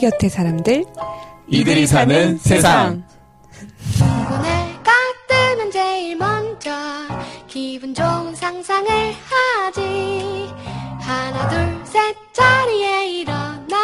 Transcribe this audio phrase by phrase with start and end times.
[0.00, 0.84] 곁에 사람들.
[1.48, 3.04] 이들이 사는 세상.
[4.42, 4.92] 내가
[5.28, 6.70] 뜨면 제일 먼저
[7.46, 10.50] 기분 좋은 상상을 하지.
[11.00, 13.76] 하나 둘 셋 자리에 일어나.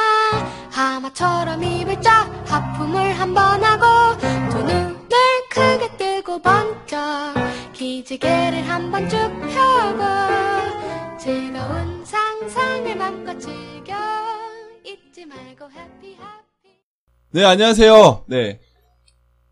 [0.70, 4.18] 하마처럼 입을 쫙 하품을 한 번 하고
[4.50, 4.96] 두 눈을
[5.50, 6.98] 크게 뜨고 번쩍
[7.72, 13.94] 기지개를 한 번 쭉 펴고 즐거운 상상을 맘껏 즐겨
[14.96, 16.76] 잊지 말고 해피 해피
[17.32, 18.24] 네, 안녕하세요.
[18.28, 18.60] 네.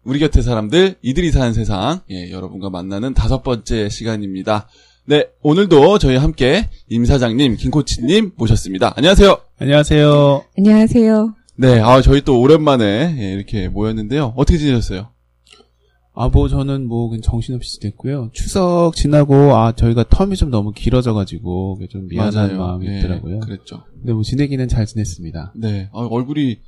[0.05, 4.69] 우리 곁에 사람들, 이들이 사는 세상, 예, 여러분과 만나는 다섯 번째 시간입니다.
[5.07, 8.95] 네, 오늘도 저희 함께 임 사장님, 김 코치님 모셨습니다.
[8.97, 9.39] 안녕하세요.
[9.59, 10.45] 안녕하세요.
[10.59, 11.35] 안녕하세요.
[11.57, 14.35] 네, 아, 저희 또 오랜만에 예, 이렇게 모였는데요.
[14.37, 15.14] 어떻게 지내셨어요?
[16.17, 18.31] 아, 뭐, 저는 뭐, 그냥 정신없이 지냈고요.
[18.33, 23.41] 추석 지나고, 아, 저희가 텀이 좀 너무 길어져가지고, 좀 미안한 마음이 예, 있더라고요.
[23.41, 23.83] 그랬죠.
[23.95, 25.55] 근데 뭐, 지내기는 잘 지냈습니다.
[25.57, 26.61] 네, 아, 얼굴이,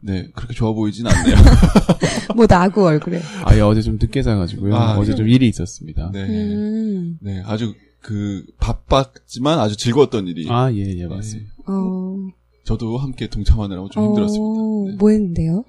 [0.00, 1.34] 네, 그렇게 좋아 보이진 않네요.
[2.36, 3.20] 뭐 나고 얼굴에.
[3.44, 4.76] 아, 예, 어제 좀 늦게 자가지고요.
[4.76, 6.10] 아, 어제 좀 일이 있었습니다.
[6.12, 6.22] 네.
[6.28, 7.18] 음.
[7.20, 10.46] 네, 아주 그, 바빴지만 아주 즐거웠던 일이.
[10.48, 11.50] 아, 예, 예, 맞습니다.
[11.66, 12.16] 어.
[12.64, 14.44] 저도 함께 동참하느라고 좀 힘들었습니다.
[14.44, 14.96] 어, 네.
[14.98, 15.64] 뭐 했는데요?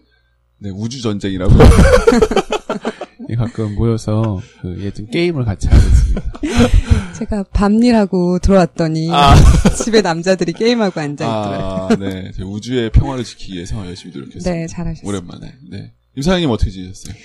[0.60, 1.54] 네, 우주 전쟁이라고.
[3.30, 7.13] 예, 가끔 모여서, 그, 예전 게임을 같이 하고 있습니다.
[7.17, 9.35] 제가 밤일하고 들어왔더니 아.
[9.83, 11.88] 집에 남자들이 게임하고 앉아있더라고요.
[11.91, 12.31] 아, 네.
[12.43, 14.52] 우주의 평화를 지키기 위해서 열심히 노력했습니다.
[14.52, 15.08] 네, 잘하셨어요.
[15.08, 15.53] 오랜만에.
[15.71, 15.93] 네.
[16.16, 17.16] 임 사장님 어떻게 지내셨어요?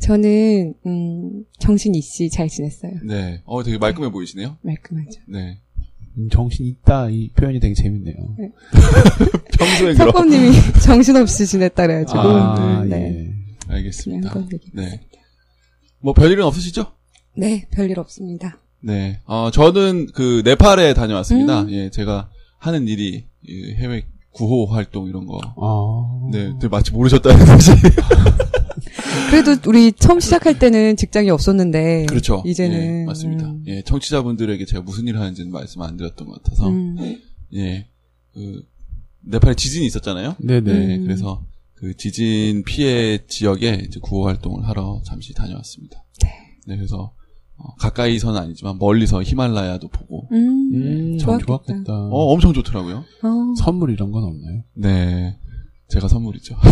[0.00, 2.92] 저는 음, 정신 있이 잘 지냈어요.
[3.04, 3.40] 네.
[3.44, 4.56] 어, 되게 말끔해 보이시네요.
[4.62, 5.20] 말끔하죠.
[5.28, 5.60] 네.
[6.16, 8.14] 음, 정신 있다, 이 표현이 되게 재밌네요.
[9.58, 10.12] 평소에 그럼.
[10.12, 12.18] 석범님이 정신 없이 지냈다 그래가지고.
[12.18, 12.96] 아, 음, 예.
[12.96, 13.34] 네.
[13.68, 14.34] 알겠습니다.
[14.74, 15.00] 네.
[16.04, 16.92] 뭐 별일은 없으시죠?
[17.34, 18.58] 네, 별일 없습니다.
[18.82, 19.20] 네.
[19.24, 21.62] 어, 저는 그 네팔에 다녀왔습니다.
[21.62, 21.70] 음.
[21.70, 25.40] 예, 제가 하는 일이 이 해외 구호 활동 이런 거.
[25.56, 26.30] 아.
[26.30, 27.70] 네, 근데 마치 모르셨다는 듯이.
[29.30, 32.04] 그래도 우리 처음 시작할 때는 직장이 없었는데.
[32.04, 32.42] 그렇죠.
[32.44, 33.00] 이제는.
[33.00, 33.46] 예, 맞습니다.
[33.46, 33.64] 음.
[33.66, 36.68] 예, 청취자분들에게 제가 무슨 일을 하는지는 말씀 안 드렸던 것 같아서.
[36.68, 37.18] 음.
[37.54, 37.86] 예,
[38.34, 38.62] 그,
[39.22, 40.36] 네팔에 지진이 있었잖아요.
[40.38, 40.70] 네네.
[40.70, 41.04] 네, 음.
[41.04, 41.42] 그래서
[41.84, 46.02] 그 지진 피해 지역에 이제 구호 활동을 하러 잠시 다녀왔습니다.
[46.22, 46.76] 네.
[46.76, 47.12] 그래서
[47.58, 50.70] 어, 가까이서는 아니지만 멀리서 히말라야도 보고 음.
[50.72, 51.46] 음, 참 좋았겠다.
[51.46, 51.92] 좋았겠다.
[51.92, 53.04] 어 엄청 좋더라고요.
[53.22, 53.54] 어.
[53.58, 54.62] 선물 이런 건 없나요?
[54.72, 55.36] 네,
[55.88, 56.56] 제가 선물이죠.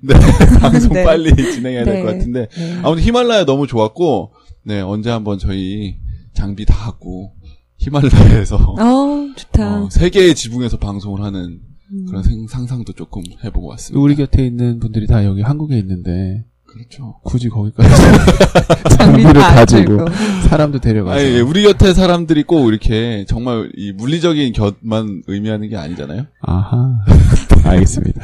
[0.00, 0.14] 네,
[0.60, 1.02] 방송 네.
[1.02, 2.02] 빨리 진행해야 될 네.
[2.02, 2.80] 것 같은데 네.
[2.84, 5.96] 아무튼 히말라야 너무 좋았고 네 언제 한번 저희
[6.32, 7.32] 장비 다 갖고
[7.78, 9.82] 히말라야에서 어, 좋다.
[9.82, 12.06] 어, 세계의 지붕에서 방송을 하는 음.
[12.06, 14.00] 그런 생- 상상도 조금 해보고 왔습니다.
[14.02, 17.20] 우리 곁에 있는 분들이 다 여기 한국에 있는데, 그렇죠.
[17.24, 17.88] 굳이 거기까지
[18.98, 20.06] 장비 장비를 다 가지고.
[20.48, 25.76] 사람도 데려가서 아니, 예, 우리 곁에 사람들이 꼭 이렇게 정말 이 물리적인 곁만 의미하는 게
[25.76, 26.26] 아니잖아요.
[26.40, 27.00] 아하
[27.64, 28.20] 알겠습니다.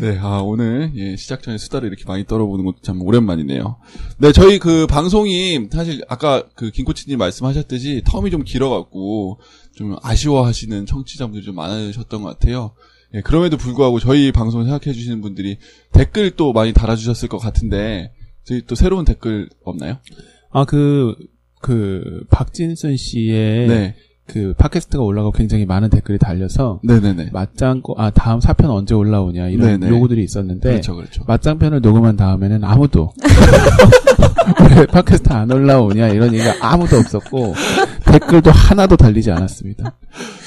[0.00, 3.76] 네, 아, 오늘, 예, 시작 전에 수다를 이렇게 많이 떨어보는 것도 참 오랜만이네요.
[4.18, 9.40] 네, 저희 그 방송이 사실 아까 그 김코치님 말씀하셨듯이 텀이 좀 길어갖고
[9.78, 12.72] 좀 아쉬워하시는 청취자분들이 좀 많으셨던 것 같아요.
[13.14, 15.58] 예, 그럼에도 불구하고 저희 방송 생각해 주시는 분들이
[15.92, 18.12] 댓글 또 많이 달아주셨을 것 같은데
[18.42, 19.98] 저희 또 새로운 댓글 없나요?
[20.50, 21.14] 아그그
[21.60, 23.94] 그 박진순 씨의 네.
[24.26, 27.30] 그 팟캐스트가 올라가고 굉장히 많은 댓글이 달려서 네네네.
[27.32, 29.94] 맞짱 아 다음 사편 언제 올라오냐 이런 네네.
[29.94, 31.22] 요구들이 있었는데 그렇죠, 그렇죠.
[31.26, 33.12] 맞짱편을 녹음한 다음에는 아무도
[34.76, 37.54] 왜 팟캐스트 안 올라오냐 이런 얘기가 아무도 없었고
[38.04, 39.92] 댓글도 하나도 달리지 않았습니다.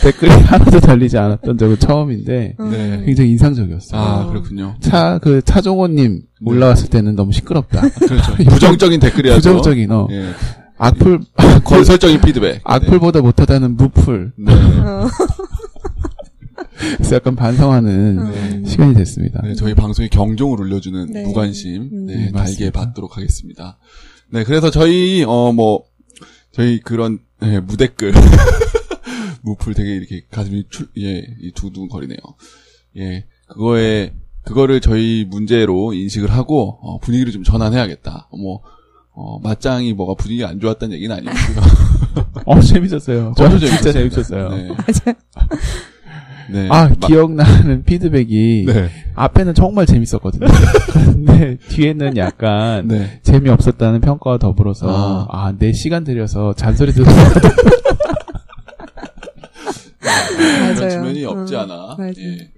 [0.01, 3.03] 댓글이 하나도 달리지 않았던 적은 처음인데 네.
[3.06, 4.01] 굉장히 인상적이었어요.
[4.01, 4.75] 아, 그렇군요.
[4.79, 7.81] 차 그 차종호님 올라왔을 때는 너무 시끄럽다.
[7.90, 8.34] 그렇죠.
[8.50, 9.38] 부정적인 댓글이라서.
[9.38, 10.29] 부정적인 어 예.
[10.78, 11.19] 악플
[11.63, 12.61] 건설적인 피드백.
[12.63, 14.31] 악플보다 못하다는 무플.
[14.38, 14.51] 네.
[16.81, 16.97] 어.
[16.97, 18.65] 그래서 약간 반성하는 음.
[18.65, 19.41] 시간이 됐습니다.
[19.43, 21.23] 네, 저희 방송에 경종을 울려주는 네.
[21.23, 22.05] 무관심, 음.
[22.05, 22.71] 네, 네, 달게.
[22.71, 23.77] 받도록 하겠습니다.
[24.29, 25.83] 네, 그래서 저희, 어, 뭐,
[26.51, 28.13] 저희 그런, 예, 무댓글.
[29.43, 32.17] 무풀 되게 이렇게 가슴이 출, 예, 이 두둥거리네요.
[32.97, 34.13] 예, 그거에,
[34.43, 38.29] 그거를 저희 문제로 인식을 하고, 어, 분위기를 좀 전환해야겠다.
[38.31, 38.61] 뭐,
[39.13, 41.35] 어, 맞짱이 뭐가 분위기가 안 좋았다는 얘기는 아니고요.
[42.45, 43.34] 어 재밌었어요.
[43.37, 44.49] 저 저도 진짜 재밌었어요.
[44.49, 44.49] 재밌었어요.
[44.49, 44.67] 네.
[44.72, 45.17] 맞아요.
[46.49, 46.67] 네.
[46.70, 48.90] 아 마- 기억나는 피드백이 네.
[49.16, 50.47] 앞에는 정말 재밌었거든요.
[50.93, 53.20] 근데 뒤에는 약간 네.
[53.23, 55.47] 재미 없었다는 평가와 더불어서 아.
[55.47, 57.08] 아내 시간 들여서 잔소리 듣는
[60.02, 60.76] 맞아요.
[60.76, 61.96] 그런 측면이 없지 음, 않아.
[61.97, 62.14] 맞아요.
[62.17, 62.52] 예.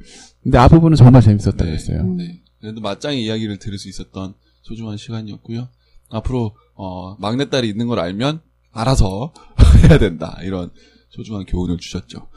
[0.44, 1.72] 근데 앞부분은 정말 재밌었다고 네.
[1.74, 2.00] 했어요.
[2.02, 2.18] 음.
[2.18, 2.42] 네.
[2.62, 5.68] 그래도 맞짱의 이야기를 들을 수 있었던 소중한 시간이었고요.
[6.10, 8.42] 앞으로 어, 막내딸이 있는 걸 알면
[8.72, 9.34] 알아서
[9.84, 10.38] 해야 된다.
[10.44, 10.72] 이런
[11.10, 12.28] 소중한 교훈을 주셨죠.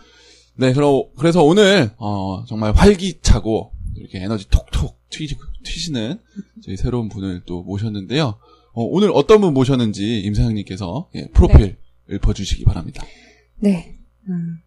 [0.57, 4.97] 네, 그럼, 그래서 오늘, 어, 정말 활기차고, 이렇게 에너지 톡톡
[5.65, 6.19] 튀시는
[6.63, 8.39] 저희 새로운 분을 또 모셨는데요.
[8.73, 11.77] 어, 오늘 어떤 분 모셨는지 임사장님께서 예, 프로필
[12.11, 13.05] 읊어주시기 바랍니다.
[13.57, 13.99] 네.
[14.29, 14.59] 음,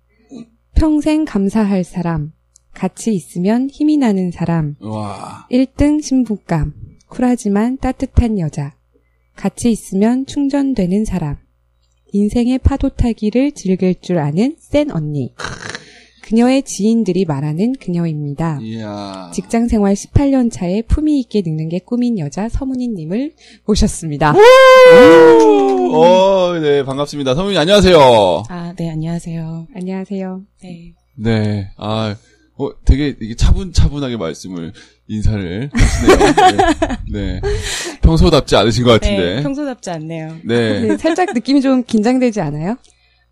[0.75, 2.31] 평생 감사할 사람,
[2.74, 6.74] 같이 있으면 힘이 나는 사람, 와, 1등 신부감,
[7.07, 8.75] 쿨하지만 따뜻한 여자,
[9.36, 11.38] 같이 있으면 충전되는 사람,
[12.12, 15.33] 인생의 파도 타기를 즐길 줄 아는 센 언니,
[16.30, 18.60] 그녀의 지인들이 말하는 그녀입니다.
[18.62, 19.31] 이야.
[19.34, 23.31] 직장 생활 18년 차에 품위 있게 늙는 게 꿈인 여자 서문희님을
[23.66, 24.36] 모셨습니다.
[25.92, 27.34] 어, 네, 반갑습니다.
[27.34, 28.44] 선생님 안녕하세요.
[28.48, 29.68] 아, 네, 안녕하세요.
[29.76, 30.42] 안녕하세요.
[30.62, 30.94] 네.
[31.16, 32.16] 네, 아,
[32.60, 34.72] 어, 되게 이게 차분차분하게 말씀을,
[35.08, 36.18] 인사를 하시네요.
[37.12, 37.40] 네.
[37.42, 37.42] 네.
[38.02, 39.36] 평소답지 않으신 것 같은데.
[39.38, 40.36] 네, 평소답지 않네요.
[40.46, 40.82] 네.
[40.82, 42.78] 네, 살짝 느낌이 좀 긴장되지 않아요?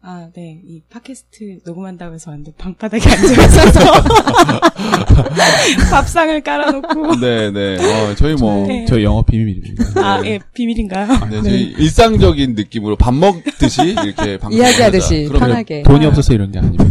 [0.02, 0.62] 아, 네.
[0.66, 3.80] 이 팟캐스트 녹음한다고 해서 완전 방바닥에 앉아있어서
[5.92, 7.16] 밥상을 깔아놓고.
[7.20, 7.78] 네, 네.
[7.78, 8.86] 어, 저희 뭐, 네.
[8.88, 9.84] 저희 영업 비밀입니다.
[9.96, 11.08] 아, 예, 비밀인가요?
[11.30, 15.84] 네, 저희 일상적인 느낌으로 밥 먹듯이 이렇게 방송 이야기하듯이 편하게.
[15.84, 16.86] 돈이 없어서 이런 게 아닙니다.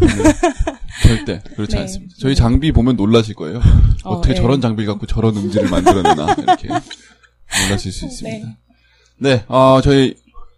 [1.02, 1.82] 절대 그렇지 네.
[1.82, 2.14] 않습니다.
[2.18, 3.60] 저희 장비 보면 놀라실 거예요.
[4.04, 4.40] 어, 어, 떻게 네.
[4.40, 8.46] 저런 장비를 갖고 저런 음질을 만들어내나 이렇게 놀라실 수 있습니다.
[8.46, 8.56] 네.
[9.18, 10.14] 네, 어, 저희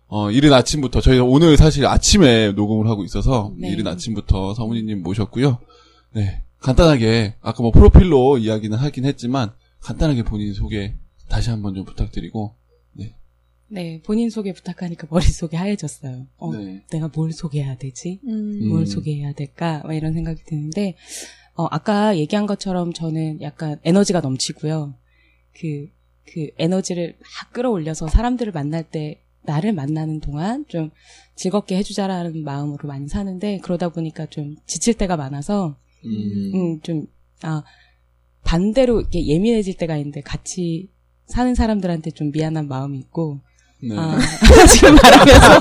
[0.08, 3.70] 어, 이른 아침부터 저희 오늘 사실 아침에 녹음을 하고 있어서 네.
[3.70, 5.58] 이른 아침부터 서문희님 모셨고요.
[6.14, 10.94] 네, 간단하게 아까 뭐 프로필로 이야기는 하긴 했지만 간단하게 본인 소개
[11.28, 12.54] 다시 한번 좀 부탁드리고.
[13.70, 16.26] 네, 본인 소개 부탁하니까 머릿속이 하얘졌어요.
[16.38, 16.82] 어, 네.
[16.90, 18.20] 내가 뭘 소개해야 되지?
[18.26, 18.68] 음.
[18.68, 18.86] 뭘 음.
[18.86, 19.82] 소개해야 될까?
[19.84, 20.96] 막 이런 생각이 드는데,
[21.54, 24.94] 어, 아까 얘기한 것처럼 저는 약간 에너지가 넘치고요.
[25.52, 25.88] 그,
[26.24, 30.90] 그 에너지를 막 끌어올려서 사람들을 만날 때, 나를 만나는 동안 좀
[31.34, 37.06] 즐겁게 해주자라는 마음으로 많이 사는데, 그러다 보니까 좀 지칠 때가 많아서, 음, 음, 좀,
[37.42, 37.62] 아,
[38.44, 40.90] 반대로 이렇게 예민해질 때가 있는데, 같이
[41.26, 43.40] 사는 사람들한테 좀 미안한 마음이 있고,
[43.80, 43.96] 네.
[43.96, 44.18] 아,
[44.68, 45.60] 지금 말하면서,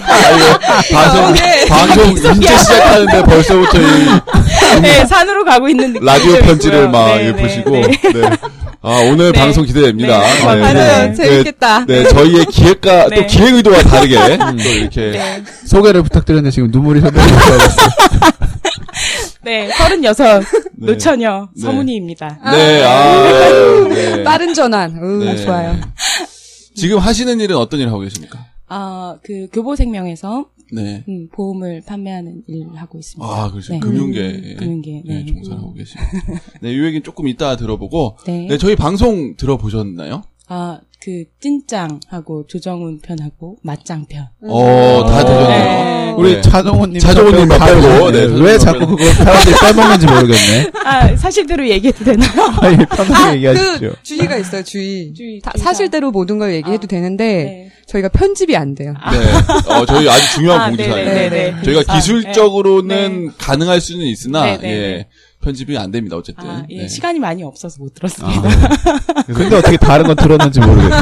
[0.91, 1.35] 방송
[1.69, 3.83] 방송 이제 시작하는데 벌써부터 이
[4.81, 6.89] 네, 산으로 가고 있는 느낌이 라디오 좀 편지를.
[6.89, 7.81] 막 네, 예, 네, 보시고 네.
[7.81, 8.29] 네.
[8.81, 9.39] 아 오늘 네.
[9.39, 10.19] 방송 기대됩니다.
[10.19, 11.07] 네, 네, 맞아요.
[11.07, 11.13] 네.
[11.13, 11.85] 재밌겠다.
[11.85, 13.15] 네, 네, 저희의 기획과 네.
[13.15, 15.43] 또 기획 의도와 다르게 또 이렇게 네.
[15.65, 17.57] 소개를 부탁드렸는데 지금 눈물이 흘러나왔어요.
[19.43, 20.17] 네, 36,
[20.79, 20.87] 네.
[20.87, 21.61] 노처녀, 네.
[21.61, 22.39] 서문희입니다.
[22.51, 24.23] 네, 아, 네.
[24.23, 24.97] 빠른 전환.
[25.01, 25.37] 으, 네.
[25.37, 25.75] 좋아요.
[26.75, 28.39] 지금 하시는 일은 어떤 일 하고 계십니까?
[28.67, 31.03] 아, 그, 교보생명에서, 네.
[31.07, 33.25] 음, 보험을 판매하는 일을 하고 있습니다.
[33.27, 33.73] 아, 그렇죠.
[33.73, 33.79] 네.
[33.79, 34.21] 금융계.
[34.21, 35.25] 음, 금융계, 네, 네.
[35.25, 36.11] 종사하고 계십니다.
[36.61, 38.17] 네, 이 얘기는 조금 이따 들어보고.
[38.25, 38.47] 네.
[38.47, 40.23] 네, 저희 방송 들어보셨나요?
[40.47, 44.27] 아, 그, 찐짱하고 조정훈 편하고 맞짱 편.
[44.41, 45.47] 어, 다 들었네요.
[45.47, 46.13] 네.
[46.17, 46.41] 우리 네.
[46.41, 48.95] 차정호님 차정호님 빼고, 빼고, 네, 왜 차정호 자꾸.
[48.97, 50.71] 그거 사람들이 빼먹는지 모르겠네.
[50.83, 52.29] 아, 사실대로 얘기해도 되나요?
[52.59, 53.89] 아니, 편하게 얘기하십시오.
[53.91, 55.13] 그 주의가 있어요, 주의.
[55.13, 55.41] 주의.
[55.55, 57.71] 사실대로 모든 걸 얘기해도 아, 되는데 네.
[57.87, 58.93] 저희가 편집이 안 돼요.
[59.09, 59.73] 네.
[59.73, 61.05] 어, 저희 아주 중요한 아, 공지사항이에요.
[61.07, 61.29] 네네네.
[61.29, 61.63] 네.
[61.63, 63.31] 저희가 아, 기술적으로는 네.
[63.37, 65.07] 가능할 수는 있으나 네, 네, 예, 네.
[65.47, 66.45] 편집이 안 됩니다 어쨌든.
[66.45, 66.87] 아, 예, 네.
[66.89, 68.49] 시간이 많이 없어서 못 들었습니다.
[68.49, 70.95] 아, 근데 어떻게 다른 건 들었는지 모르겠네.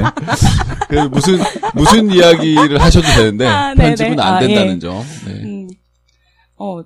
[0.87, 1.39] 그 무슨
[1.73, 4.21] 무슨 이야기를 하셔도 되는데 아, 네, 편집은 네.
[4.21, 4.79] 안 아, 된다는 예.
[4.79, 5.03] 점.
[5.25, 5.31] 네.
[5.43, 5.67] 음,
[6.57, 6.83] 어,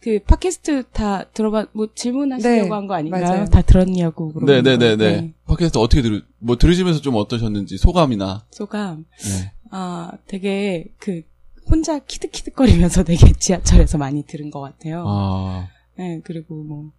[0.00, 3.24] 그 팟캐스트 다 들어봐 뭐 질문하시려고 네, 한거 아닌가요?
[3.24, 3.44] 맞아요.
[3.44, 4.44] 다 들었냐고 거.
[4.44, 5.34] 네네네 네.
[5.46, 8.46] 팟캐스트 어떻게 들으 뭐 들으시면서 좀 어떠셨는지 소감이나.
[8.52, 9.04] 소감.
[9.22, 9.52] 네.
[9.70, 11.22] 아, 되게 그
[11.68, 15.04] 혼자 키득키득거리면서 되게 지하철에서 많이 들은 것 같아요.
[15.06, 16.90] 아, 네, 그리고 뭐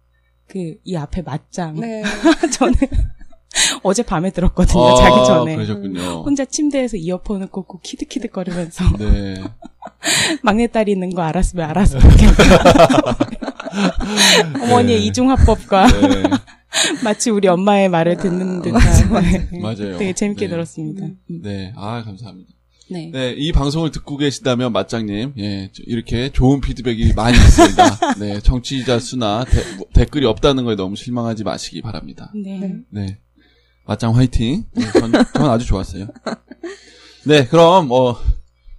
[0.48, 1.74] 그 이 앞에 맞짱.
[1.78, 2.02] 네.
[2.56, 2.74] 저는
[3.82, 4.82] 어제 밤에 들었거든요.
[4.82, 5.54] 아, 자기 전에.
[5.56, 6.22] 그러셨군요.
[6.22, 9.34] 혼자 침대에서 이어폰을 꽂고 키득키득거리면서 네.
[10.42, 12.00] 막내딸이 있는 거 알았으면 알았을
[14.62, 15.04] 어머니의 네.
[15.06, 16.22] 이중화법과 네.
[17.04, 18.80] 마치 우리 엄마의 말을 듣는 듯한
[19.50, 19.58] 네.
[19.60, 19.98] 맞아요.
[19.98, 20.50] 되게 재밌게 네.
[20.50, 21.04] 들었습니다.
[21.06, 21.42] 음.
[21.42, 21.72] 네.
[21.76, 22.50] 아, 감사합니다.
[22.90, 23.10] 네.
[23.12, 28.14] 네, 이 방송을 듣고 계시다면 맞장님, 예, 저- 이렇게 좋은 피드백이 많이 있습니다.
[28.18, 32.32] 네, 청취자 수나 대- 뭐, 댓글이 없다는 거에 너무 실망하지 마시기 바랍니다.
[32.34, 32.76] 네.
[32.90, 33.18] 네,
[33.86, 34.64] 맞장 화이팅.
[34.72, 36.08] 네, 전, 전 아주 좋았어요.
[37.26, 38.16] 네, 그럼 어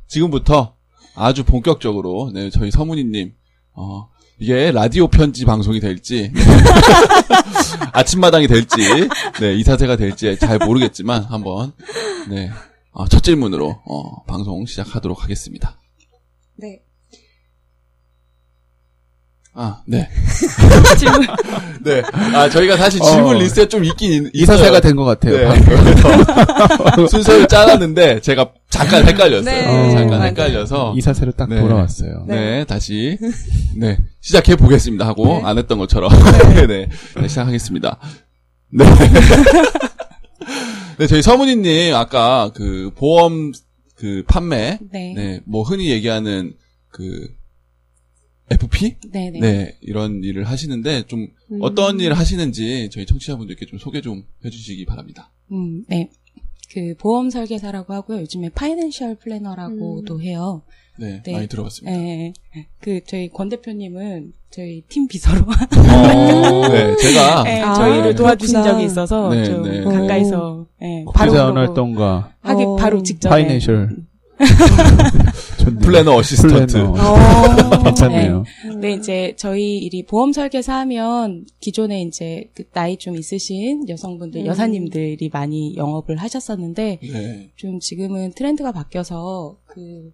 [0.07, 0.75] 지금부터
[1.15, 3.33] 아주 본격적으로 네, 저희 서문희님,
[3.73, 6.31] 어 이게 라디오 편지 방송이 될지
[7.93, 8.77] 아침마당이 될지
[9.39, 11.73] 네, 이사세가 될지 잘 모르겠지만 한번
[12.29, 12.49] 네.
[13.00, 15.79] 어, 첫 질문으로 어, 방송 시작하도록 하겠습니다.
[16.58, 16.82] 네.
[19.53, 20.10] 아, 네.
[21.00, 21.25] 질문.
[21.82, 22.03] 네.
[22.36, 23.06] 아, 저희가 사실 어.
[23.06, 24.82] 질문 리스트가 좀 있긴 있, 이사세가.
[24.82, 25.38] 된 것 같아요.
[25.53, 25.62] 네.
[27.08, 29.46] 순서를 짜놨는데 제가 잠깐 헷갈렸어요.
[29.56, 30.24] 네, 잠깐 맞아요.
[30.32, 30.94] 헷갈려서.
[30.98, 31.62] 이사세로 딱 네.
[31.62, 32.25] 돌아왔어요.
[32.27, 32.65] 네.
[32.65, 33.18] 다시
[33.77, 35.41] 네 시작해 보겠습니다 하고 네.
[35.46, 36.12] 안 했던 것처럼
[36.53, 36.89] 네, 네.
[37.15, 37.98] 네, 시작하겠습니다.
[38.74, 38.86] 네.
[40.98, 43.51] 네, 저희 서문희님 아까 그 보험
[43.96, 45.13] 그 판매 네.
[45.13, 45.13] 네.
[45.13, 46.55] 네, 뭐 흔히 얘기하는
[46.89, 47.27] 그
[48.50, 49.31] FP 네.
[49.31, 51.60] 네, 이런 일을 하시는데 좀 음.
[51.62, 55.31] 어떤 일을 하시는지 저희 청취자분들께 좀 소개 좀 해주시기 바랍니다.
[55.51, 56.10] 음, 네.
[56.72, 58.22] 그 보험 설계사라고 하고요.
[58.22, 60.63] 요즘에 financial planner라고도 해요.
[61.00, 61.32] 네, 네.
[61.32, 61.98] 많이 들어봤습니다.
[61.98, 62.34] 네.
[62.82, 65.46] 그 저희 권 대표님은 저희 팀 비서로
[66.72, 68.74] 네, 제가 네, 아, 저희를 도와주신 그렇구나.
[68.74, 69.84] 적이 있어서 네, 좀 네.
[69.84, 72.75] 가까이서 네, 바로 부자원 그러고 활동가 하기 어.
[72.75, 73.98] 바로 직전에 financial
[75.60, 75.79] 좋네요.
[75.81, 76.74] planner assistant.
[76.74, 76.93] planner.
[76.94, 77.84] 어.
[77.84, 78.44] 괜찮네요.
[78.79, 84.46] 네, 이제 저희 일이 보험 설계사 하면 기존에 이제 그 나이 좀 있으신 여성분들, 음.
[84.46, 87.50] 여사님들이 많이 영업을 하셨었는데 네.
[87.56, 90.12] 좀 지금은 트렌드가 바뀌어서 그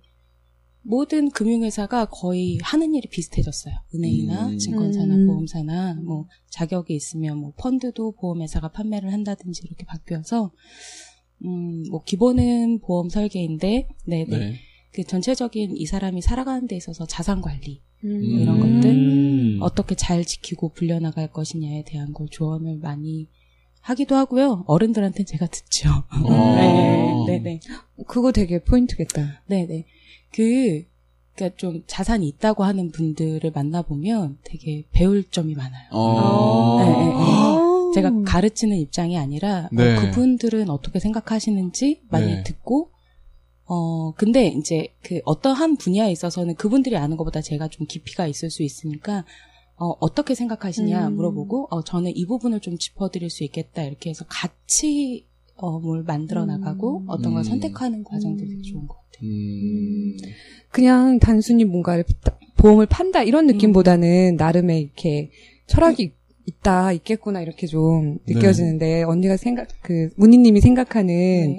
[0.88, 3.74] 모든 금융회사가 거의 하는 일이 비슷해졌어요.
[3.94, 4.58] 은행이나 음.
[4.58, 5.28] 증권사나 음.
[5.28, 10.52] 보험사나 뭐 자격이 있으면 뭐 펀드도 보험회사가 판매를 한다든지 이렇게 바뀌어서
[11.44, 14.38] 음, 뭐 기본은 보험 설계인데 네, 네.
[14.38, 14.56] 네.
[14.92, 18.22] 그 전체적인 이 사람이 살아가는 데 있어서 자산 관리 음.
[18.24, 19.58] 이런 것들 음.
[19.62, 23.28] 어떻게 잘 지키고 불려나갈 것이냐에 대한 걸 조언을 많이
[23.82, 24.64] 하기도 하고요.
[24.68, 25.90] 어른들한테는 제가 듣죠.
[25.90, 27.26] 어.
[27.28, 27.60] 네, 네, 네,
[28.08, 29.44] 그거 되게 포인트겠다.
[29.48, 29.86] 네, 네.
[30.36, 30.84] 그,
[31.34, 35.90] 그니까 좀 자산이 있다고 하는 분들을 만나보면 되게 배울 점이 많아요.
[35.92, 36.80] 어.
[36.80, 37.12] 네, 네, 네.
[37.16, 37.92] 아.
[37.94, 39.96] 제가 가르치는 입장이 아니라 어, 네.
[39.96, 42.44] 그분들은 어떻게 생각하시는지 많이 네.
[42.44, 42.92] 듣고
[43.64, 48.64] 어 근데 이제 그 어떠한 분야에 있어서는 그분들이 아는 것보다 제가 좀 깊이가 있을 수
[48.64, 49.24] 있으니까
[49.78, 51.16] 어 어떻게 생각하시냐 음.
[51.16, 55.26] 물어보고 어 저는 이 부분을 좀 짚어드릴 수 있겠다 이렇게 해서 같이
[55.56, 56.48] 어 뭘 만들어 음.
[56.48, 57.44] 나가고 어떤 걸 음.
[57.44, 58.62] 선택하는 과정들이 음.
[58.62, 59.05] 좋은 것 같아요.
[59.24, 60.18] 음.
[60.72, 65.30] 그냥 단순히 뭔가를 파- 보험을 판다 이런 느낌보다는 나름의 이렇게
[65.68, 66.12] 철학이
[66.46, 68.36] 있다 있겠구나 이렇게 좀 네.
[68.36, 71.08] 느껴지는데 언니가 생각 그 문희님이 생각하는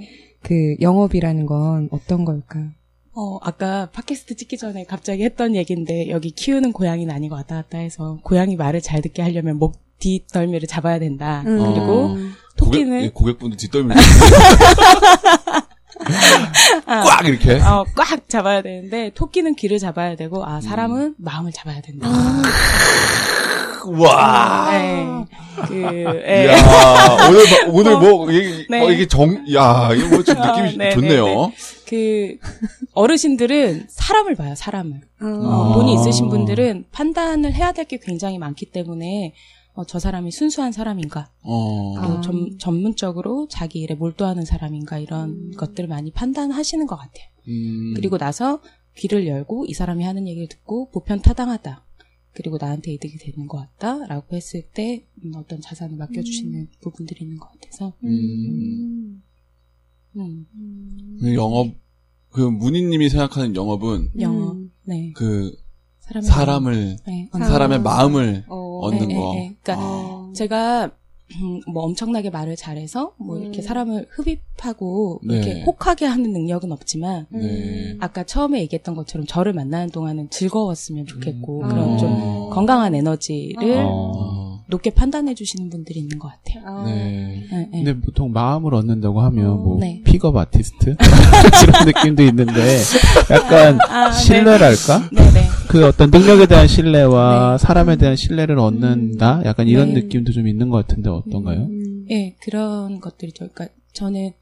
[0.01, 0.09] 네.
[0.43, 2.71] 그 영업이라는 건 어떤 걸까?
[3.19, 8.19] 어, 아까 팟캐스트 찍기 전에 갑자기 했던 얘기인데, 여기 키우는 고양이는 아니고 왔다 갔다 해서,
[8.23, 11.43] 고양이 말을 잘 듣게 하려면 목 뒷덜미를 잡아야 된다.
[11.47, 11.57] 음.
[11.57, 13.97] 그리고 고객, 토끼는, 예, 고객분들 뒷덜미 아,
[16.87, 17.55] 꽉 이렇게.
[17.61, 22.09] 어, 꽉 잡아야 되는데, 토끼는 귀를 잡아야 되고, 아, 사람은 마음을 잡아야 된다.
[23.99, 24.69] 와.
[24.73, 25.07] 네.
[25.69, 25.75] 그,
[26.27, 26.49] 예.
[26.49, 28.81] 야 오늘 뭐- 오늘 뭐 이게, 네.
[28.85, 31.25] 어, 이게 정, 야 이거 뭐좀 아, 느낌이 네, 좋네요.
[31.25, 31.55] 네, 네.
[31.89, 32.37] 그,
[32.95, 35.01] 어르신들은 사람을 봐요, 사람을.
[35.23, 35.75] 어, 아.
[35.75, 39.33] 돈이 있으신 분들은 판단을 해야 될 게 굉장히 많기 때문에
[39.77, 41.97] 어, 저 사람이 순수한 사람인가, 어.
[41.99, 42.01] 아.
[42.01, 45.51] 그리고 점- 전문적으로 자기 일에 몰두하는 사람인가 이런 음.
[45.57, 47.27] 것들을 많이 판단하시는 것 같아요.
[47.49, 47.93] 음.
[47.95, 48.61] 그리고 나서
[48.97, 51.85] 귀를 열고 이 사람이 하는 얘기를 듣고 보편 타당하다.
[52.33, 57.51] 그리고 나한테 이득이 되는 것 같다라고 했을 때 음, 어떤 자산을 맡겨주시는 부분들이 있는 것
[57.53, 59.23] 같아서 음.
[60.17, 60.47] 음,
[61.21, 61.69] 그 영업
[62.31, 64.71] 그 문희님이 생각하는 영업은 음.
[64.85, 65.57] 네그
[66.01, 67.49] 사람의 사람을 네, 사람.
[67.49, 68.66] 사람의 마음을 어.
[68.81, 69.33] 얻는 네, 거.
[69.35, 69.57] 네, 네.
[69.63, 70.33] 그러니까 어.
[70.35, 70.91] 제가
[71.43, 73.63] 음, 뭐 엄청나게 말을 잘해서 뭐 이렇게 음.
[73.63, 75.35] 사람을 흡입하고 네.
[75.35, 77.41] 이렇게 혹하게 하는 능력은 없지만 음.
[77.41, 77.97] 네.
[78.01, 81.69] 아까 처음에 얘기했던 것처럼 저를 만나는 동안은 즐거웠으면 좋겠고 음.
[81.69, 82.51] 그런 좀 어.
[82.51, 84.46] 건강한 에너지를 어.
[84.67, 84.69] 어.
[84.69, 86.63] 높게 판단해 주시는 분들이 있는 것 같아요.
[86.67, 86.85] 아.
[86.85, 87.47] 네.
[87.51, 87.85] 네, 네.
[87.85, 90.03] 근데 보통 마음을 얻는다고 하면 어, 뭐 네.
[90.05, 90.97] 픽업 아티스트
[91.69, 92.79] 이런 느낌도 있는데
[93.31, 94.19] 약간 아, 네.
[94.19, 95.11] 신뢰랄까?
[95.13, 95.47] 네네.
[95.69, 99.43] 그 어떤 능력에 대한 신뢰와 사람에 대한 신뢰를 얻는다?
[99.45, 100.03] 약간 이런 네.
[100.03, 101.61] 느낌도 좀 있는 것 같은데 어떤가요?
[101.61, 102.07] 음.
[102.11, 103.49] 예, 그런 것들이죠.
[103.53, 104.33] 그러니까 저는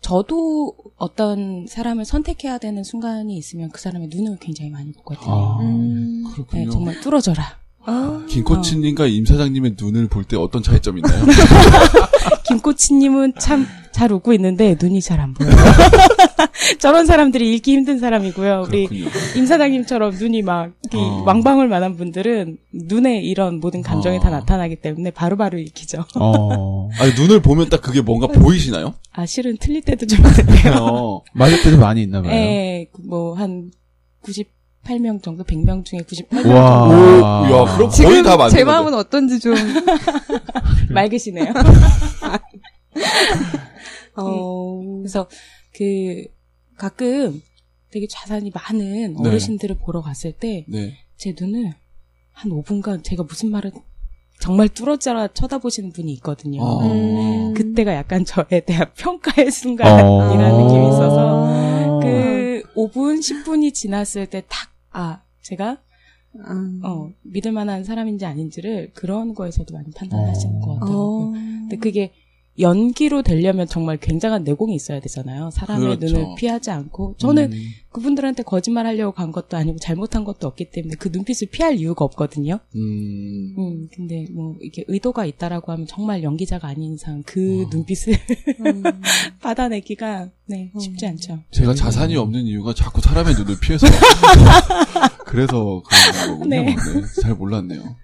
[0.00, 5.32] 저도 어떤 사람을 선택해야 되는 순간이 있으면 그 사람의 눈을 굉장히 많이 보거든요.
[5.32, 6.24] 아, 음.
[6.24, 6.70] 네, 그렇군요.
[6.70, 7.42] 정말 뚫어져라.
[7.86, 8.24] 아.
[8.28, 11.24] 김코치님과 임 사장님의 눈을 볼 때 어떤 차이점이 있나요?
[12.48, 15.52] 김코치님은 참 잘 웃고 있는데 눈이 잘 안 보여요.
[16.80, 18.64] 저런 사람들이 읽기 힘든 사람이고요.
[18.66, 19.08] 우리 그렇군요.
[19.36, 21.22] 임 사장님처럼 눈이 막 어.
[21.24, 24.20] 왕방울 만한 분들은 눈에 이런 모든 감정이 어.
[24.20, 26.04] 다 나타나기 때문에 바로바로 읽히죠.
[26.16, 28.94] 어, 아니 눈을 보면 딱 그게 뭔가 보이시나요?
[29.12, 30.72] 아 실은 틀릴 때도 좀 있는데요.
[30.80, 31.22] 어.
[31.32, 32.32] 맞을 때도 많이 있나 봐요.
[32.32, 33.70] 예, 뭐한
[34.84, 36.88] 98명 정도, 100명 중에 98명 와.
[36.88, 38.64] 정도 오, 야, 그럼 거의 다 맞는 제.
[38.64, 39.54] 마음은 어떤지 좀.
[40.90, 41.52] 맑으시네요.
[44.16, 44.80] 어.
[44.98, 45.28] 그래서
[45.74, 46.24] 그
[46.76, 47.42] 가끔
[47.90, 49.28] 되게 자산이 많은 네.
[49.28, 50.94] 어르신들을 보러 갔을 때제 네.
[51.40, 51.72] 눈을
[52.32, 53.72] 한 5분간 제가 무슨 말을
[54.40, 56.62] 정말 뚫어져라 쳐다보시는 분이 있거든요.
[56.62, 56.80] 어.
[56.86, 57.54] 음.
[57.54, 60.64] 그때가 약간 저에 대한 평가의 순간이라는 어.
[60.64, 65.82] 느낌이 있어서 그 5분, 10분이 지났을 때 탁, 아, 제가
[66.36, 66.80] 음.
[66.84, 70.98] 어, 믿을 만한 사람인지 아닌지를 그런 거에서도 많이 판단하시는 것 같더라고요.
[70.98, 71.30] 어.
[71.32, 72.12] 근데 그게
[72.58, 75.50] 연기로 되려면 정말 굉장한 내공이 있어야 되잖아요.
[75.50, 76.16] 사람의 그렇죠.
[76.16, 77.16] 눈을 피하지 않고.
[77.18, 77.58] 저는 음.
[77.90, 82.58] 그분들한테 거짓말 하려고 간 것도 아니고 잘못한 것도 없기 때문에 그 눈빛을 피할 이유가 없거든요.
[82.74, 83.54] 음.
[83.58, 87.70] 음, 근데 뭐 이게 의도가 있다라고 하면 정말 연기자가 아닌 이상 그 어.
[87.70, 88.14] 눈빛을
[88.66, 88.82] 음.
[89.40, 91.10] 받아내기가 네, 쉽지 음.
[91.10, 91.38] 않죠.
[91.50, 93.86] 제가 자산이 없는 이유가 자꾸 사람의 눈을 피해서
[95.26, 96.48] 그래서 그런 거군요.
[96.48, 96.62] 네.
[96.66, 96.76] 네,
[97.22, 97.96] 잘 몰랐네요.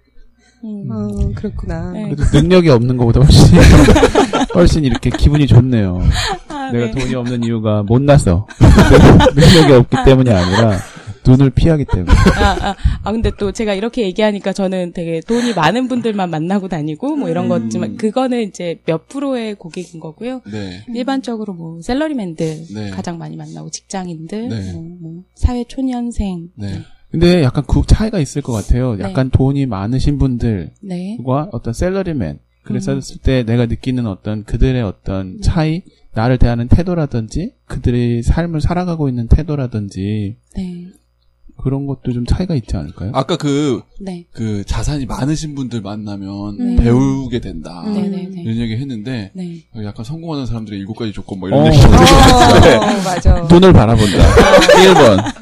[0.65, 0.91] 음.
[0.91, 1.93] 어, 그렇구나.
[1.93, 2.05] 네.
[2.11, 3.59] 그래도 능력이 없는 것보다 훨씬
[4.55, 6.01] 훨씬 이렇게 기분이 좋네요.
[6.49, 6.91] 아, 내가 네.
[6.91, 8.47] 돈이 없는 이유가 못나서
[9.35, 10.79] 능력이 없기 때문이 아니라
[11.27, 12.13] 눈을 피하기 때문에.
[12.37, 17.17] 아, 아, 아, 근데 또 제가 이렇게 얘기하니까 저는 되게 돈이 많은 분들만 만나고 다니고
[17.17, 17.49] 뭐 이런 음.
[17.49, 20.43] 거지만 그거는 이제 몇 프로의 고객인 거고요.
[20.51, 20.85] 네.
[20.95, 22.91] 일반적으로 뭐 셀러리맨들 네.
[22.91, 24.73] 가장 많이 만나고 직장인들, 네.
[24.73, 26.83] 뭐, 뭐 사회 초년생, 네.
[27.11, 28.95] 근데 약간 그 차이가 있을 것 같아요.
[28.95, 29.05] 네.
[29.05, 31.19] 약간 돈이 많으신 분들과 네,
[31.53, 32.39] 어떤 셀러리맨.
[32.63, 33.01] 그랬을 음.
[33.23, 35.83] 때 내가 느끼는 어떤 그들의 어떤 차이,
[36.15, 40.87] 나를 대하는 태도라든지, 그들의 삶을 살아가고 있는 태도라든지, 네,
[41.63, 43.13] 그런 것도 좀 차이가 있지 않을까요?
[43.15, 46.77] 아까 그, 네, 그 자산이 많으신 분들 만나면 음.
[46.77, 47.83] 배우게 된다.
[47.87, 47.95] 음.
[47.95, 49.65] 네, 네, 네, 이런 얘기 했는데 네.
[49.85, 51.67] 약간 성공하는 사람들의 일곱 가지 조건 뭐 이런 어.
[51.67, 51.79] 얘기.
[51.79, 51.91] 어,
[53.05, 53.47] 맞아.
[53.49, 54.19] 돈을 바라본다.
[54.85, 55.41] 1번.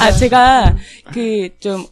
[0.00, 0.76] 아, 제가
[1.12, 1.86] 그좀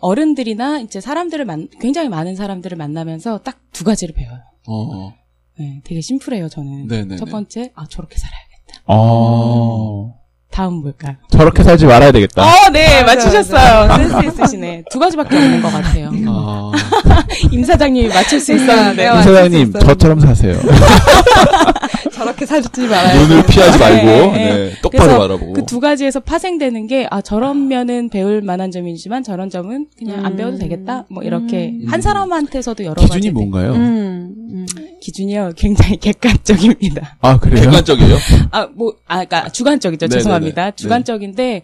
[0.00, 4.38] 어른들이나 이제 사람들을 만 굉장히 많은 사람들을 만나면서 딱 두 가지를 배워요.
[4.68, 4.72] 어,
[5.08, 5.14] 어.
[5.58, 6.86] 네, 되게 심플해요, 저는.
[6.86, 7.16] 네네네.
[7.16, 8.82] 첫 번째, 아, 저렇게 살아야겠다.
[8.86, 10.14] 어.
[10.52, 11.16] 다음 뭘까요?
[11.30, 12.44] 저렇게 살지 말아야 되겠다.
[12.44, 13.96] 어, 네, 맞추셨어요.
[13.96, 14.84] 센스 있으시네.
[14.92, 16.10] 두 가지밖에 없는 것 같아요.
[16.28, 16.70] 아,
[17.52, 19.04] 임 사장님이 맞출 수 있었는데.
[19.06, 19.72] 임 사장님.
[19.72, 20.54] 저처럼 사세요.
[22.12, 23.20] 저렇게 살지 말아요.
[23.22, 24.72] 눈을 피하지 말고 네, 네, 네.
[24.82, 25.52] 똑바로 바라보고.
[25.52, 30.32] 그 두 가지에서 파생되는 게, 아, 저런 면은 배울 만한 점이지만 저런 점은 그냥 안
[30.32, 30.36] 음.
[30.36, 31.04] 배워도 되겠다?
[31.10, 31.86] 뭐 이렇게 음.
[31.88, 33.14] 한 사람한테서도 여러 가지.
[33.14, 33.72] 기준이 뭔가요?
[33.72, 34.66] 음, 음.
[35.00, 35.52] 기준이요.
[35.56, 37.16] 굉장히 객관적입니다.
[37.20, 37.62] 아, 그래요?
[37.64, 38.16] 객관적이에요?
[38.52, 40.06] 아, 뭐, 아, 그니까 주관적이죠.
[40.06, 40.18] 네네네.
[40.20, 40.64] 죄송합니다.
[40.66, 40.72] 네.
[40.76, 41.62] 주관적인데,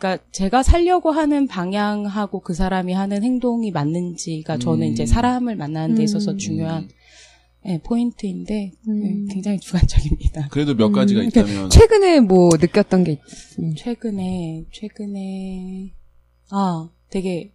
[0.00, 4.92] 그니까 제가 살려고 하는 방향하고 그 사람이 하는 행동이 맞는지가 저는 음.
[4.92, 6.38] 이제 사람을 만나는 데 있어서 음.
[6.38, 6.88] 중요한
[7.66, 9.26] 예, 포인트인데 음.
[9.28, 10.48] 예, 굉장히 주관적입니다.
[10.48, 11.68] 그래도 몇 가지가 음, 있다면.
[11.68, 13.74] 최근에 뭐 느꼈던 게 있으면.
[13.76, 15.92] 최근에 최근에
[16.50, 17.52] 아 되게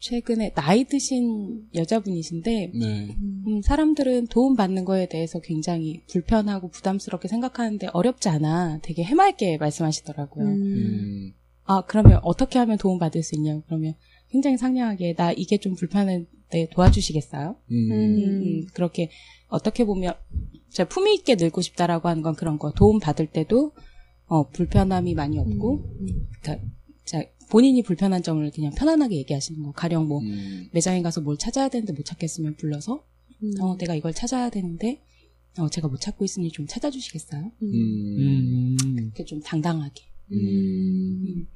[0.00, 3.16] 최근에 나이 드신 여자분이신데 네.
[3.46, 10.46] 음, 사람들은 도움 받는 거에 대해서 굉장히 불편하고 부담스럽게 생각하는데 어렵지 않아 되게 해맑게 말씀하시더라고요.
[10.46, 10.52] 음.
[10.52, 11.32] 음,
[11.64, 13.94] 아 그러면 어떻게 하면 도움 받을 수 있냐고 그러면
[14.30, 17.56] 굉장히 상냥하게 나 이게 좀 불편한데 도와주시겠어요?
[17.70, 18.42] 음, 음.
[18.42, 19.10] 음, 그렇게
[19.48, 20.14] 어떻게 보면
[20.70, 23.72] 제가 품위 있게 늙고 싶다라고 하는 건 그런 거 도움 받을 때도
[24.26, 25.84] 어 불편함이 많이 없고
[26.40, 26.66] 그러니까
[27.04, 30.68] 자 본인이 불편한 점을 그냥 편안하게 얘기하시는 거 가령 뭐 음.
[30.72, 33.04] 매장에 가서 뭘 찾아야 되는데 못 찾겠으면 불러서
[33.42, 33.52] 음.
[33.60, 35.02] 어 내가 이걸 찾아야 되는데
[35.58, 37.52] 어 제가 못 찾고 있으니 좀 찾아주시겠어요?
[37.62, 37.66] 음.
[37.72, 38.76] 음.
[38.98, 41.46] 이렇게 좀 당당하게 음.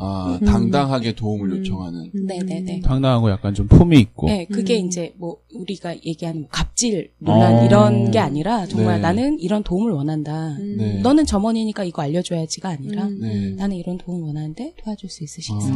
[0.00, 0.06] 음, 음.
[0.06, 0.46] 아, 음.
[0.46, 1.58] 당당하게 도움을 음.
[1.58, 2.10] 요청하는.
[2.12, 2.80] 네네네.
[2.80, 4.26] 당당하고 약간 좀 품이 있고.
[4.26, 4.86] 네, 그게 음.
[4.86, 7.64] 이제 뭐 우리가 얘기하는 뭐 갑질 논란 어.
[7.64, 9.02] 이런 게 아니라 정말 네.
[9.02, 10.56] 나는 이런 도움을 원한다.
[10.58, 10.76] 음.
[10.78, 11.00] 네.
[11.00, 13.18] 너는 점원이니까 이거 알려줘야지가 아니라 음.
[13.20, 13.50] 네.
[13.50, 15.74] 나는 이런 도움 원하는데 도와줄 수 있으시겠어요?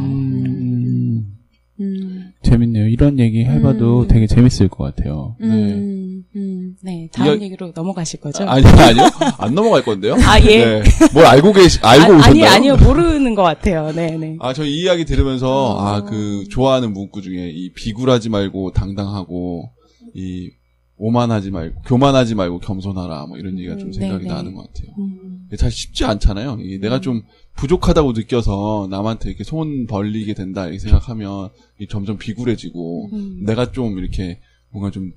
[1.76, 1.80] 아.
[1.80, 1.84] 음.
[1.84, 2.32] 음.
[2.42, 2.88] 재밌네요.
[2.88, 4.08] 이런 얘기 해봐도 음.
[4.08, 5.36] 되게 재밌을 것 같아요.
[5.40, 6.24] 음.
[6.36, 6.76] 음.
[6.82, 8.44] 네, 다음 이야- 얘기로 넘어가실 거죠?
[8.44, 9.04] 아니, 아니요.
[9.38, 10.14] 안 넘어갈 건데요.
[10.20, 10.64] 아, 예.
[10.64, 10.82] 네.
[11.12, 12.28] 뭘 알고 계시, 알고 아, 오셨나요?
[12.30, 13.92] 아니, 아니요, 모르는 것 같아요.
[13.92, 14.36] 네, 네.
[14.40, 15.80] 아, 저 이 이야기 들으면서, 어.
[15.80, 19.70] 아, 그, 좋아하는 문구 중에, 이 비굴하지 말고 당당하고,
[20.14, 20.50] 이,
[20.96, 24.34] 오만하지 말고, 교만하지 말고 겸손하라, 뭐 이런 얘기가 좀 음, 생각이 네네.
[24.34, 24.94] 나는 것 같아요.
[24.98, 26.58] 음, 이게 잘 쉽지 않잖아요.
[26.60, 27.22] 이게 내가 좀
[27.56, 31.50] 부족하다고 느껴서 남한테 이렇게 손 벌리게 된다, 이렇게 생각하면,
[31.88, 33.42] 점점 비굴해지고, 음.
[33.44, 35.12] 내가 좀 이렇게, 뭔가 좀,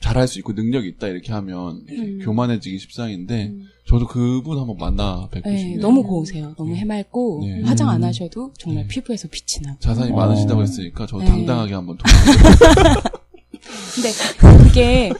[0.00, 2.18] 잘할 수 있고 능력이 있다 이렇게 하면 이렇게 음.
[2.22, 3.64] 교만해지기 십상인데 음.
[3.86, 5.80] 저도 그분 한번 만나 뵙고 네, 싶네요.
[5.80, 6.54] 너무 고우세요.
[6.58, 7.62] 너무 해맑고 네.
[7.62, 8.08] 화장 안 음.
[8.08, 8.88] 하셔도 정말 네.
[8.88, 9.78] 피부에서 빛이 나고.
[9.80, 10.16] 자산이 어.
[10.16, 11.24] 많으시다고 했으니까 저 네.
[11.24, 12.04] 당당하게 한번 도움.
[13.94, 15.12] 근데 그게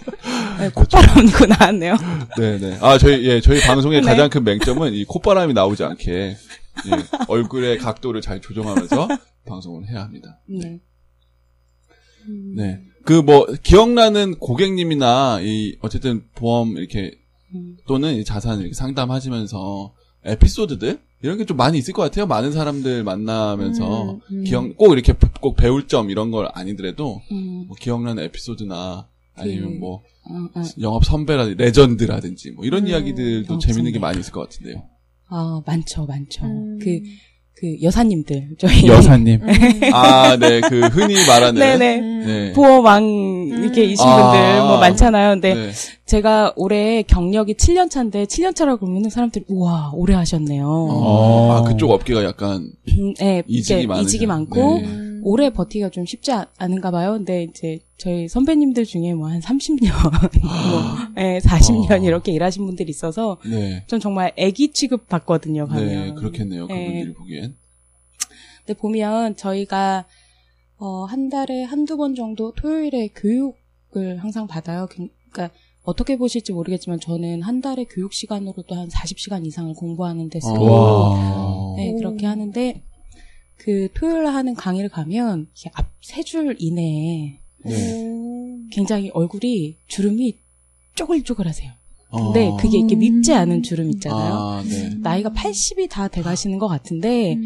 [0.58, 1.96] 네, 콧바람이고 나왔네요.
[2.36, 2.78] 네네.
[2.80, 4.06] 아 저희 예 저희 방송의 네.
[4.06, 6.90] 가장 큰 맹점은 이 콧바람이 나오지 않게 예,
[7.28, 9.08] 얼굴의 각도를 잘 조정하면서
[9.46, 10.40] 방송을 해야 합니다.
[10.48, 10.80] 네.
[12.56, 12.80] 네.
[13.04, 17.12] 그 뭐 기억나는 고객님이나 이 어쨌든 보험 이렇게
[17.54, 17.76] 음.
[17.86, 22.26] 또는 이 자산 이렇게 상담하시면서 에피소드들 이런 게 좀 많이 있을 것 같아요.
[22.26, 24.44] 많은 사람들 만나면서 음, 음.
[24.44, 29.78] 기억 꼭 이렇게 꼭 배울 점 이런 걸 아니더라도 음, 뭐 기억나는 에피소드나 아니면 그-
[29.78, 30.62] 뭐 어, 어.
[30.80, 33.98] 영업 선배라든지 레전드라든지 뭐 이런 음, 이야기들도 영업 재밌는 게.
[33.98, 34.82] 많이 있을 것 같은데요.
[35.28, 36.44] 아, 많죠, 많죠.
[36.44, 36.78] 음.
[36.80, 37.00] 그,
[37.64, 38.86] 그 여사님들, 저희.
[38.86, 39.40] 여사님.
[39.94, 41.96] 아, 네, 그 흔히 말하는 네네.
[42.00, 42.52] 네.
[42.52, 43.02] 보험왕,
[43.62, 44.32] 이렇게 이신 아.
[44.32, 45.30] 분들, 뭐 많잖아요.
[45.30, 45.70] 근데 네.
[46.04, 50.66] 제가 올해 경력이 7년 차인데, 7년 차라고 그러면 사람들이, 우와, 오래 하셨네요.
[50.68, 51.64] 어, 아, 어.
[51.64, 53.88] 그쪽 업계가 약간 음, 네, 이직이.
[54.02, 54.88] 이직이 많고, 네.
[55.24, 55.26] 음.
[55.26, 57.12] 오래 버티기가 좀 쉽지 않, 은가 봐요.
[57.12, 59.90] 근데 이제 저희 선배님들 중에 뭐 한 30년,
[60.70, 62.06] 뭐, 예, 40년 어.
[62.06, 63.84] 이렇게 일하신 분들이 있어서, 네.
[63.86, 65.86] 전 정말 애기 취급 받거든요, 가면.
[65.86, 66.66] 네, 그렇겠네요.
[66.66, 66.86] 네.
[66.86, 67.56] 그분들이 보기엔.
[68.66, 70.06] 근데 보면 저희가
[70.78, 74.86] 어, 한 달에 한두 번 정도 토요일에 교육을 항상 받아요.
[74.90, 80.40] 그- 그러니까 어떻게 보실지 모르겠지만 저는 한 달에 교육 시간으로도 한 40시간 이상을 공부하는 데
[80.40, 81.74] 쓰고 와.
[81.76, 82.82] 네, 그렇게 하는데
[83.56, 88.04] 그 토요일 날 하는 강의를 가면 앞 세 줄 이내에 네.
[88.70, 90.38] 굉장히 얼굴이 주름이
[90.96, 91.72] 쪼글쪼글하세요.
[92.14, 92.32] 어.
[92.32, 94.34] 근데 그게 이렇게 밉지 않은 주름 있잖아요.
[94.34, 94.90] 아, 네.
[95.00, 97.36] 나이가 80이 다 돼가시는 것 같은데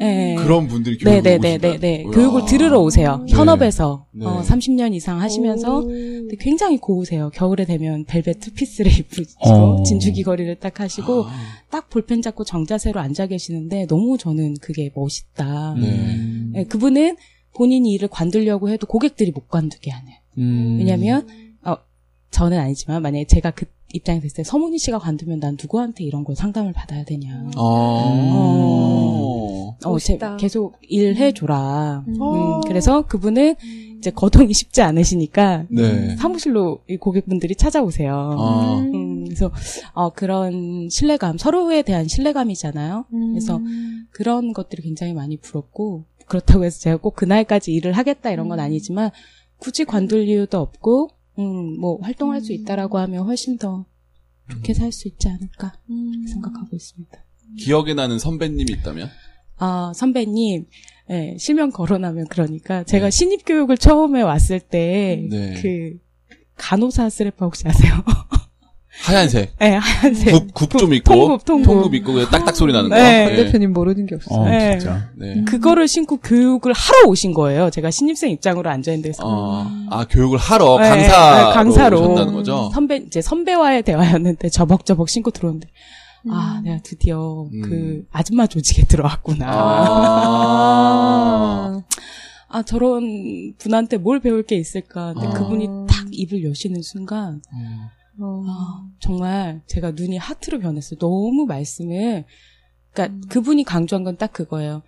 [0.00, 0.34] 예.
[0.38, 2.04] 그런 분들이 교육을 네네네네네.
[2.04, 2.10] 오신다고요?
[2.10, 3.22] 교육을 들으러 오세요.
[3.26, 3.32] 네.
[3.34, 4.24] 현업에서 네.
[4.24, 7.30] 어, 30년 이상 하시면서 근데 굉장히 고우세요.
[7.34, 9.82] 겨울에 되면 벨벳 투피스를 입으시고 어.
[9.82, 11.30] 진주기 거리를 딱 하시고 아,
[11.70, 15.74] 딱 볼펜 잡고 정자세로 앉아 계시는데 너무 저는 그게 멋있다.
[15.78, 16.16] 네.
[16.52, 17.16] 네, 그분은
[17.54, 20.12] 본인이 일을 관두려고 해도 고객들이 못 관두게 하는.
[20.38, 20.76] 음.
[20.78, 21.26] 왜냐면
[21.62, 21.76] 어,
[22.30, 26.36] 저는 아니지만 만약에 제가 그 입장이 됐을 때 서문희 씨가 관두면 난 누구한테 이런 걸
[26.36, 27.50] 상담을 받아야 되냐.
[27.56, 28.70] 어.
[29.84, 30.36] 어, 제, 멋있다.
[30.36, 32.04] 계속 일해줘라.
[32.06, 32.14] 음.
[32.20, 33.54] 음, 그래서 그분은
[33.98, 36.16] 이제 거동이 쉽지 않으시니까 네.
[36.16, 38.36] 사무실로 이 고객분들이 찾아오세요.
[38.38, 38.78] 아.
[38.78, 39.50] 음, 그래서
[39.92, 43.06] 어, 그런 신뢰감, 서로에 대한 신뢰감이잖아요.
[43.10, 43.60] 그래서
[44.10, 49.10] 그런 것들이 굉장히 많이 부럽고 그렇다고 해서 제가 꼭 그날까지 일을 하겠다 이런 건 아니지만
[49.58, 53.86] 굳이 관둘 이유도 없고 음, 뭐 활동할 수 있다라고 하면 훨씬 더
[54.50, 55.72] 좋게 살 수 있지 않을까
[56.28, 57.18] 생각하고 있습니다.
[57.58, 59.08] 기억에 나는 선배님이 있다면?
[59.56, 60.66] 아, 선배님,
[61.10, 63.10] 예, 실명 거론하면 그러니까 제가 네.
[63.10, 65.60] 신입 교육을 처음에 왔을 때 네.
[65.60, 65.98] 그
[66.56, 67.92] 간호사 스래퍼 혹시 아세요?
[69.02, 69.54] 하얀색.
[69.62, 71.14] 예, 하얀색 굽, 굽 좀 있고.
[71.14, 71.94] 통굽, 통굽.
[71.94, 72.96] 있고, 그냥 딱딱 소리 나는 거.
[72.96, 73.24] 네.
[73.24, 74.38] 박 대표님 모르는 게 없어요.
[74.40, 74.78] 어, 네.
[74.78, 75.08] 진짜.
[75.16, 75.42] 네.
[75.44, 77.70] 그거를 신고 교육을 하러 오신 거예요.
[77.70, 82.00] 제가 신입생 입장으로 앉아 있는데 그래서 어, 아, 교육을 하러 네, 강사로, 네, 강사로.
[82.00, 82.70] 오셨다는 거죠?
[82.72, 85.68] 선배 이제 선배와의 대화였는데 저벅저벅 신고 들어오는데
[86.30, 87.62] 아, 내가 드디어 음.
[87.62, 89.46] 그 아줌마 조직에 들어왔구나.
[90.50, 91.82] 아.
[92.52, 95.14] 아, 저런 분한테 뭘 배울 게 있을까.
[95.14, 95.30] 근데 아.
[95.30, 97.40] 그분이 딱 입을 여시는 순간,
[98.18, 98.42] 어.
[98.46, 100.98] 아, 정말 제가 눈이 하트로 변했어요.
[100.98, 102.24] 너무 말씀을,
[102.92, 104.82] 그러니까 그분이 강조한 건 딱 그거예요.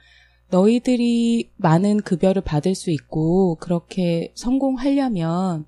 [0.51, 5.65] 너희들이 많은 급여를 받을 수 있고, 그렇게 성공하려면,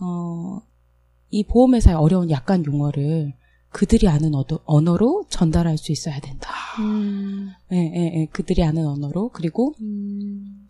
[0.00, 0.60] 어,
[1.30, 3.34] 이 보험회사의 어려운 약간 용어를
[3.70, 6.48] 그들이 아는 어도- 언어로 전달할 수 있어야 된다.
[6.78, 7.50] 음.
[7.72, 8.26] 예, 예, 예.
[8.26, 9.30] 그들이 아는 언어로.
[9.30, 10.68] 그리고 음.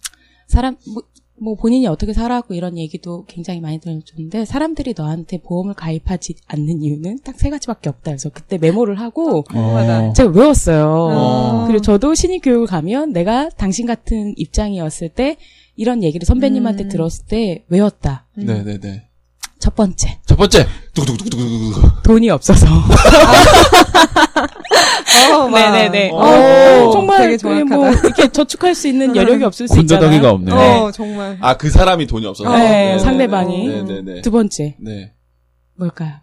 [0.48, 1.02] 사람 뭐,
[1.37, 7.18] 뭐 본인이 어떻게 살아왔고 이런 얘기도 굉장히 많이 들려줬는데 사람들이 너한테 보험을 가입하지 않는 이유는
[7.25, 8.12] 딱 세 가지밖에 없다.
[8.12, 10.12] 그래서 그때 메모를 하고 어.
[10.14, 10.87] 제가 외웠어요.
[10.87, 11.64] 어.
[11.66, 15.37] 그리고 저도 신입 교육을 가면 내가 당신 같은 입장이었을 때
[15.77, 16.88] 이런 얘기를 선배님한테 음.
[16.88, 18.27] 들었을 때 외웠다.
[18.37, 19.09] 네네네.
[19.59, 20.66] 첫 번째 첫 번째.
[20.94, 22.03] 두구두구두구두구두구.
[22.05, 22.66] 돈이 없어서.
[25.33, 25.73] 어, 막.
[25.73, 26.11] 네네네.
[26.11, 26.16] 어.
[26.16, 27.77] 어, 오, 정말 정확하다.
[27.77, 30.11] 뭐 이렇게 저축할 수 있는 여력이 없을 수 있잖아요.
[30.11, 30.85] 군더더기가 없네요.
[30.85, 31.38] 어, 정말.
[31.40, 32.51] 아, 그 사람이 돈이 없어서.
[32.51, 32.99] 어, 네, 네네네.
[32.99, 33.68] 상대방이.
[33.68, 34.23] 네네네.
[34.23, 35.12] 두 번째 네.
[35.77, 36.14] 뭘까요?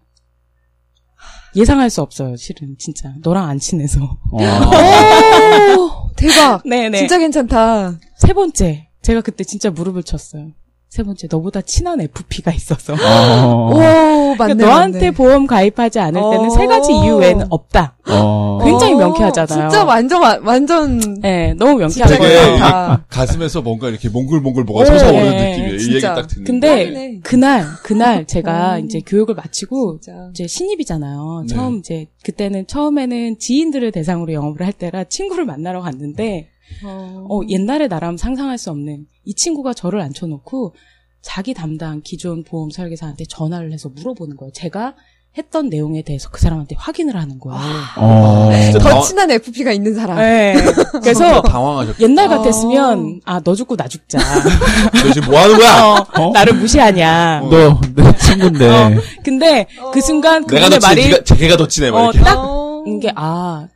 [1.56, 4.18] 예상할 수 없어요, 실은 진짜 너랑 안 친해서.
[4.32, 4.38] 어.
[5.78, 6.62] 오, 대박.
[6.66, 6.98] 네네.
[6.98, 8.00] 진짜 괜찮다.
[8.18, 10.52] 세 번째 제가 그때 진짜 무릎을 쳤어요.
[10.92, 12.96] 세 번째 너보다 친한 FP가 있어서.
[12.96, 13.70] 어.
[13.74, 14.56] 오, 맞네.
[14.56, 15.12] 그러니까 너한테 맞네.
[15.12, 16.50] 보험 가입하지 않을 때는 어.
[16.50, 17.96] 세 가지 이유 외에는 없다.
[18.10, 18.60] 어.
[18.62, 19.70] 굉장히 어, 명쾌하잖아요.
[19.70, 21.00] 진짜 완전, 와- 완전.
[21.22, 23.00] 네, 너무 명쾌한 되게 거예요.
[23.08, 25.70] 가슴에서 뭔가 이렇게 몽글몽글 뭐가 오, 솟아오르는 네, 느낌이에요.
[25.70, 26.14] 이 얘기 진짜.
[26.14, 26.52] 딱 듣는데.
[26.52, 27.20] 근데 짱이네.
[27.24, 28.80] 그날 그날 제가 어.
[28.80, 30.28] 이제 교육을 마치고 진짜.
[30.32, 31.46] 이제 신입이잖아요.
[31.48, 31.56] 네.
[31.56, 36.50] 처음 이제 그때는 처음에는 지인들을 대상으로 영업을 할 때라 친구를 만나러 갔는데
[36.84, 37.28] 어.
[37.30, 40.74] 어, 옛날에 나라면 상상할 수 없는 이 친구가 저를 앉혀놓고
[41.22, 44.52] 자기 담당 기존 보험 설계사한테 전화를 해서 물어보는 거예요.
[44.54, 44.96] 제가
[45.38, 47.58] 했던 내용에 대해서 그 사람한테 확인을 하는 거예요.
[47.96, 48.50] 어.
[48.62, 50.18] 진짜 더 친한 FP가 있는 사람.
[50.18, 50.54] 네.
[51.02, 52.04] 그래서 당황하셨겠다.
[52.04, 52.38] 옛날 어.
[52.38, 54.18] 같았으면 아 너 죽고 나 죽자.
[54.92, 55.84] 너 지금 뭐 하는 거야?
[55.86, 56.32] 어, 어?
[56.34, 57.44] 나를 무시하냐.
[57.50, 58.98] 너, 내 친구인데.
[59.24, 61.92] 근데 그 순간 그분의 더 친해, 말이 걔가 더 친해.
[61.92, 62.20] 막 어, 이렇게.
[62.20, 62.84] 딱 어.
[62.88, 63.68] 이게 아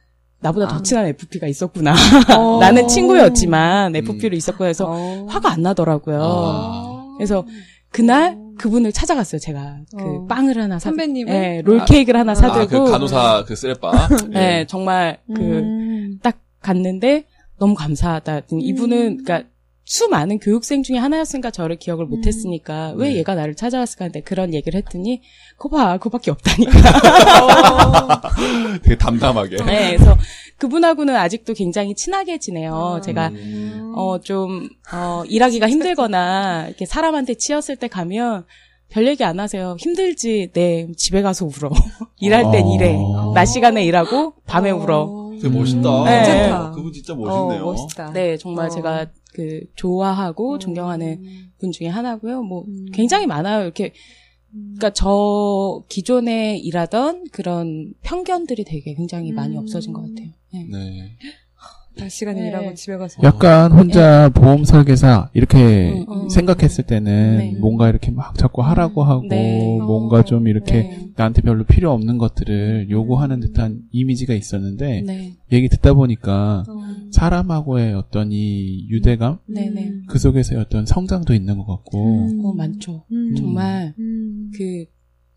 [0.45, 0.84] 나보다 더 아.
[0.84, 1.95] 친한 FP가 있었구나.
[2.38, 2.60] 어.
[2.62, 3.95] 나는 친구였지만 음.
[3.95, 5.25] FP로 있었고 해서 어.
[5.27, 6.19] 화가 안 나더라고요.
[6.21, 7.15] 아.
[7.17, 7.45] 그래서
[7.89, 9.39] 그날 그분을 찾아갔어요.
[9.39, 10.25] 제가 그 어.
[10.27, 11.34] 빵을 하나 사, 선배님을?
[11.34, 14.08] 예, 롤 케이크를 하나 아, 사들고, 그 간호사 그 쓰레빠.
[14.36, 16.19] 예, 정말 그 음.
[16.21, 17.25] 딱 갔는데
[17.58, 18.41] 너무 감사하다.
[18.51, 19.49] 이분은 그러니까
[19.86, 23.17] 수많은 교육생 중에 하나였으니까 저를 기억을 못했으니까 왜 네.
[23.17, 25.21] 얘가 나를 찾아왔을까 하는데 그런 얘기를 했더니
[25.58, 26.71] 그봐 그거밖에 없다니까.
[28.84, 29.58] 되게 담담하게.
[29.63, 30.17] 네, 그래서
[30.58, 32.95] 그분하고는 아직도 굉장히 친하게 지내요.
[32.98, 33.02] 아.
[33.02, 33.93] 제가 음.
[33.95, 38.45] 어좀 어, 일하기가 힘들거나 이렇게 사람한테 치였을 때 가면
[38.89, 39.76] 별 얘기 안 하세요.
[39.80, 40.50] 힘들지.
[40.54, 41.69] 네, 집에 가서 울어.
[42.19, 42.76] 일할 땐 어.
[42.76, 42.98] 일해.
[43.36, 45.32] 낮 시간에 일하고 밤에 울어.
[45.41, 46.04] 되게 멋있다.
[46.06, 46.24] 네.
[46.24, 46.71] 괜찮다.
[46.71, 47.65] 그분 진짜 어, 멋있네요.
[47.65, 48.13] 멋있다.
[48.13, 48.69] 네, 정말 어.
[48.69, 51.21] 제가 그 좋아하고 존경하는
[51.60, 52.41] 분 중에 하나고요.
[52.41, 52.86] 뭐 음.
[52.93, 53.63] 굉장히 많아요.
[53.63, 53.91] 이렇게
[54.52, 59.60] 그러니까 저 기존에 일하던 그런 편견들이 되게 굉장히 많이 음.
[59.60, 60.30] 없어진 것 같아요.
[60.54, 60.67] 네.
[60.71, 61.17] 네.
[61.95, 62.47] 낮 시간에 네.
[62.47, 63.21] 일하고 집에 가서.
[63.23, 66.29] 약간 혼자 보험 설계사 이렇게 음, 음.
[66.29, 67.58] 생각했을 때는 네.
[67.60, 69.77] 뭔가 이렇게 막 자꾸 하라고 하고 네.
[69.77, 71.10] 뭔가 좀 이렇게 네.
[71.15, 75.34] 나한테 별로 필요 없는 것들을 요구하는 듯한 이미지가 있었는데 네.
[75.51, 77.10] 얘기 듣다 보니까 음.
[77.12, 79.93] 사람하고의 어떤 이 유대감 네, 네.
[80.08, 83.05] 그 속에서의 어떤 성장도 있는 것 같고 어, 많죠.
[83.12, 83.36] 음.
[83.36, 84.51] 정말 음.
[84.55, 84.86] 그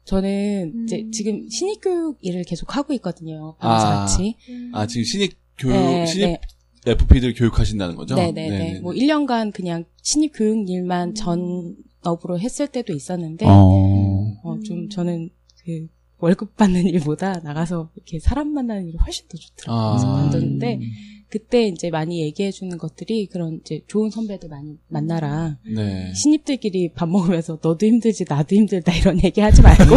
[0.05, 1.13] 저는 이제 음.
[1.13, 3.57] 지금 신입 교육 일을 계속 하고 있거든요.
[3.59, 3.79] 아.
[3.79, 4.37] 같이.
[4.73, 6.41] 아, 지금 신입 교육, 네, 신입 네.
[6.93, 8.15] FP들 교육하신다는 거죠?
[8.15, 8.51] 네네네.
[8.51, 8.81] 네네네.
[8.81, 14.41] 뭐 1년간 그냥 신입 교육 일만 전업으로 했을 때도 있었는데 어.
[14.43, 15.31] 어, 좀 저는
[15.65, 19.91] 그 월급 받는 일보다 나가서 이렇게 사람 만나는 일이 훨씬 더 좋더라고요.
[19.93, 20.23] 그래서 아.
[20.23, 20.81] 만드는데
[21.31, 25.57] 그때 이제 많이 얘기해 주는 것들이 그런 이제 좋은 선배들 많이 만나라.
[25.75, 26.13] 네.
[26.15, 29.95] 신입들끼리 밥 먹으면서 너도 힘들지 나도 힘들다 이런 얘기 하지 말고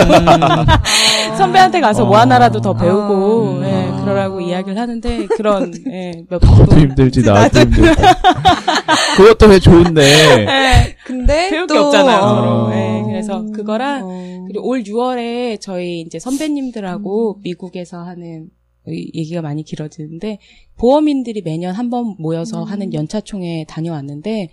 [1.38, 2.20] 선배한테 가서 뭐 어.
[2.20, 3.63] 하나라도 더 배우고 음.
[3.63, 8.02] 예, 그러라고 이야기를 하는데 그런 예, 몇 너도 힘들지 나도 힘들지
[9.17, 12.20] 그것도 왜 좋은데 예, 근데 배울 또 게 없잖아요.
[12.22, 12.36] 어.
[12.36, 12.76] 서로.
[12.76, 14.46] 예, 그래서 그거랑 어.
[14.48, 20.39] 그리고 올 6월에 저희 이제 선배님들하고 미국에서 하는 이 얘기가 많이 길어지는데
[20.78, 24.50] 보험인들이 매년 한 번 모여서 하는 연차총회 다녀왔는데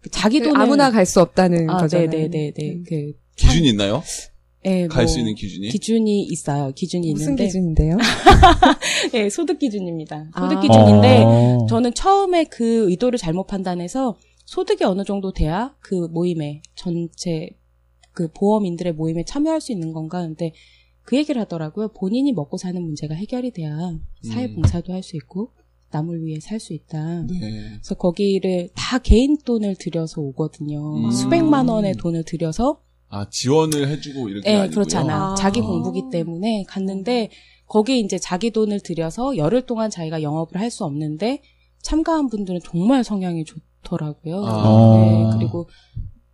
[0.00, 2.08] 그 자기 그 돈을 아무나 갈 수 없다는 아, 거잖아요.
[2.10, 2.52] 네네네네.
[2.62, 2.84] 음.
[2.86, 4.02] 그 기준이 있나요?
[4.66, 5.68] 예, 갈뭐수 있는 기준이?
[5.68, 6.72] 기준이 있어요.
[6.74, 7.96] 기준이 무슨 있는데 기준인데요?
[9.14, 10.30] 예, 소득 기준입니다.
[10.34, 10.40] 아.
[10.42, 11.66] 소득 기준인데 어.
[11.68, 17.48] 저는 처음에 그 의도를 잘못 판단해서 소득이 어느 정도 돼야 그 모임에 전체
[18.12, 20.52] 그 보험인들의 모임에 참여할 수 있는 건가 근데
[21.10, 21.88] 그 얘기를 하더라고요.
[21.88, 24.54] 본인이 먹고 사는 문제가 해결이 돼야 사회 음.
[24.54, 25.50] 봉사도 할 수 있고
[25.90, 27.22] 남을 위해 살 수 있다.
[27.22, 27.40] 네.
[27.72, 30.98] 그래서 거기를 다 개인 돈을 들여서 오거든요.
[31.06, 31.10] 음.
[31.10, 34.48] 수백만 원의 돈을 들여서 아, 지원을 해주고 이렇게.
[34.52, 34.70] 예, 아니고요?
[34.72, 35.32] 그렇잖아.
[35.32, 35.34] 아.
[35.34, 37.30] 자기 공부기 때문에 갔는데
[37.66, 41.42] 거기 이제 자기 돈을 들여서 열흘 동안 자기가 영업을 할 수 없는데
[41.82, 43.44] 참가한 분들은 정말 성향이
[43.82, 44.44] 좋더라고요.
[44.44, 45.00] 아.
[45.32, 45.68] 네, 그리고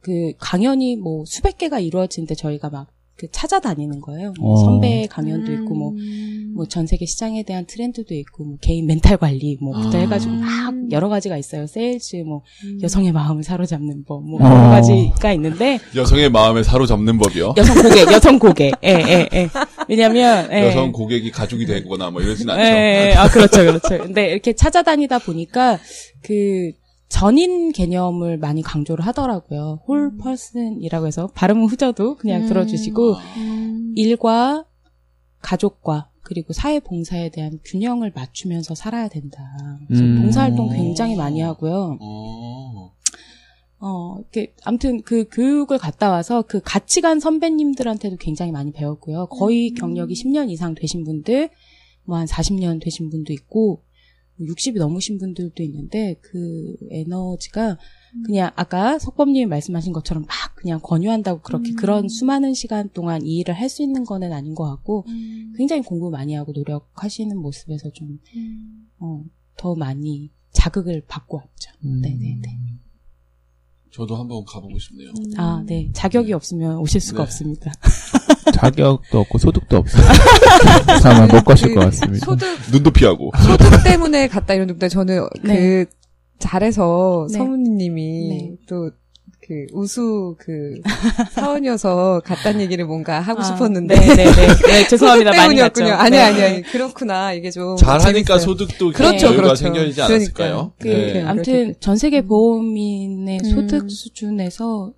[0.01, 4.35] 그 강연이 뭐 수백 개가 이루어지는데 저희가 막 그 찾아다니는 거예요.
[4.39, 4.57] 뭐 어.
[4.65, 6.53] 선배 강연도 있고 뭐 음.
[6.55, 10.01] 뭐전 세계 시장에 대한 트렌드도 있고 뭐 개인 멘탈 관리 뭐부터 아.
[10.01, 11.67] 해가지고 막 여러 가지가 있어요.
[11.67, 12.43] 세일즈 뭐
[12.83, 14.45] 여성의 마음을 사로잡는 법뭐 어.
[14.45, 17.55] 여러 가지가 있는데 여성의 마음을 사로잡는 법이요.
[17.57, 18.73] 여성 고객, 여성 고객.
[18.85, 19.49] 예, 예, 예.
[19.89, 20.67] 왜냐면, 예.
[20.67, 22.63] 여성 고객이 가족이 되거나 뭐 이러진 않죠.
[22.63, 23.15] 예, 예.
[23.15, 23.89] 아, 그렇죠, 그렇죠.
[24.03, 25.79] 근데 이렇게 찾아다니다 보니까
[26.23, 26.73] 그
[27.09, 29.81] 전인 개념을 많이 강조를 하더라고요.
[29.87, 32.49] 홀 퍼슨이라고 해서 발음은 후져도 그냥 음.
[32.49, 33.93] 들어주시고 음.
[33.97, 34.65] 일과
[35.41, 39.39] 가족과 그리고 사회 봉사에 대한 균형을 맞추면서 살아야 된다.
[39.87, 40.23] 그래서 음.
[40.23, 41.99] 봉사활동 굉장히 많이 하고요.
[42.01, 42.93] 어.
[43.79, 49.27] 어, 이렇게, 아무튼 그 교육을 갔다 와서 그 같이 간 선배님들한테도 굉장히 많이 배웠고요.
[49.27, 51.51] 거의 경력이 10년 이상 되신 분들,
[52.05, 53.83] 뭐 한 40년 되신 분도 있고,
[54.41, 57.79] 60이 넘으신 분들도 있는데, 그 에너지가
[58.25, 63.55] 그냥 아까 석범님이 말씀하신 것처럼 막 그냥 권유한다고 그렇게 그런 수많은 시간 동안 이 일을
[63.55, 65.05] 할 수 있는 거는 아닌 것 같고,
[65.57, 68.19] 굉장히 공부 많이 하고 노력하시는 모습에서 좀,
[68.99, 69.25] 어,
[69.57, 71.71] 더 많이 자극을 받고 왔죠.
[71.85, 72.01] 음.
[72.01, 72.59] 네네네.
[73.97, 75.09] 저도 한번 가보고 싶네요.
[75.39, 75.89] 아, 네.
[75.95, 77.23] 자격이 없으면 오실 수가 네.
[77.23, 77.73] 없습니다.
[78.53, 80.05] 자격도 없고 소득도 없어요.
[81.05, 82.27] 아마 못 가실 것 같습니다.
[82.27, 83.31] 소득 눈도 피하고.
[83.43, 85.57] 소득 때문에 갔다 이런 느낌인데 저는 네.
[85.57, 85.87] 그
[86.39, 87.39] 잘해서 네.
[87.39, 88.57] 서문님이 네.
[88.69, 88.91] 또
[89.47, 90.81] 그 우수 그
[91.31, 94.25] 사원이어서 갔다는 얘기를 뭔가 하고 아, 싶었는데 네네네.
[94.25, 95.31] 네, 죄송합니다.
[95.31, 95.87] 소득 많이 때문이었군요.
[95.91, 96.03] 갔죠.
[96.03, 96.23] 아니 네.
[96.23, 98.39] 아니 아니 그렇구나 이게 좀 잘하니까.
[98.41, 99.73] 소득도 그렇죠, 그렇죠.
[99.73, 100.05] 그러니까.
[100.07, 100.73] 않았을까요?
[100.81, 101.23] 그, 네.
[101.23, 101.81] 아무튼 그렇겠죠.
[101.81, 103.51] 전 세계 보험인의 음.
[103.51, 104.93] 소득 수준에서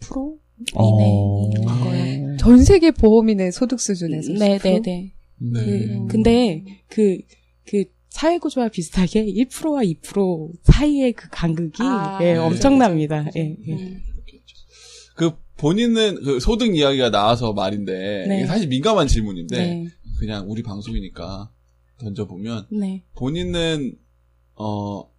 [0.00, 0.38] 10%
[0.74, 1.50] 어.
[1.50, 2.36] 이내인 거예요.
[2.38, 4.80] 전 세계 보험인의 소득 수준에서 네네네.
[4.80, 5.12] 네.
[5.52, 12.38] 그, 근데 그그 사회 구조와 비슷하게 1%와 2% 사이의 그 간극이 아, 예, 네.
[12.38, 13.26] 엄청납니다.
[13.36, 13.72] 예, 예.
[13.72, 14.02] 음.
[15.16, 18.38] 그 본인은 그 소득 이야기가 나와서 말인데 네.
[18.38, 19.86] 이게 사실 민감한 질문인데 네.
[20.18, 21.50] 그냥 우리 방송이니까
[22.00, 23.02] 던져보면 네.
[23.14, 23.96] 본인은
[24.56, 25.10] 어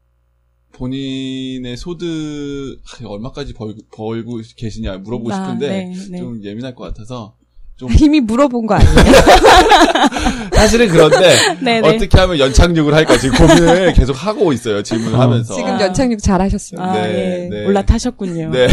[0.73, 6.17] 본인의 소득 하, 얼마까지 벌, 벌고 계시냐 물어보고 아, 싶은데 네, 네.
[6.19, 7.37] 좀 예민할 것 같아서
[8.01, 8.93] 이미 물어본 거 아니에요?
[10.53, 11.87] 사실은 그런데 네, 네.
[11.87, 15.81] 어떻게 하면 연착륙을 할까 지금 고민을 계속 하고 있어요 질문하면서 지금 아.
[15.81, 16.81] 연착륙 잘 하셨어요.
[16.81, 17.49] 아, 네, 예.
[17.49, 17.65] 네.
[17.65, 18.49] 올라타셨군요.
[18.51, 18.67] 네.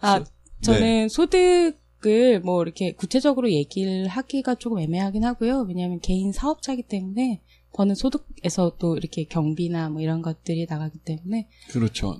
[0.00, 0.20] 아,
[0.62, 1.08] 저는 네.
[1.08, 1.74] 소득
[2.06, 5.64] 을 뭐 이렇게 구체적으로 얘기를 하기가 조금 애매하긴 하고요.
[5.66, 7.40] 왜냐하면 개인 사업자이기 때문에
[7.72, 12.16] 버는 소득에서 또 이렇게 경비나 뭐 이런 것들이 나가기 때문에 그렇죠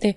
[0.00, 0.14] 네어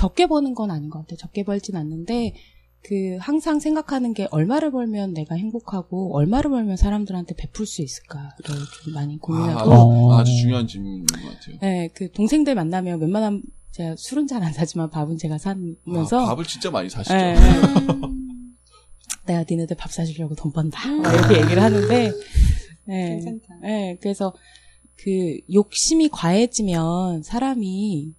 [0.00, 1.18] 적게 버는 건 아닌 것 같아요.
[1.18, 2.34] 적게 벌진 않는데
[2.82, 8.30] 그 항상 생각하는 게 얼마를 벌면 내가 행복하고 얼마를 벌면 사람들한테 베풀 수 있을까를
[8.82, 10.18] 좀 많이 아, 고민하고 어.
[10.18, 14.88] 아주 중요한 질문인 것 같아요 네, 그 동생들 만나면 웬만하면 제가 술은 잘 안 사지만
[14.88, 17.36] 밥은 제가 사면서 아, 밥을 진짜 많이 사시죠 예, 예.
[19.26, 20.88] 내가 니네들 밥 사주려고 돈 번다.
[20.96, 22.12] 막 이렇게 얘기를 하는데,
[22.88, 23.60] 예, 괜찮다.
[23.64, 24.32] 예, 그래서
[24.96, 28.14] 그 욕심이 과해지면 사람이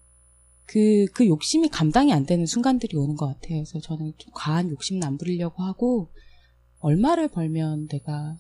[0.71, 3.57] 그, 그 욕심이 감당이 안 되는 순간들이 오는 것 같아요.
[3.57, 6.10] 그래서 저는 좀 과한 욕심은 안 부리려고 하고,
[6.79, 8.38] 얼마를 벌면 내가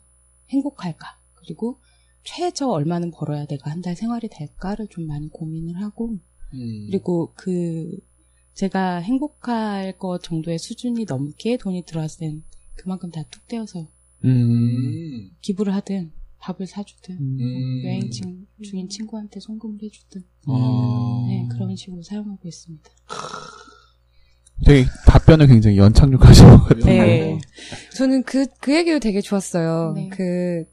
[0.49, 1.19] 행복할까?
[1.35, 1.77] 그리고
[2.23, 6.19] 최저 얼마는 벌어야 내가 한 달 생활이 될까를 좀 많이 고민을 하고,
[6.53, 6.87] 음.
[6.87, 7.89] 그리고 그
[8.53, 12.43] 제가 행복할 것 정도의 수준이 넘게 돈이 들어왔을 땐
[12.75, 13.89] 그만큼 다 툭 떼어서
[14.23, 14.29] 음.
[14.29, 15.31] 음.
[15.41, 17.85] 기부를 하든 밥을 사주든 음.
[17.85, 21.25] 여행 중, 중인 친구한테 송금을 해주든 아.
[21.27, 22.89] 네, 그런 식으로 사용하고 있습니다.
[24.65, 26.85] 되게 답변을 굉장히 연착륙하신 것 같아요.
[26.85, 27.39] 네.
[27.95, 29.93] 저는 그, 그 얘기도 되게 좋았어요.
[29.95, 30.09] 네.
[30.09, 30.65] 그,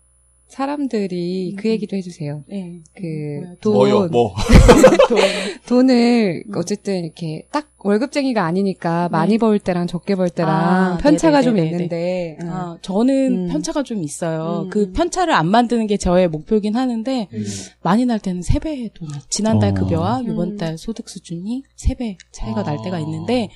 [0.49, 1.73] 사람들이 그 음.
[1.73, 2.43] 얘기도 해주세요.
[2.49, 2.81] 네.
[2.95, 4.35] 그, 뭐야, 돈, 뭐요 뭐
[5.69, 6.53] 돈을 음.
[6.57, 9.39] 어쨌든 이렇게 딱 월급쟁이가 아니니까 많이 네.
[9.39, 11.77] 벌 때랑 적게 벌 때랑 아, 편차가 좀 네네네네.
[11.77, 12.49] 있는데, 응.
[12.51, 13.49] 아, 저는 음.
[13.53, 14.63] 편차가 좀 있어요.
[14.65, 14.71] 음.
[14.71, 17.45] 그 편차를 안 만드는 게 저의 목표긴 하는데, 음.
[17.83, 19.15] 많이 날 때는 세 배의 돈을.
[19.29, 19.75] 지난달 어.
[19.75, 20.33] 급여와 음.
[20.33, 23.01] 이번 달 소득 수준이 세 배 차이가 날 때가 아.
[23.01, 23.49] 있는데,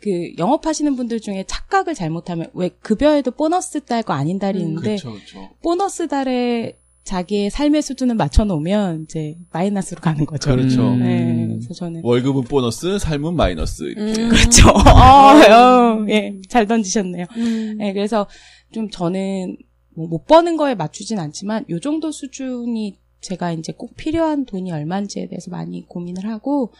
[0.00, 4.66] 그 영업하시는 분들 중에 착각을 잘못하면 왜 급여에도 보너스 달과 아닌 달이 음.
[4.68, 10.50] 있는데 그렇죠 그렇죠 보너스 달에 자기의 삶의 수준을 맞춰 놓으면 이제 마이너스로 가는 거죠.
[10.50, 10.90] 그렇죠.
[10.90, 10.98] 음.
[10.98, 14.28] 네, 그래서 저는 월급은 보너스 삶은 마이너스 이렇게 음.
[14.28, 14.68] 그렇죠.
[14.70, 17.26] 어, 어, 예, 잘 던지셨네요.
[17.36, 17.76] 음.
[17.78, 18.26] 네, 그래서
[18.72, 19.56] 좀 저는
[19.94, 25.26] 뭐 못 버는 거에 맞추진 않지만 요 정도 수준이 제가 이제 꼭 필요한 돈이 얼마인지에
[25.28, 26.72] 대해서 많이 고민을 하고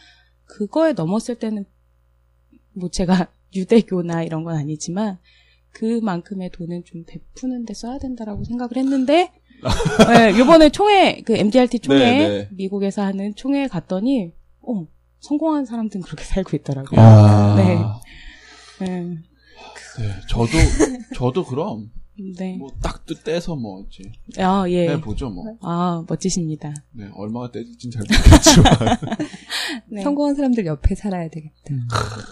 [0.44, 1.64] 그거에 넘었을 때는
[2.76, 5.18] 뭐 제가 유대교나 이런 건 아니지만
[5.72, 9.32] 그만큼의 돈은 좀 베푸는 데 써야 된다라고 생각을 했는데
[10.08, 12.48] 네, 요번에 총회 그 MDRT 총회 네, 네.
[12.52, 14.86] 미국에서 하는 총회 갔더니 어
[15.20, 17.00] 성공한 사람들은 그렇게 살고 있더라고요.
[17.00, 17.54] 아.
[17.56, 18.86] 네.
[18.86, 19.00] 네.
[19.98, 20.50] 네, 저도
[21.14, 21.90] 저도 그럼
[22.38, 22.56] 네.
[22.56, 24.10] 뭐 딱도 떼서 뭐 이제
[24.42, 24.88] 아, 예.
[24.90, 25.56] 해보죠 뭐.
[25.60, 26.72] 아, 멋지십니다.
[26.92, 28.96] 네, 얼마가 떼질진 잘 모르겠지만
[29.92, 30.02] 네.
[30.02, 31.74] 성공한 사람들 옆에 살아야 되겠다.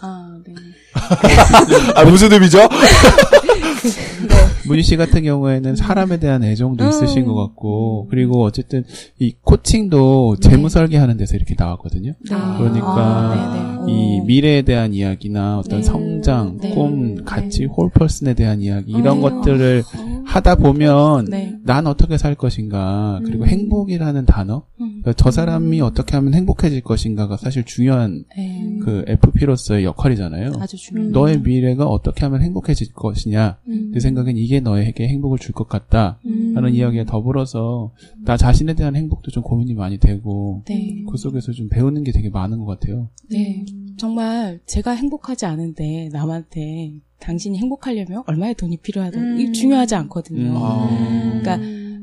[0.00, 0.54] 아, 네.
[1.94, 2.58] 아 무슨 의미죠?
[4.66, 6.88] 문희 씨 같은 경우에는 사람에 대한 애정도 음.
[6.88, 8.84] 있으신 것 같고, 그리고 어쨌든
[9.18, 10.48] 이 코칭도 네.
[10.48, 12.12] 재무 설계하는 데서 이렇게 나왔거든요.
[12.12, 12.36] 네.
[12.58, 13.86] 그러니까 아.
[13.88, 14.24] 이 오.
[14.24, 15.84] 미래에 대한 이야기나 어떤 네.
[15.84, 16.70] 성장, 네.
[16.70, 17.22] 꿈, 네.
[17.24, 19.30] 가치, 홀퍼슨에 대한 이야기 이런 어.
[19.30, 19.82] 것들을
[20.24, 21.54] 하다 보면 네.
[21.62, 23.48] 난 어떻게 살 것인가 그리고 음.
[23.48, 25.00] 행복이라는 단어 음.
[25.02, 28.78] 그러니까 저 사람이 어떻게 하면 행복해질 것인가가 사실 중요한 네.
[28.82, 30.52] 그 FP로서의 역할이잖아요.
[30.58, 31.10] 아주 중요해요.
[31.12, 33.90] 너의 미래가 어떻게 하면 행복해질 것이냐 음.
[33.92, 36.52] 내 생각엔 이게 너에게 행복을 줄 것 같다 음.
[36.54, 37.92] 라는 이야기에 더불어서
[38.24, 41.04] 나 자신에 대한 행복도 좀 고민이 많이 되고 네.
[41.10, 43.08] 그 속에서 좀 배우는 게 되게 많은 것 같아요.
[43.30, 43.64] 네.
[43.96, 49.20] 정말 제가 행복하지 않은데 남한테 당신이 행복하려면 얼마의 돈이 필요하다.
[49.20, 49.40] 음.
[49.40, 50.50] 이게 중요하지 않거든요.
[50.50, 50.56] 음.
[50.56, 51.40] 아.
[51.40, 51.58] 그러니까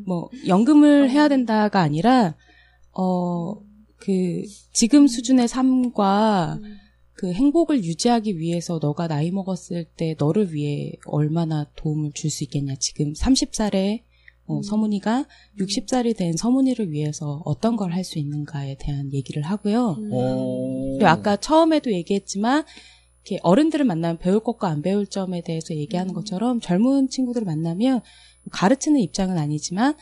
[0.06, 2.36] 뭐 연금을 해야 된다가 아니라
[2.94, 3.56] 어
[4.04, 4.42] 그
[4.74, 6.58] 지금 수준의 삶과
[7.22, 12.74] 그 행복을 유지하기 위해서 너가 나이 먹었을 때 너를 위해 얼마나 도움을 줄 수 있겠냐.
[12.80, 14.02] 지금 30살에
[14.48, 15.28] 어, 서문이가
[15.60, 19.98] 60살이 된 서문이를 위해서 어떤 걸 할 수 있는가에 대한 얘기를 하고요.
[20.10, 20.94] 오.
[20.94, 22.64] 그리고 아까 처음에도 얘기했지만
[23.24, 28.02] 이렇게 어른들을 만나면 배울 것과 안 배울 점에 대해서 얘기하는 것처럼 젊은 친구들을 만나면
[28.50, 29.94] 가르치는 입장은 아니지만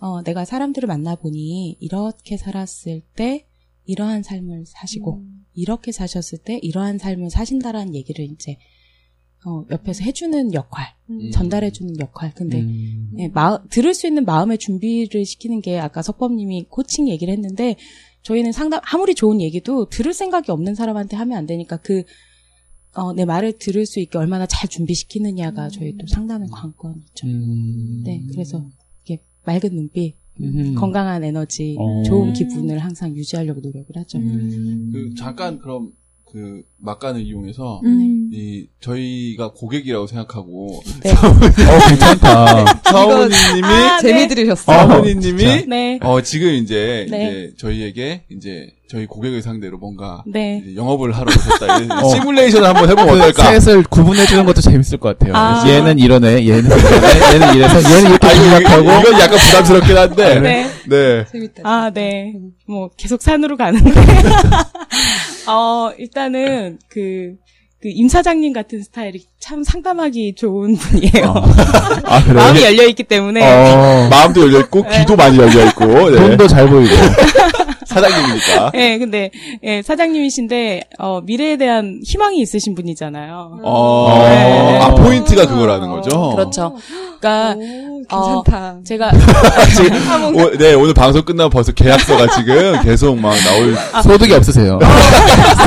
[0.00, 3.46] 어, 내가 사람들을 만나보니 이렇게 살았을 때
[3.84, 5.22] 이러한 삶을 사시고
[5.54, 8.58] 이렇게 사셨을 때 이러한 삶을 사신다라는 얘기를 이제
[9.44, 11.30] 어, 옆에서 해주는 역할, 음.
[11.32, 12.32] 전달해주는 역할.
[12.34, 13.10] 근데 음.
[13.18, 17.76] 예, 마, 들을 수 있는 마음의 준비를 시키는 게 아까 석범님이 코칭 얘기를 했는데
[18.22, 22.04] 저희는 상담 아무리 좋은 얘기도 들을 생각이 없는 사람한테 하면 안 되니까 그
[22.94, 27.26] 어, 내 말을 들을 수 있게 얼마나 잘 준비시키느냐가 저희 또 상담의 관건이죠.
[27.26, 28.02] 음.
[28.04, 28.64] 네, 그래서
[29.02, 30.74] 이게 맑은 눈빛, 음.
[30.74, 32.02] 건강한 에너지, 어.
[32.04, 34.18] 좋은 기분을 항상 유지하려고 노력을 하죠.
[34.18, 34.90] 음.
[34.92, 35.92] 그 잠깐 그럼
[36.32, 38.30] 그 막간을 이용해서 음.
[38.32, 41.10] 이 저희가 고객이라고 생각하고 네.
[41.12, 42.64] 어, 괜찮다.
[42.90, 44.08] 사모님이 아, 네.
[44.08, 44.72] 재미 들으셨어.
[44.72, 44.74] 어.
[44.74, 45.98] 사모님이 네.
[46.02, 47.28] 어 지금 이제 네.
[47.28, 50.62] 이제 저희에게 이제 저희 고객을 상대로 뭔가 네.
[50.76, 51.78] 영업을 하러 오셨다.
[51.78, 52.08] 이 어.
[52.10, 53.58] 시뮬레이션을 한번 해보면 그 어떨까?
[53.58, 55.34] 셋을 구분해 주는 것도 재밌을 것 같아요.
[55.34, 55.64] 아.
[55.66, 60.40] 얘는 이러네, 얘는 이러네, 얘는 이래서 얘는 이렇게 아, 이거, 생각하고 이건 약간 부담스럽긴 한데.
[60.40, 60.70] 네.
[60.86, 61.24] 네.
[61.24, 61.62] 재밌다.
[61.64, 62.34] 아, 네.
[62.68, 63.90] 뭐, 계속 산으로 가는데.
[65.48, 67.36] 어, 일단은, 그,
[67.80, 71.34] 그, 임 사장님 같은 스타일이 참 상담하기 좋은 분이에요.
[72.04, 72.34] 아 그래요?
[72.36, 73.40] 마음이 열려 있기 때문에.
[73.42, 76.16] 어, 마음도 열려 있고, 귀도 많이 열려 있고, 네.
[76.16, 76.94] 돈도 잘 보이고.
[77.84, 78.70] 사장님이니까.
[78.74, 79.30] 예, 근데,
[79.64, 83.58] 예, 사장님이신데, 어, 미래에 대한 희망이 있으신 분이잖아요.
[83.64, 84.78] 어, 네.
[84.80, 86.30] 아, 포인트가 그거라는 거죠?
[86.34, 86.74] 그렇죠.
[87.20, 87.54] 그러니까,
[88.16, 88.76] 오, 괜찮다.
[88.86, 89.10] 제가,
[89.76, 94.78] 지금, 오, 네, 오늘 방송 끝나면 벌써 계약서가 지금 계속 막 나올, 소득이 없으세요.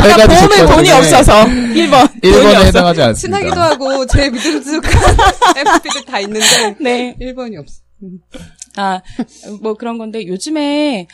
[0.01, 2.09] 세 가지 보험에 조건 돈이 없어서, 1번.
[2.23, 3.39] 1번에 해당하지 않습니다.
[3.39, 4.91] 친하기도 하고 제 믿음직한
[5.57, 7.16] FP들 다 있는데 네.
[7.20, 7.82] 1번이 없어.
[8.78, 9.01] 아,
[9.61, 11.07] 뭐 그런 건데 요즘에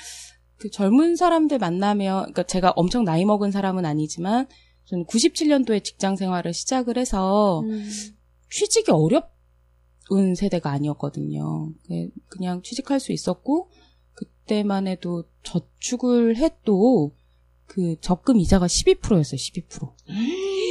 [0.58, 4.48] 그 젊은 사람들 만나면, 그러니까 제가 엄청 나이 먹은 사람은 아니지만,
[4.86, 7.64] 저는 97년도에 직장 생활을 시작을 해서
[8.50, 11.72] 취직이 어렵은 세대가 아니었거든요.
[11.88, 13.72] 그- 그냥 취직할 수 있었고,
[14.14, 17.16] 그때만 해도 저축을 해도
[17.72, 19.94] 그 적금 이자가 12%였어요, 12%.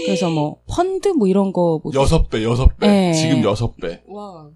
[0.05, 2.87] 그래서 뭐, 펀드 뭐 이런 거, 뭐, 여섯 배, 여섯 배.
[2.87, 3.13] 네.
[3.15, 4.03] 지금 여섯 배.
[4.07, 4.51] 와.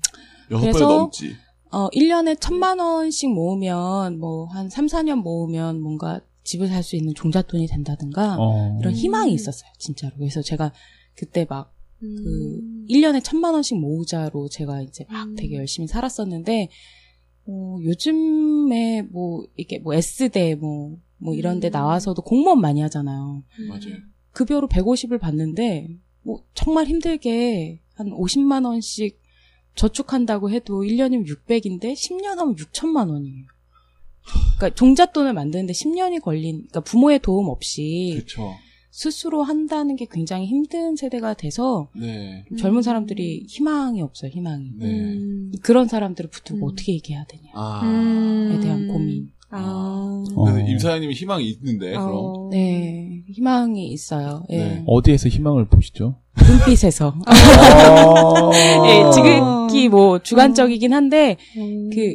[0.50, 1.34] 여섯 배 그래서 넘지.
[1.72, 7.14] 어, 1년에 천만 원씩 모으면, 뭐, 한 3, 4년 모으면 뭔가 집을 살 수 있는
[7.14, 8.76] 종잣돈이 된다든가, 어.
[8.78, 10.14] 이런 희망이 있었어요, 진짜로.
[10.18, 10.70] 그래서 제가
[11.16, 12.86] 그때 막, 그, 음.
[12.90, 15.34] 1년에 천만 원씩 모으자로 제가 이제 막 음.
[15.34, 16.68] 되게 열심히 살았었는데,
[17.46, 21.72] 어, 요즘에 뭐, 이렇게 뭐 S대 뭐, 뭐 이런 데 음.
[21.72, 23.42] 나와서도 공무원 많이 하잖아요.
[23.68, 23.96] 맞아요.
[24.32, 25.88] 급여로 150을 받는데,
[26.22, 29.18] 뭐, 정말 힘들게 한 50만 원씩
[29.74, 33.46] 저축한다고 해도 1년이면 600인데 10년 하면 6천만 원이에요.
[34.56, 38.54] 그러니까 종잣돈을 만드는데 10년이 걸린, 그러니까 부모의 도움 없이 그쵸.
[38.90, 42.44] 스스로 한다는 게 굉장히 힘든 세대가 돼서 네.
[42.48, 44.70] 좀 젊은 사람들이 희망이 없어요, 희망이.
[44.78, 44.86] 네.
[44.86, 45.52] 음.
[45.62, 46.70] 그런 사람들을 붙들고 음.
[46.70, 47.80] 어떻게 얘기해야 되냐에 아.
[47.82, 48.60] 음.
[48.62, 49.32] 대한 고민.
[49.56, 50.24] 아.
[50.26, 50.68] 그래서 어.
[50.68, 52.10] 임사장님이 희망이 있는데, 그럼.
[52.12, 52.48] 어.
[52.50, 54.44] 네, 희망이 있어요.
[54.50, 54.56] 예.
[54.58, 54.84] 네.
[54.86, 56.16] 어디에서 희망을 보시죠?
[56.36, 57.14] 눈빛에서.
[58.86, 61.90] 예, 지극히 뭐 주관적이긴 한데 음.
[61.90, 62.14] 그,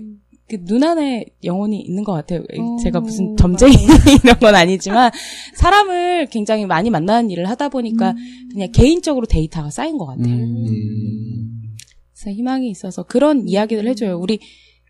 [0.49, 2.39] 그 눈 안에 영혼이 있는 것 같아요.
[2.39, 3.75] 어, 제가 무슨 점쟁이
[4.23, 5.11] 이런 건 아니지만
[5.53, 8.15] 사람을 굉장히 많이 만나는 일을 하다 보니까
[8.51, 10.33] 그냥 개인적으로 데이터가 쌓인 것 같아요.
[10.33, 11.75] 음.
[12.13, 14.17] 그래서 희망이 있어서 그런 이야기를 해줘요.
[14.17, 14.39] 우리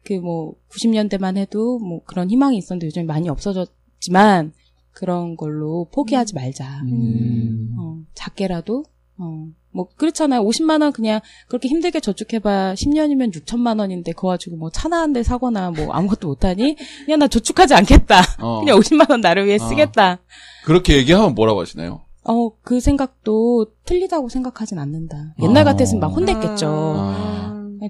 [0.05, 4.53] 그 뭐 90년대만 해도 뭐 그런 희망이 있었는데 요즘 많이 없어졌지만
[4.91, 6.81] 그런 걸로 포기하지 말자.
[6.85, 7.75] 음.
[7.79, 8.83] 어, 작게라도
[9.17, 10.41] 어, 뭐 그렇잖아요.
[10.41, 15.21] 50만 원 그냥 그렇게 힘들게 저축해봐 10년이면 6천만 원인데 그거 가지고 뭐 차나 한 대
[15.23, 16.75] 사거나 뭐 아무것도 못하니
[17.05, 18.21] 그냥 나 저축하지 않겠다.
[18.39, 18.59] 어.
[18.65, 19.67] 그냥 50만 원 나를 위해 어.
[19.67, 20.19] 쓰겠다.
[20.65, 22.01] 그렇게 얘기하면 뭐라고 하시나요?
[22.23, 25.33] 어, 그 생각도 틀리다고 생각하진 않는다.
[25.41, 25.65] 옛날 어.
[25.65, 26.67] 같았으면 막 혼냈겠죠.
[26.97, 27.38] 아.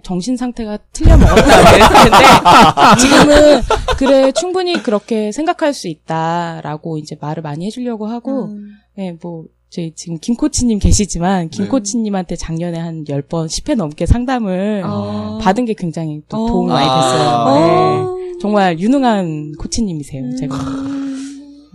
[0.03, 3.61] 정신 상태가 틀려 먹었다 그랬을 텐데 지금은
[3.97, 8.71] 그래 충분히 그렇게 생각할 수 있다라고 이제 말을 많이 해주려고 하고 음.
[8.97, 11.69] 예, 뭐 저희 지금 김 코치님 계시지만 김 네.
[11.69, 15.37] 코치님한테 작년에 한 10번 10회 넘게 상담을 어.
[15.41, 16.47] 받은 게 굉장히 또 어.
[16.47, 17.01] 도움이 많이 아.
[17.01, 17.29] 됐어요.
[17.29, 18.15] 어.
[18.17, 18.33] 네.
[18.41, 20.57] 정말 유능한 코치님이세요, 제가.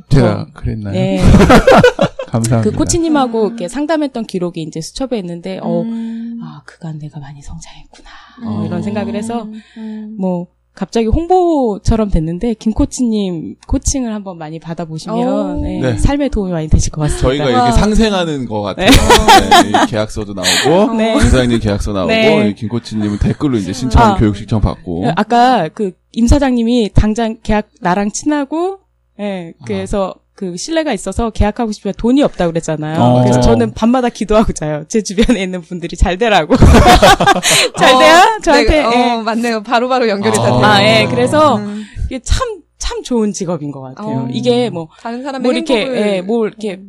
[0.08, 0.92] 제가 그랬나요?
[0.92, 1.20] 네.
[2.26, 2.62] 감사합니다.
[2.62, 6.13] 그 코치님하고 이렇게 상담했던 기록이 이제 수첩에 있는데 어, 음.
[6.45, 8.09] 아, 그간 내가 많이 성장했구나.
[8.45, 8.61] 어.
[8.62, 10.16] 어, 이런 생각을 해서 음.
[10.18, 15.61] 뭐 갑자기 홍보처럼 됐는데 김 코치님 코칭을 한번 많이 받아보시면 오.
[15.62, 15.97] 네, 네.
[15.99, 17.28] 삶에 도움이 많이 되실 것 같습니다.
[17.28, 17.72] 저희가 이렇게 와.
[17.72, 18.88] 상생하는 것 같아요.
[18.90, 21.14] 네, 이 계약서도 나오고, 네.
[21.14, 22.49] 임사장님 계약서 나오고, 네.
[22.49, 24.16] 이 김코치님은 댓글로 이제 신청, 아.
[24.16, 25.12] 교육 신청 받고.
[25.16, 28.78] 아까 그 임 사장님이 당장 계약 나랑 친하고
[29.18, 33.01] 예 그래서 그 신뢰가 있어서 계약하고 싶으면 돈이 없다고 그랬잖아요.
[33.01, 33.20] 어.
[33.22, 33.53] 그래서 맞아요.
[33.53, 34.85] 저는 밤마다 기도하고 자요.
[34.89, 36.57] 제 주변에 있는 분들이 잘 되라고.
[37.78, 38.41] 잘 돼요?
[38.43, 39.11] 저한테 네, 예.
[39.12, 39.62] 어, 맞네요.
[39.62, 40.43] 바로바로 연결이 아.
[40.43, 40.64] 다 돼요.
[40.64, 41.07] 아, 예.
[41.09, 41.85] 그래서 음.
[42.07, 44.24] 이게 참, 참 좋은 직업인 것 같아요.
[44.24, 44.28] 어.
[44.32, 46.80] 이게 뭐, 다른 사람의 뭐 이렇게, 행복을 예, 뭐 이렇게,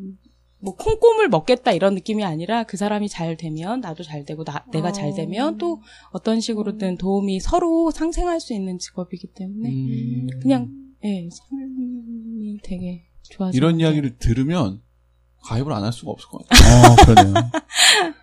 [0.60, 4.92] 뭐 콩고물 먹겠다 이런 느낌이 아니라 그 사람이 잘 되면 나도 잘 되고 나, 내가
[4.92, 10.28] 잘 되면 또 어떤 식으로든 도움이 서로 상생할 수 있는 직업이기 때문에 음.
[10.42, 10.70] 그냥
[11.04, 14.80] 예 삶이 되게 좋아지 이런 이야기를 들으면
[15.46, 16.92] 가입을 안 할 수가 없을 것 같아요.
[16.92, 17.34] 어, 그러네요.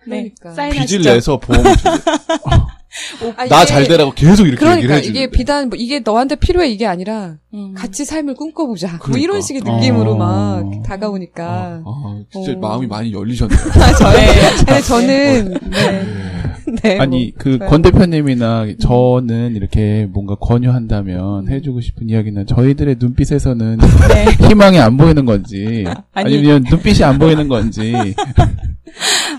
[0.07, 0.69] 네, 그러니까.
[0.85, 1.89] 빚을 내서 보험을 주고
[3.37, 5.07] 아, 나 이게- 잘 되라고 계속 이렇게 얘기를 그러니까 해주는데.
[5.19, 7.73] 이게 비단 뭐 이게 너한테 필요해 이게 아니라 음.
[7.73, 8.87] 같이 삶을 꿈꿔보자.
[8.89, 9.23] 뭐 그러니까.
[9.23, 10.17] 이런 식의 느낌으로 어.
[10.17, 11.43] 막 다가오니까.
[11.45, 12.55] 아, 아, 진짜 어.
[12.57, 13.57] 마음이 많이 열리셨네요.
[14.67, 16.03] 아, 저는, 네.
[16.81, 16.95] 네.
[16.95, 16.99] 네.
[16.99, 17.65] 아니 그 네.
[17.65, 23.77] 권 대표님이나 저는 이렇게 뭔가 권유한다면 해주고 싶은 이야기는 저희들의 눈빛에서는
[24.13, 24.47] 네.
[24.47, 26.35] 희망이 안 보이는 건지 아니.
[26.35, 27.93] 아니면 눈빛이 안 보이는 건지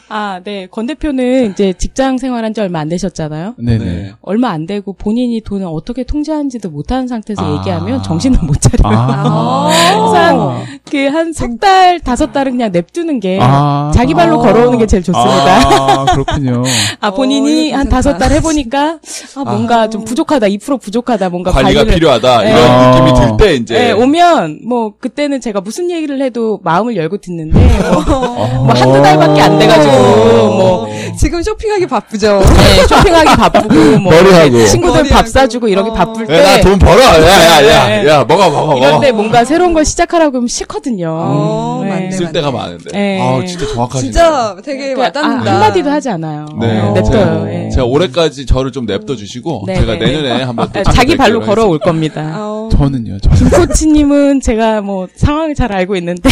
[0.09, 0.66] 아, 네.
[0.70, 3.55] 권 대표는 이제 직장 생활한 지 얼마 안 되셨잖아요.
[3.59, 4.12] 네네 네.
[4.22, 7.59] 얼마 안 되고 본인이 돈을 어떻게 통제하는지도 못하는 상태에서 아.
[7.59, 8.96] 얘기하면 정신을 못 차려요.
[8.96, 13.90] 아, 그래서 그한 석 달, 다섯 달은 그냥 냅두는 게 아.
[13.94, 14.42] 자기 발로 아.
[14.42, 16.00] 걸어오는 게 제일 좋습니다.
[16.00, 16.62] 아, 그렇군요.
[17.00, 17.88] 아, 어, 본인이 이거 한.
[17.88, 18.98] 다섯 달 해보니까,
[19.36, 21.94] 아, 뭔가 좀 부족하다, 2% 부족하다, 뭔가 관리가 관리를.
[21.94, 22.50] 필요하다 네.
[22.50, 22.90] 이런 아.
[22.90, 27.59] 느낌이 들 때 이제 네, 오면, 뭐, 그때는 제가 무슨 얘기를 해도 마음을 열고 듣는데,
[27.92, 30.88] 뭐, 뭐 한두 달밖에 안 돼가지고, 뭐,
[31.18, 32.40] 지금 쇼핑하기 바쁘죠.
[32.40, 34.66] 네, 쇼핑하기 바쁘고, 뭐, 머리하고.
[34.66, 35.28] 친구들 밥 머리하고.
[35.28, 35.92] 사주고 이러기 어.
[35.95, 37.03] 바쁠 때, 야, 나 돈 벌어.
[37.03, 38.09] 야, 야, 야, 네.
[38.09, 38.78] 야, 먹어, 먹어, 먹어.
[38.78, 41.09] 이런데 뭔가 새로운 걸 시작하라고 하면 싫거든요.
[41.11, 42.32] 어, 맞네, 쓸 맞네.
[42.40, 42.90] 때가 많은데.
[42.92, 43.20] 네.
[43.20, 44.12] 아, 진짜 정확하시네.
[44.12, 45.51] 진짜 되게 그, 와닿는다.
[45.51, 46.47] 아, 한마디도 하지 않아요.
[46.61, 46.80] 네.
[46.80, 47.47] 어, 냅둬요.
[47.51, 47.68] 예.
[47.70, 50.07] 제가 올해까지 저를 좀 냅둬 주시고 네, 제가 네.
[50.07, 52.32] 내년에 한번 또 아, 자기 발로 걸어올 겁니다.
[52.38, 52.68] 어.
[52.72, 53.18] 저는요.
[53.20, 56.28] 저는 김코치님은 제가 뭐 상황을 잘 알고 있는데,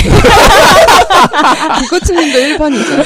[1.78, 3.01] 김코치님도 1번이죠.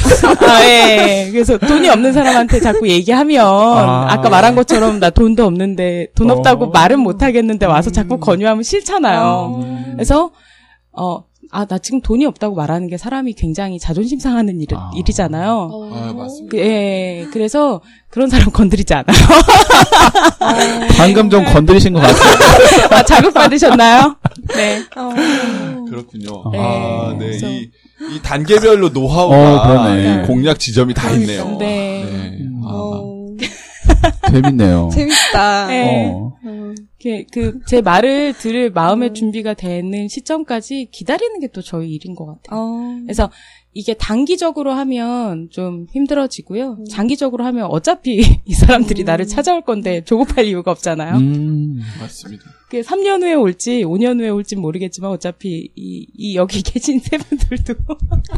[0.47, 1.29] 아, 예.
[1.33, 4.07] 그래서 돈이 없는 사람한테 자꾸 얘기하면, 아.
[4.11, 4.21] 아.
[4.21, 6.71] 까 말한 것처럼 나 돈도 없는데, 돈 없다고 어.
[6.71, 9.93] 말은 못 하겠는데 와서 자꾸 권유하면 싫잖아요.
[9.95, 10.31] 그래서,
[10.93, 14.91] 어, 아, 나 지금 돈이 없다고 말하는 게 사람이 굉장히 자존심 상하는 일, 아.
[14.97, 15.71] 일이잖아요.
[15.95, 16.51] 아, 맞습니다.
[16.51, 17.81] 그, 예, 그래서
[18.11, 19.07] 그런 사람 건드리지 않아요.
[20.99, 22.89] 방금 좀 건드리신 것 같아요.
[22.91, 24.17] 아, 자극받으셨나요?
[24.57, 24.83] 네.
[25.89, 26.51] 그렇군요.
[26.53, 26.59] 네.
[26.59, 27.27] 아, 네.
[27.27, 27.71] 그래서- 이,
[28.15, 30.27] 이 단계별로 노하우가 어.
[30.27, 31.57] 공략 지점이 다 있네요.
[31.59, 32.05] 네.
[32.05, 32.39] 네.
[32.65, 33.27] 아, 어,
[34.31, 34.91] 재밌네요.
[34.93, 35.67] 재밌다.
[35.69, 36.11] 네.
[36.13, 36.35] 어.
[37.03, 42.27] 그, 그, 제 말을 들을 마음의 준비가 되는 시점까지 기다리는 게 또 저희 일인 것
[42.27, 42.61] 같아요.
[42.61, 42.97] 어.
[43.05, 43.31] 그래서
[43.77, 46.79] 이게 단기적으로 하면 좀 힘들어지고요.
[46.91, 51.17] 장기적으로 하면 어차피 이 사람들이 나를 찾아올 건데 조급할 이유가 없잖아요.
[51.17, 51.83] 음.
[52.01, 52.45] 맞습니다.
[52.69, 57.75] 그게 3년 후에 올지 5년 후에 올지 모르겠지만 어차피 이, 이 여기 계신 세 분들도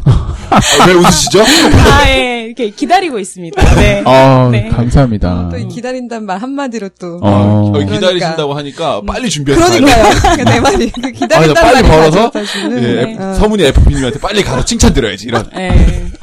[0.03, 1.41] 아, 왜 웃으시죠?
[1.41, 3.75] 아, 예, 이렇게 기다리고 있습니다.
[3.75, 4.03] 네.
[4.05, 4.69] 아, 네.
[4.69, 5.49] 감사합니다.
[5.49, 7.19] 또이 기다린다는 말 한마디로 또.
[7.23, 7.71] 어.
[7.71, 7.95] 그러니까.
[7.95, 10.35] 기다리신다고 하니까 빨리 준비해서 그러니까요.
[10.37, 10.91] 그내 말이.
[10.91, 11.87] 그 아, 기다린다는 나 빨리?
[11.87, 12.83] 가져다주는.
[12.83, 13.33] 예, 네.
[13.33, 15.49] 서문이 FP님한테 빨리 가서 칭찬 드려야지 이런.
[15.55, 15.69] 예,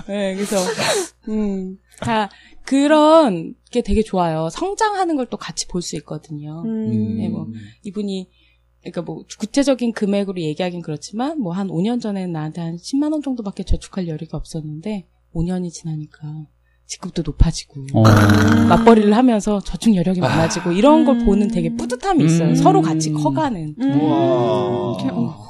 [0.09, 0.57] 예, 그래서,
[1.29, 2.29] 음, 다,
[2.65, 4.49] 그런 게 되게 좋아요.
[4.51, 6.63] 성장하는 걸 또 같이 볼 수 있거든요.
[6.67, 7.17] 음.
[7.19, 7.47] 네, 뭐,
[7.85, 8.29] 이분이,
[8.83, 13.63] 그러니까 뭐, 구체적인 금액으로 얘기하긴 그렇지만, 뭐, 한 5년 전에는 나한테 한 10만 원 정도밖에
[13.65, 16.47] 저축할 여유가 없었는데, 5년이 지나니까,
[16.87, 18.03] 직급도 높아지고, 어.
[18.69, 22.51] 맞벌이를 하면서 저축 여력이 많아지고, 이런 걸 보는 되게 뿌듯함이 있어요.
[22.51, 22.55] 음.
[22.55, 23.75] 서로 같이 커가는.
[23.81, 24.01] 음.
[24.01, 24.97] 우와.
[25.01, 25.46] 이렇게, 어.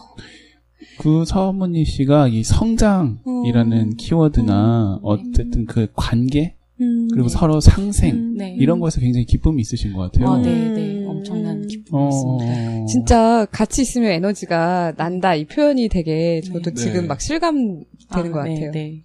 [0.99, 7.09] 그 서문희 씨가 이 성장이라는 키워드나 어쨌든 그 관계 음.
[7.13, 8.35] 그리고 서로 상생 음.
[8.37, 8.55] 네.
[8.59, 10.29] 이런 거에서 굉장히 기쁨이 있으신 것 같아요.
[10.29, 10.75] 아, 네, 음.
[10.75, 11.07] 네.
[11.07, 12.09] 엄청난 기쁨이 어.
[12.09, 12.87] 있습니다.
[12.87, 16.75] 진짜 같이 있으면 에너지가 난다 이 표현이 되게 저도 네.
[16.75, 17.07] 지금 네.
[17.07, 18.71] 막 실감 되는 것 네, 같아요.
[18.73, 19.05] 네.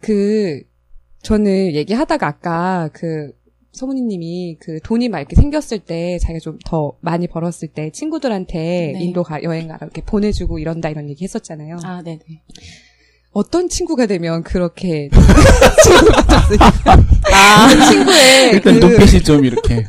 [0.00, 0.62] 그
[1.22, 3.32] 저는 얘기하다가 아까 그
[3.72, 9.00] 서문희님이 그 돈이 막 이렇게 생겼을 때 자기가 좀 더 많이 벌었을 때 친구들한테 네.
[9.02, 11.78] 인도 가 여행 가라 이렇게 보내주고 이런다 이런 얘기 했었잖아요.
[11.82, 12.42] 아, 네, 네.
[13.32, 15.08] 어떤 친구가 되면 그렇게
[15.84, 16.98] 지원을 받았으니까
[17.32, 19.86] 아, 친구의 일단 그, 눈빛이 좀 이렇게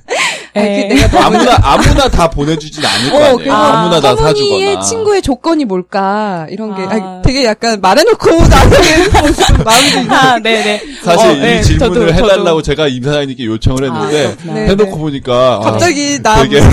[0.55, 1.09] 네.
[1.17, 3.37] 아무나 아무나 다 보내주진 않을 거 어, 아니에요.
[3.37, 4.81] 그래서 아무나 다 사주거나.
[4.81, 6.89] 친구의 조건이 뭘까 이런 게 아.
[6.95, 10.83] 아, 되게 약간 말해놓고 나중에 좀 마음이 아, 네, 네.
[11.03, 14.35] 사실 어, 이 네, 질문을 저도- 해달라고 제가 임사장님께 요청을 아, 했는데.
[14.53, 14.67] 네.
[14.69, 16.59] 해놓고 보니까 아, 갑자기 나 되게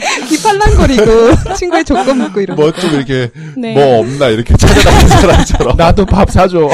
[0.28, 3.74] 기 팔랑거리고 친구의 조건 묻고 이런 뭐좀 이렇게 네.
[3.74, 5.76] 뭐 없나 이렇게 찾아다니는 사람처럼.
[5.76, 6.68] 나도 밥 사줘.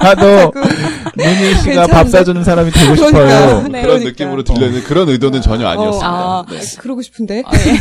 [0.00, 0.52] 나도
[1.16, 2.10] 문희 씨가 밥 괜찮은데?
[2.10, 3.06] 사주는 사람이 되고 그러니까.
[3.08, 3.62] 싶어요.
[3.62, 3.82] 네.
[3.82, 4.08] 그런 그러니까.
[4.10, 6.06] 느낌으로 들려는 그런 의도는 전혀 아니었습니다.
[6.08, 6.58] 아, 네.
[6.78, 7.78] 그러고 싶은데 아, 예.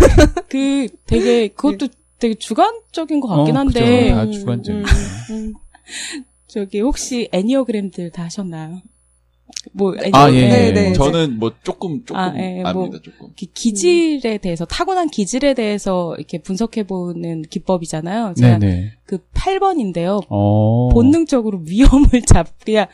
[0.49, 1.88] 그 되게 그것도
[2.20, 4.16] 되게 주관적인 것 같긴 어, 한데 그죠.
[4.16, 4.95] 다 주관적이죠.
[5.32, 5.53] 음,
[6.47, 8.82] 저기 혹시 애니어그램들 다 하셨나요?
[9.74, 10.72] 뭐 아, 이제, 예, 네, 예.
[10.72, 10.93] 네.
[10.93, 12.74] 저는 뭐 조금 조금 아, 예, 압니다.
[12.74, 13.28] 뭐 조금.
[13.36, 18.34] 기- 기질에 대해서 타고난 기질에 대해서 이렇게 분석해 보는 기법이잖아요.
[18.38, 18.91] 제가 네네.
[19.05, 20.24] 그 8번인데요.
[20.30, 20.89] 어.
[20.89, 22.88] 본능적으로 위험을 잡야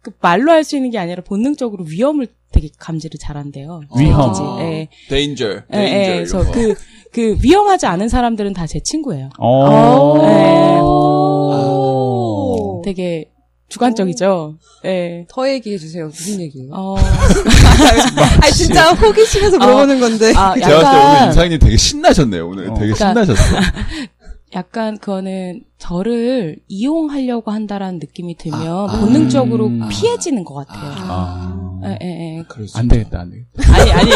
[0.00, 3.82] 그 말로 할 수 있는 게 아니라 본능적으로 위험을 되게 감지를 잘한대요.
[3.98, 4.32] 위험.
[4.32, 4.44] 기질.
[4.60, 4.88] 예.
[5.10, 6.14] danger, 예, danger 예.
[6.16, 6.52] 그래서 거.
[6.52, 6.74] 그,
[7.12, 9.28] 그 위험하지 않은 사람들은 다 제 친구예요.
[9.38, 10.22] 어.
[10.26, 10.78] 네.
[10.80, 12.80] 오.
[12.84, 13.30] 되게
[13.68, 14.56] 주관적이죠.
[14.84, 15.26] 예.
[15.28, 16.06] 더 얘기해 주세요.
[16.06, 16.70] 무슨 얘기예요?
[16.72, 16.96] 어,
[18.42, 20.32] 아 진짜 호기심에서 물어보는 건데.
[20.36, 22.48] 아, 제가 봤을 때 오늘 약간, 이사님 되게 신나셨네요.
[22.48, 22.74] 오늘 어.
[22.74, 23.56] 되게 그러니까- 신나셨어.
[24.54, 29.00] 약간 그거는 저를 이용하려고 한다라는 느낌이 들면 아.
[29.00, 29.88] 본능적으로 음.
[29.90, 30.92] 피해지는 것 같아요.
[31.08, 31.63] 아.
[31.90, 32.44] 예, 예, 예.
[32.48, 32.88] 그럴 수 안.
[32.88, 33.74] 되겠다, 안 되겠다.
[33.74, 34.10] 아니, 아니.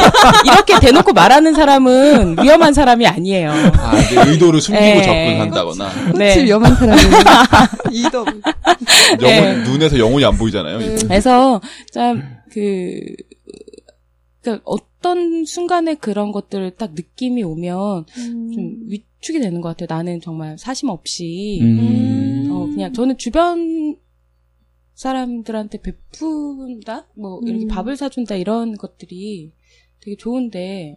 [0.45, 3.51] 이렇게 대놓고 말하는 사람은 위험한 사람이 아니에요.
[3.51, 5.03] 아, 이제 의도를 숨기고 예.
[5.03, 5.91] 접근한다거나.
[6.13, 6.45] 꽃이 네.
[6.45, 7.03] 위험한 사람은
[7.93, 8.25] 이도
[9.23, 10.81] 영혼, 눈에서 영혼이 안 보이잖아요.
[10.81, 11.07] 이거.
[11.09, 11.61] 그래서
[11.93, 13.01] 참 그,
[14.43, 18.07] 그러니까 어떤 순간에 그런 것들을 딱 느낌이 오면
[18.55, 19.97] 좀 위축이 되는 것 같아요.
[19.97, 22.49] 나는 정말 사심 없이 음.
[22.51, 23.97] 어, 그냥 저는 주변
[24.99, 27.07] 사람들한테 베푼다?
[27.15, 27.69] 뭐, 이렇게 음.
[27.69, 29.53] 밥을 사준다, 이런 것들이
[30.01, 30.97] 되게 좋은데,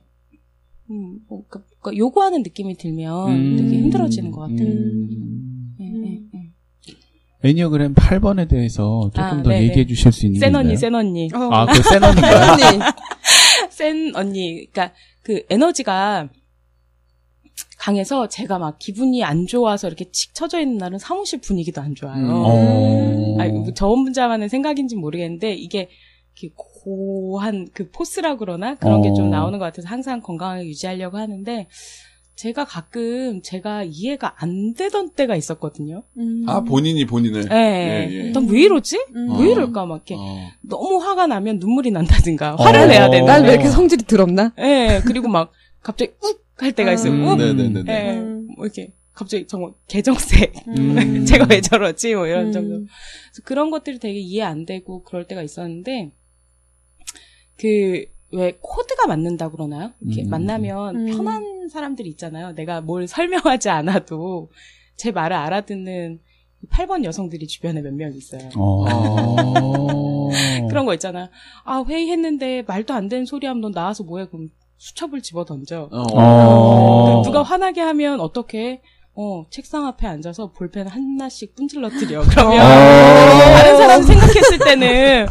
[0.89, 3.57] 음, 뭐, 그러니까, 그러니까 요구하는 느낌이 들면 음.
[3.57, 4.69] 되게 힘들어지는 것 같아요.
[4.69, 5.75] 음.
[5.79, 7.47] 예, 예, 예.
[7.47, 9.65] 애니어그램 8번에 대해서 조금 아, 더 네네.
[9.65, 10.77] 얘기해 주실 수 있는 게센 언니?
[10.77, 11.29] 센 언니.
[11.33, 12.51] 아, 그센 언니인가요?
[12.53, 12.83] 언니.
[13.69, 14.65] 센 언니.
[14.71, 16.29] 그러니까 그 에너지가
[17.81, 22.23] 강해서 제가 막 기분이 안 좋아서 이렇게 칙 쳐져 있는 날은 사무실 분위기도 안 좋아요.
[22.23, 22.29] 음.
[22.29, 23.41] 어.
[23.41, 25.89] 아니, 뭐저 혼자만의 생각인지 모르겠는데 이게
[26.39, 29.13] 이렇게 고한 그 포스라 그러나 그런 게 어.
[29.15, 31.67] 좀 나오는 것 같아서 항상 건강하게 유지하려고 하는데
[32.35, 36.03] 제가 가끔 제가 이해가 안 되던 때가 있었거든요.
[36.45, 37.45] 아, 본인이 본인을.
[37.51, 37.55] 예.
[37.55, 38.29] 예, 예.
[38.29, 39.05] 난왜 이러지?
[39.15, 39.39] 음.
[39.39, 40.51] 왜 이럴까 막 이렇게 어.
[40.61, 44.53] 너무 화가 나면 눈물이 난다든가 화를 내야 되는데 난왜 이렇게 성질이 더럽나?
[44.59, 45.51] 예, 그리고 막
[45.81, 47.13] 갑자기 욱 할 때가 있어요.
[47.13, 47.27] 음.
[47.27, 47.37] 욱.
[47.37, 47.83] 네네네.
[47.87, 48.47] 예, 음.
[48.55, 50.53] 뭐 이렇게 갑자기 정말 개정색.
[50.67, 51.25] 음.
[51.25, 52.15] 제가 왜 저러지?
[52.15, 52.51] 뭐 이런 음.
[52.51, 52.69] 정도.
[52.75, 56.11] 그래서 그런 것들이 되게 이해 안 되고 그럴 때가 있었는데
[57.57, 59.91] 그 왜 코드가 맞는다 그러나요?
[59.99, 60.29] 이렇게 음.
[60.29, 61.05] 만나면 음.
[61.07, 62.53] 편한 사람들이 있잖아요.
[62.53, 64.49] 내가 뭘 설명하지 않아도
[64.95, 66.21] 제 말을 알아듣는
[66.69, 68.49] 8번 여성들이 주변에 몇 명 있어요.
[68.55, 70.29] 어.
[70.69, 71.27] 그런 거 있잖아요.
[71.65, 74.27] 아, 회의했는데 말도 안 되는 소리 하면 넌 나와서 뭐해?
[74.27, 74.47] 그럼
[74.81, 75.87] 수첩을 집어 던져.
[75.91, 76.05] 어.
[76.15, 77.21] 어.
[77.23, 78.81] 누가 화나게 하면 어떻게?
[79.13, 82.23] 어, 책상 앞에 앉아서 볼펜 하나씩 분질러뜨려.
[82.27, 82.63] 그러면 어.
[82.63, 85.27] 다른 사람 생각했을 때는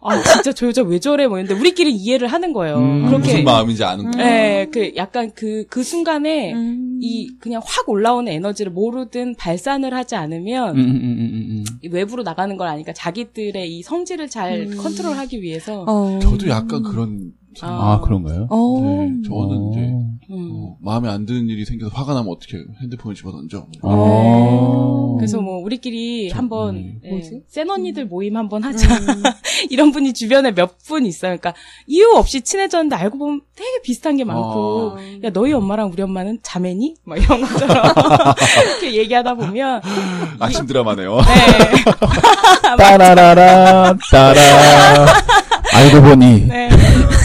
[0.00, 1.26] 아, 진짜 저 여자 왜 저래?
[1.26, 2.76] 뭐 이랬는데 우리끼리 이해를 하는 거예요.
[2.76, 3.06] 음.
[3.06, 4.20] 그렇게 무슨 마음인지 아는 거.
[4.20, 7.00] 예, 그 약간 그그 순간에 음.
[7.02, 11.64] 이 그냥 확 올라오는 에너지를 모르든 발산을 하지 않으면 음, 음, 음, 음, 음.
[11.82, 14.76] 이 외부로 나가는 걸 아니까 자기들의 이 성질을 잘 음.
[14.76, 16.20] 컨트롤하기 위해서 어.
[16.20, 17.32] 저도 약간 그런.
[17.62, 18.46] 아, 그런가요?
[18.50, 18.80] 어.
[18.80, 19.70] 네, 저는 어.
[19.72, 20.18] 이제 음.
[20.30, 22.64] 어, 마음에 안 드는 일이 생겨서 화가 나면 어떻게 해요?
[22.82, 23.66] 핸드폰을 집어 던져.
[23.82, 25.16] 어.
[25.18, 26.94] 그래서 뭐 우리끼리 저- 한번 음.
[27.04, 27.42] 예, 뭐지?
[27.48, 28.86] 센 언니들 모임 한번 하자.
[29.70, 31.36] 이런 분이 주변에 몇 분 있어요.
[31.38, 31.54] 그러니까
[31.86, 34.96] 이유 없이 친해졌는데 알고 보면 되게 비슷한 게 많고 어.
[35.24, 36.96] 야 너희 엄마랑 우리 엄마는 자매니?
[37.04, 37.76] 막 이런 것처럼
[38.80, 39.80] 이렇게 얘기하다 보면
[40.40, 41.16] 아침 드라마네요.
[41.24, 45.06] 네, 따라라라, 따라.
[45.72, 46.46] 알고 보니.
[46.46, 46.68] 네.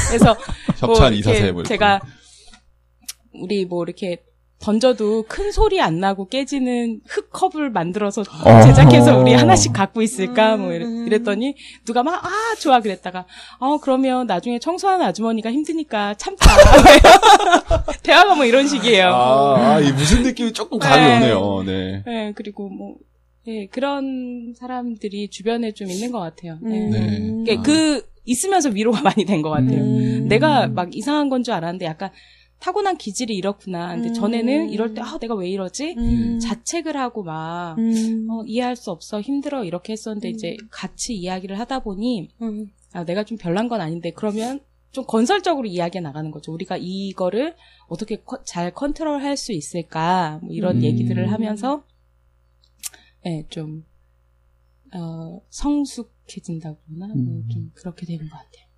[0.10, 0.36] 그래서
[0.82, 1.64] 뭐 협찬 이렇게 이사세 뭐.
[1.64, 2.02] 제가
[3.34, 4.18] 우리 뭐 이렇게
[4.62, 8.62] 던져도 큰 소리 안 나고 깨지는 흙컵을 만들어서 어.
[8.62, 11.08] 제작해서 우리 하나씩 갖고 있을까 뭐 이랬- 음.
[11.08, 11.56] 이랬더니
[11.86, 13.26] 누가 막 아 좋아 그랬다가
[13.62, 16.50] 어 그러면 나중에 청소하는 아주머니가 힘드니까 참자
[18.04, 19.08] 대화가 뭐 이런 식이에요.
[19.08, 21.32] 아, 아, 이 무슨 느낌이 조금 감이 네.
[21.32, 21.64] 오네요.
[21.64, 22.04] 네.
[22.06, 22.96] 네 그리고 뭐
[23.48, 26.58] 예, 그런 사람들이 주변에 좀 있는 것 같아요.
[26.62, 26.86] 네.
[26.88, 26.90] 음.
[26.92, 27.44] 네.
[27.46, 29.82] 그러니까 그 있으면서 위로가 많이 된 것 같아요.
[29.82, 30.28] 음.
[30.28, 32.12] 내가 막 이상한 건 줄 알았는데 약간
[32.60, 33.96] 타고난 기질이 이렇구나.
[33.96, 34.14] 근데 음.
[34.14, 35.96] 전에는 이럴 때 아 내가 왜 이러지?
[35.98, 36.40] 음.
[36.40, 38.28] 자책을 하고 막 음.
[38.30, 42.68] 어, 이해할 수 없어 힘들어 이렇게 했었는데 이제 같이 이야기를 하다 보니 음.
[42.92, 44.60] 아, 내가 좀 별난 건 아닌데 그러면
[44.92, 46.52] 좀 건설적으로 이야기가 나가는 거죠.
[46.52, 47.56] 우리가 이거를
[47.88, 50.84] 어떻게 커- 잘 컨트롤 할 수 있을까 뭐 이런 음.
[50.84, 51.84] 얘기들을 하면서
[53.26, 53.84] 예, 좀
[54.94, 57.50] 어, 성숙해진다고 그러나 뭐 음.
[57.50, 58.70] 좀 그렇게 되는 것 같아요.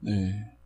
[0.00, 0.58] 네.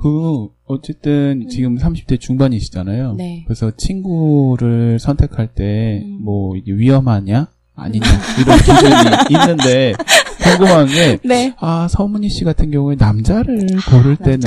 [0.00, 3.14] 그, 어쨌든 지금 30대 중반이시잖아요.
[3.14, 3.42] 네.
[3.46, 6.20] 그래서 친구를 선택할 때, 음.
[6.22, 7.48] 뭐, 이게 위험하냐?
[7.74, 8.06] 아니냐?
[8.40, 9.94] 이런 기준이 있는데,
[10.42, 11.54] 궁금한 게, 네.
[11.58, 14.40] 아, 서문희 씨 같은 경우에 남자를 고를 때는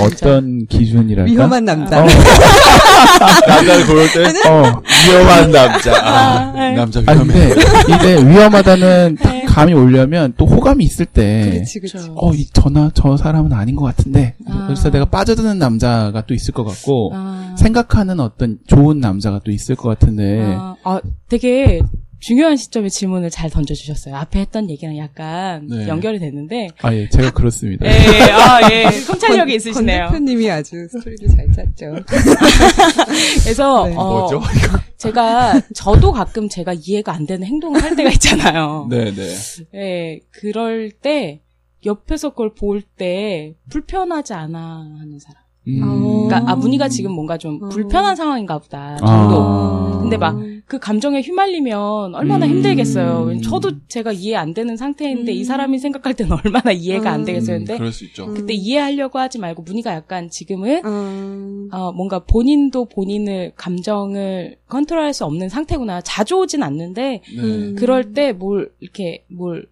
[0.00, 1.30] 어떤 기준이랄까?
[1.30, 2.02] 위험한 남자.
[2.02, 2.06] 어,
[3.46, 4.82] 남자를 고를 때 어.
[5.08, 5.92] 위험한 남자.
[5.96, 6.72] 아, 아, 네.
[6.74, 7.32] 남자 아, 위험해.
[7.32, 9.44] 근데, 이제 위험하다는 딱 네.
[9.44, 12.10] 감이 오려면 또 호감이 있을 때, 그렇지, 그렇지.
[12.16, 14.34] 어, 이, 저나, 저 사람은 아닌 것 같은데.
[14.48, 14.64] 아.
[14.66, 19.76] 그래서 내가 빠져드는 남자가 또 있을 것 같고, 아, 생각하는 어떤 좋은 남자가 또 있을
[19.76, 21.80] 것 같은데, 아, 아, 되게
[22.24, 24.16] 중요한 시점에 질문을 잘 던져주셨어요.
[24.16, 25.86] 앞에 했던 얘기랑 약간 네.
[25.86, 26.68] 연결이 됐는데.
[26.80, 27.84] 아, 예, 제가 그렇습니다.
[27.84, 28.84] 예, 아, 예.
[29.06, 30.06] 통찰력이 권 있으시네요.
[30.06, 32.02] 대표님이 아주 스토리를 잘 짰죠.
[33.44, 33.94] 그래서, 네.
[33.94, 34.40] 어, 뭐죠?
[34.96, 38.86] 제가, 저도 가끔 제가 이해가 안 되는 행동을 할 때가 있잖아요.
[38.88, 39.34] 네, 네.
[39.74, 41.42] 예, 그럴 때,
[41.84, 44.58] 옆에서 그걸 볼 때, 불편하지 않아
[44.98, 45.43] 하는 사람.
[45.66, 46.26] 음.
[46.28, 47.68] 그러니까, 아, 문희가 지금 뭔가 좀 어.
[47.68, 48.96] 불편한 상황인가 보다.
[49.00, 49.06] 아.
[49.06, 50.00] 정도.
[50.00, 50.36] 근데 막,
[50.66, 52.50] 그 감정에 휘말리면 얼마나 음.
[52.50, 53.40] 힘들겠어요.
[53.42, 57.24] 저도 제가 이해 안 되는 상태인데 이 사람이 생각할 때는 얼마나 이해가 안 음.
[57.26, 57.56] 되겠어요.
[57.56, 58.26] 음, 근데 그럴 수 있죠.
[58.26, 61.68] 그때 이해하려고 하지 말고 문희가 약간 지금은 음.
[61.72, 66.00] 어, 뭔가 본인도 본인을 감정을 컨트롤할 수 없는 상태구나.
[66.02, 67.42] 자주 오진 않는데 네.
[67.42, 67.76] 음.
[67.78, 69.66] 그럴 때 뭘 이렇게 뭘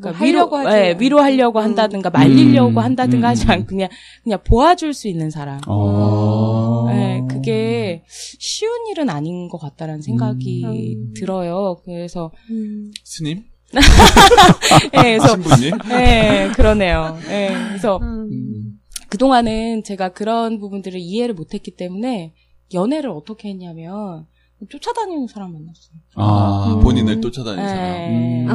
[0.00, 0.96] 그러니까 뭐 하려고 위로, 예.
[0.98, 1.64] 위로하려고 음.
[1.64, 2.78] 한다든가 말리려고 음.
[2.78, 3.50] 한다든가 하지 음.
[3.50, 3.88] 않고 그냥
[4.22, 5.60] 그냥 보아줄 수 있는 사람.
[5.66, 6.86] 어.
[6.88, 11.14] 네, 그게 쉬운 일은 아닌 것 같다라는 생각이 음.
[11.14, 11.80] 들어요.
[11.84, 12.92] 그래서, 음.
[13.04, 13.44] 스님?
[14.94, 15.78] 예, 그래서, 신부님?
[15.90, 17.18] 예, 그러네요.
[17.28, 18.28] 예, 그래서 음.
[18.30, 18.80] 음.
[19.08, 22.34] 그동안은 제가 그런 부분들을 이해를 못했기 때문에
[22.74, 24.26] 연애를 어떻게 했냐면
[24.68, 25.98] 쫓아다니는 사람 만났어요.
[26.14, 26.80] 아, 음.
[26.80, 27.84] 본인을 쫓아다니는 사람.
[27.84, 28.46] 예.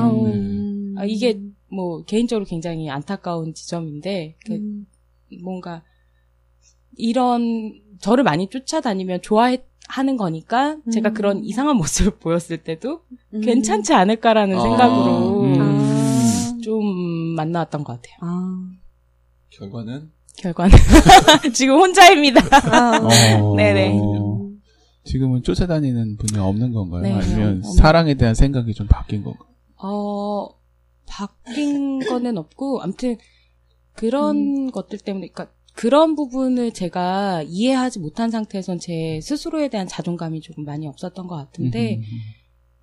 [1.02, 1.04] 음.
[1.04, 1.39] 아, 이게
[1.70, 4.86] 뭐 개인적으로 굉장히 안타까운 지점인데 그 음.
[5.43, 5.84] 뭔가
[6.97, 11.14] 이런 저를 많이 쫓아다니면 좋아하는 거니까 제가 음.
[11.14, 13.02] 그런 이상한 모습을 보였을 때도
[13.34, 13.41] 음.
[13.41, 14.62] 괜찮지 않을까라는 아.
[14.62, 15.56] 생각으로 음.
[15.60, 16.58] 아.
[16.64, 16.86] 좀
[17.36, 18.18] 만나왔던 것 같아요.
[18.22, 18.72] 아.
[19.49, 20.12] 결과는?
[20.38, 20.72] 결과는
[21.54, 22.41] 지금 혼자입니다.
[22.72, 22.97] 아.
[23.41, 23.56] 어.
[23.56, 23.99] 네네.
[25.04, 27.02] 지금은 쫓아다니는 분이 없는 건가요?
[27.02, 29.49] 네, 아니면 없는- 사랑에 대한 생각이 좀 바뀐 건가요?
[29.84, 30.47] 어
[31.12, 33.18] 바뀐 거는 없고 아무튼
[33.93, 40.66] 그런 것들 때문에 그러니까 그런 부분을 제가 이해하지 못한 상태에선 제 스스로에 대한 자존감이 조금
[40.66, 42.03] 많이 없었던 것 같은데 음.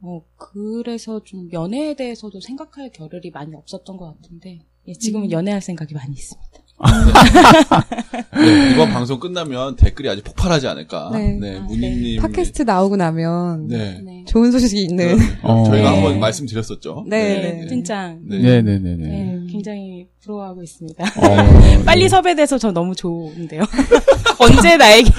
[0.00, 5.30] 어 그래서 좀 연애에 대해서도 생각할 겨를이 많이 없었던 것 같은데 예, 지금은 음.
[5.32, 6.67] 연애할 생각이 많이 있습니다.
[8.36, 11.10] 네, 이번 방송 끝나면 댓글이 아주 폭발하지 않을까.
[11.12, 11.36] 네.
[11.40, 12.22] 네, 아, 문희님.
[12.22, 14.00] 팟캐스트 나오고 나면 네.
[14.04, 14.24] 네.
[14.28, 15.18] 좋은 소식이 있는.
[15.42, 15.64] 어.
[15.66, 15.94] 저희가 네.
[15.96, 17.04] 한번 말씀드렸었죠.
[17.08, 17.82] 네, 네, 네.
[18.22, 18.38] 네.
[18.38, 18.96] 네네네 네.
[18.96, 21.04] 네, 굉장히 부러워하고 있습니다.
[21.04, 22.08] 어, 빨리 네.
[22.08, 23.62] 섭외돼서 저 너무 좋은데요.
[24.38, 25.10] 언제 나에게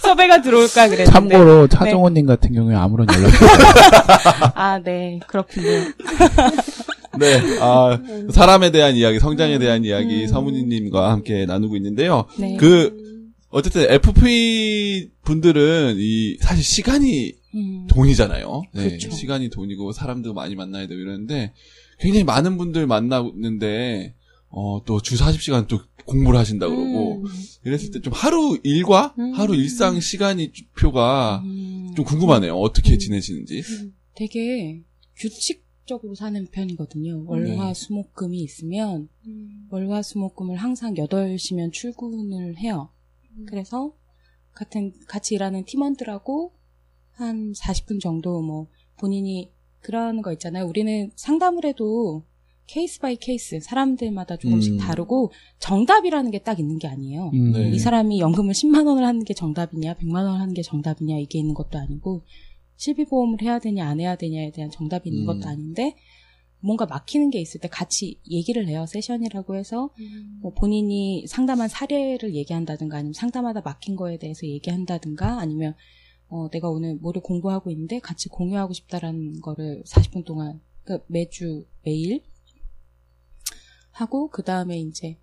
[0.00, 1.10] 섭외가 들어올까 그랬는데.
[1.10, 3.34] 참고로 차종호님 같은 경우에 아무런 연락이
[4.54, 5.66] 아, 네, 그렇군요.
[7.18, 8.00] 네, 아,
[8.30, 12.26] 사람에 대한 이야기, 성장에 대한 이야기, 서문희님과 함께 나누고 있는데요.
[12.38, 12.56] 네.
[12.56, 18.62] 그, 어쨌든 FP 분들은 이, 사실 시간이 음, 돈이잖아요.
[18.74, 19.10] 네, 그렇죠.
[19.10, 21.52] 시간이 돈이고 사람도 많이 만나야 되고 이러는데
[22.00, 24.14] 굉장히 많은 분들 만나는데
[24.48, 27.30] 어, 또 주 40시간 또 공부를 하신다 그러고 음.
[27.66, 29.34] 이랬을 때 좀 하루 일과 음.
[29.34, 32.54] 하루 일상 시간이 표가 음, 좀 궁금하네요.
[32.56, 32.98] 어떻게 음.
[32.98, 33.62] 지내시는지.
[34.16, 34.80] 되게
[35.18, 35.62] 규칙
[35.92, 37.24] 적으로 사는 편이거든요.
[37.26, 39.08] 월화수목금이 있으면
[39.70, 42.88] 월화 수목금을 항상 8시면 출근을 해요.
[43.46, 43.94] 그래서
[44.54, 46.52] 같은 같이 일하는 팀원들하고
[47.12, 48.68] 한 40분 정도 뭐
[48.98, 50.64] 본인이 그런 거 있잖아요.
[50.66, 52.24] 우리는 상담을 해도
[52.66, 54.78] case by case 사람들마다 조금씩 음.
[54.78, 57.30] 다르고 정답이라는 게 딱 있는 게 아니에요.
[57.34, 57.52] 음.
[57.52, 57.68] 네.
[57.70, 61.52] 이 사람이 연금을 10만 원을 하는 게 정답이냐, 100만 원을 하는 게 정답이냐 이게 있는
[61.54, 62.22] 것도 아니고
[62.82, 65.26] 실비보험을 해야 되냐 안 해야 되냐에 대한 정답이 있는 음.
[65.26, 65.94] 것도 아닌데
[66.58, 68.86] 뭔가 막히는 게 있을 때 같이 얘기를 해요.
[68.86, 69.90] 세션이라고 해서
[70.40, 75.74] 뭐 본인이 상담한 사례를 얘기한다든가 아니면 상담하다 막힌 거에 대해서 얘기한다든가 아니면
[76.28, 82.22] 어, 내가 오늘 뭐를 공부하고 있는데 같이 공유하고 싶다라는 거를 40분 동안 그러니까 매주 매일
[83.90, 85.18] 하고 그 다음에 이제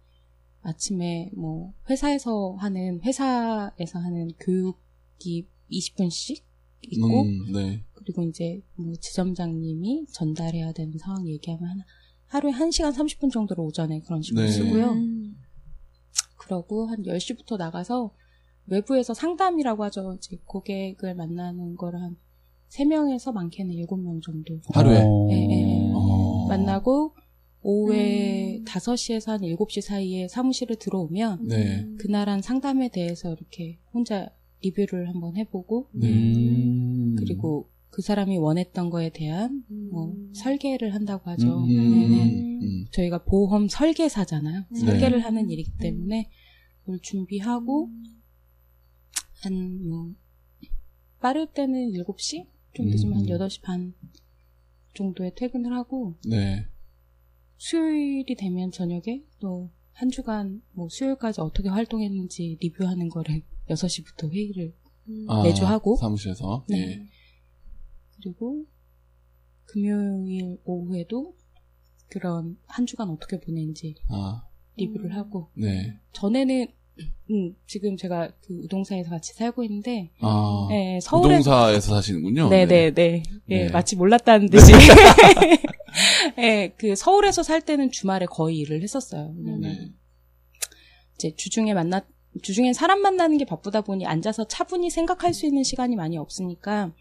[0.61, 6.48] 아침에 뭐 회사에서 하는 회사에서 하는 교육이 20분씩
[6.81, 7.83] 있고 음, 네.
[7.93, 11.83] 그리고 이제 뭐 지점장님이 전달해야 되는 상황 얘기하면 한-
[12.27, 14.51] 하루에 1시간 30분 정도로 오전에 그런 식으로 네.
[14.51, 14.91] 쓰고요.
[14.91, 15.35] 음.
[16.37, 18.13] 그러고 한 10시부터 나가서
[18.67, 20.15] 외부에서 상담이라고 하죠.
[20.17, 22.17] 이제 고객을 만나는 거를 한
[22.69, 25.01] 3명에서 많게는 7명 정도 하루에?
[25.03, 25.27] 어.
[25.31, 25.91] 예, 예.
[25.93, 26.45] 어.
[26.47, 27.15] 만나고
[27.61, 28.63] 오후에 음.
[28.65, 31.87] 5시에서 한 7시 사이에 사무실을 들어오면 네.
[31.97, 34.29] 그날 한 상담에 대해서 이렇게 혼자
[34.61, 36.07] 리뷰를 한번 해보고 네.
[36.09, 37.15] 음.
[37.17, 41.63] 그리고 그 사람이 원했던 거에 대한 뭐 설계를 한다고 하죠.
[41.63, 42.59] 음, 네네.
[42.61, 42.85] 음.
[42.91, 44.65] 저희가 보험 설계사잖아요.
[44.69, 44.79] 네.
[44.79, 46.29] 설계를 하는 일이기 때문에
[46.81, 47.89] 그걸 준비하고
[49.41, 49.53] 한
[49.87, 50.13] 뭐
[51.21, 53.27] 빠를 때는 7시 좀 늦으면 한 음.
[53.27, 53.93] 8시 반
[54.93, 56.65] 정도에 퇴근을 하고 네.
[57.57, 64.73] 수요일이 되면 저녁에 또 한 주간 뭐 수요일까지 어떻게 활동했는지 리뷰하는 거를 6시부터 회의를
[65.27, 65.95] 아, 매주 하고.
[65.97, 66.65] 사무실에서.
[66.69, 66.77] 네.
[66.77, 67.05] 예.
[68.21, 68.65] 그리고
[69.65, 71.35] 금요일 오후에도
[72.09, 74.43] 그런 한 주간 어떻게 보냈는지 아,
[74.77, 75.97] 리뷰를 하고 네.
[76.13, 76.67] 전에는
[77.31, 82.49] 음, 지금 제가 그 우동사에서 같이 살고 있는데 아, 네, 서울에 우동사에서 사시는군요.
[82.49, 83.69] 네네네 예, 네.
[83.69, 84.71] 마치 몰랐다는 듯이
[86.39, 89.33] 예, 그 서울에서 살 때는 주말에 거의 일을 했었어요.
[89.37, 89.93] 왜냐면 네.
[91.15, 92.05] 이제 주중에 만나
[92.41, 96.93] 주중에 사람 만나는 게 바쁘다 보니 앉아서 차분히 생각할 수 있는 시간이 많이 없으니까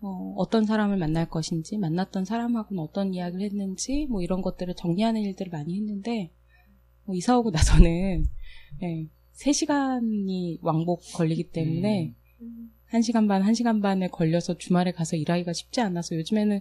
[0.00, 5.50] 어, 어떤 사람을 만날 것인지 만났던 사람하고는 어떤 이야기를 했는지 뭐 이런 것들을 정리하는 일들을
[5.50, 6.30] 많이 했는데
[7.04, 8.26] 뭐 이사 오고 나서는
[8.82, 12.72] 예, 3시간이 왕복 걸리기 때문에 음.
[12.92, 16.60] 1시간 반, 1시간 반에 걸려서 주말에 가서 일하기가 쉽지 않아서 요즘에는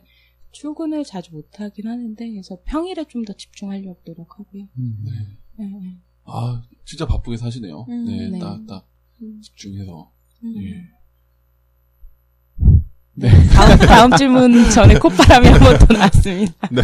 [0.51, 4.67] 출근을 자주 못하긴 하는데 그래서 평일에 좀 더 집중하려고 노력하고요.
[4.77, 5.05] 음.
[5.59, 5.97] 예, 예.
[6.27, 7.85] 아, 진짜 바쁘게 사시네요.
[7.89, 8.39] 음, 네, 네.
[8.39, 8.85] 딱, 딱,
[9.21, 9.39] 음.
[9.41, 10.11] 집중해서.
[10.43, 10.53] 음.
[10.61, 10.83] 예.
[13.13, 13.29] 네.
[13.49, 16.53] 다음, 다음 질문 전에 콧바람이 한 번더 나왔습니다.
[16.71, 16.81] 네.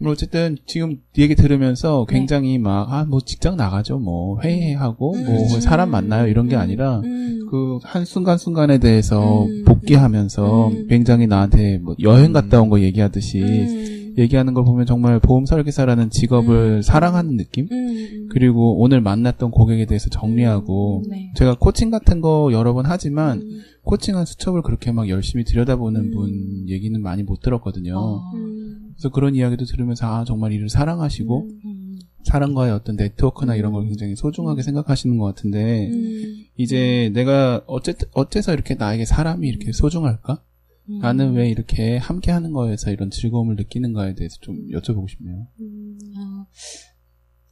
[0.00, 2.14] 뭐 어쨌든 지금 얘기 들으면서 네.
[2.18, 5.24] 굉장히 막아 뭐 직장 나가죠 뭐 회의하고 음.
[5.24, 7.46] 뭐 사람 만나요 이런 게 아니라 음.
[7.50, 9.64] 그 한 순간 순간에 대해서 음.
[9.64, 10.86] 복귀하면서 음.
[10.88, 14.03] 굉장히 나한테 뭐 여행 갔다 온 거 얘기하듯이 음.
[14.16, 16.82] 얘기하는 걸 보면 정말 보험 설계사라는 직업을 음.
[16.82, 18.28] 사랑하는 느낌 음.
[18.30, 21.32] 그리고 오늘 만났던 고객에 대해서 정리하고 네.
[21.36, 23.60] 제가 코칭 같은 거 여러 번 하지만 음.
[23.82, 26.10] 코칭한 수첩을 그렇게 막 열심히 들여다보는 음.
[26.10, 27.98] 분 얘기는 많이 못 들었거든요.
[27.98, 28.92] 어, 음.
[28.94, 34.16] 그래서 그런 이야기도 들으면서 아 정말 일을 사랑하시고 음, 사람과의 어떤 네트워크나 이런 걸 굉장히
[34.16, 36.44] 소중하게 생각하시는 것 같은데 음.
[36.56, 40.40] 이제 내가 어쨌든 어째서 이렇게 나에게 사람이 이렇게 소중할까?
[40.88, 40.98] 음.
[40.98, 45.46] 나는 왜 이렇게 함께 하는 거에서 이런 즐거움을 느끼는가에 대해서 좀 여쭤보고 싶네요.
[45.60, 45.98] 음.
[46.16, 46.46] 어,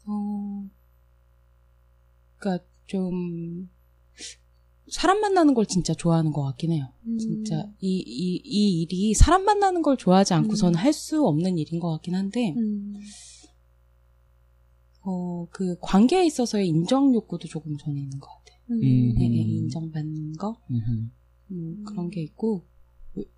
[0.06, 0.68] 어,
[2.36, 3.70] 그니까 좀,
[4.90, 6.92] 사람 만나는 걸 진짜 좋아하는 것 같긴 해요.
[7.18, 12.14] 진짜, 이, 이, 이 일이 사람 만나는 걸 좋아하지 않고서는 할수 없는 일인 것 같긴
[12.14, 12.94] 한데, 음.
[15.04, 18.58] 어, 그 관계에 있어서의 인정 욕구도 조금 전에 있는 것 같아요.
[18.70, 18.82] 음.
[18.84, 20.60] 예, 예, 인정받는 거.
[21.50, 22.66] 음, 그런 게 있고,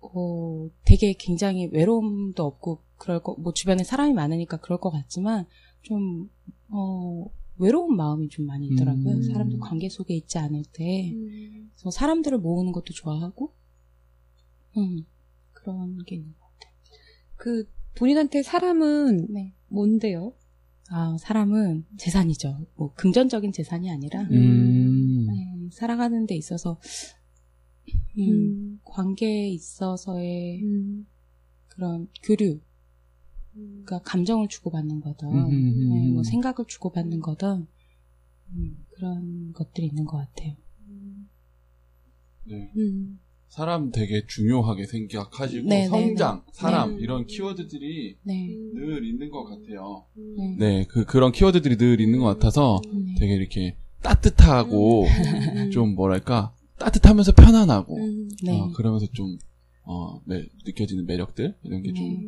[0.01, 5.45] 어, 되게 굉장히 외로움도 없고, 그럴 거, 뭐 주변에 사람이 많으니까 그럴 것 같지만,
[5.81, 6.29] 좀,
[6.69, 7.25] 어,
[7.57, 9.15] 외로운 마음이 좀 많이 있더라고요.
[9.15, 9.23] 음.
[9.23, 11.11] 사람들 관계 속에 있지 않을 때.
[11.13, 11.69] 음.
[11.73, 13.53] 그래서 사람들을 모으는 것도 좋아하고,
[14.77, 15.05] 음,
[15.53, 16.73] 그런 게 있는 것 같아요.
[17.35, 19.53] 그 본인한테 사람은 네.
[19.67, 20.33] 뭔데요?
[20.89, 22.65] 아, 사람은 재산이죠.
[22.75, 25.25] 뭐, 금전적인 재산이 아니라, 음.
[25.27, 26.79] 네, 살아가는 데 있어서,
[28.17, 28.79] 음, 음.
[28.83, 31.05] 관계에 있어서의 음.
[31.67, 32.59] 그런 교류,
[33.53, 36.23] 그러니까 감정을 주고받는 거든, 음, 음, 네, 뭐 음.
[36.23, 37.67] 생각을 주고받는 거든,
[38.51, 40.55] 음, 그런 것들이 있는 것 같아요.
[42.45, 42.71] 네.
[42.77, 43.19] 음.
[43.47, 47.01] 사람 되게 중요하게 생각하시고, 네, 네, 성장, 사람, 네.
[47.01, 50.05] 이런 키워드들이 네, 늘 있는 것 같아요.
[50.13, 53.15] 네, 네, 그, 그런 키워드들이 늘 있는 것 같아서 네.
[53.17, 55.71] 되게 이렇게 따뜻하고, 음.
[55.71, 58.29] 좀 뭐랄까, 따뜻하면서 편안하고, 음.
[58.43, 58.51] 네.
[58.59, 59.37] 어, 그러면서 좀,
[59.83, 61.55] 어, 매- 느껴지는 매력들?
[61.63, 62.21] 이런 게좀 네.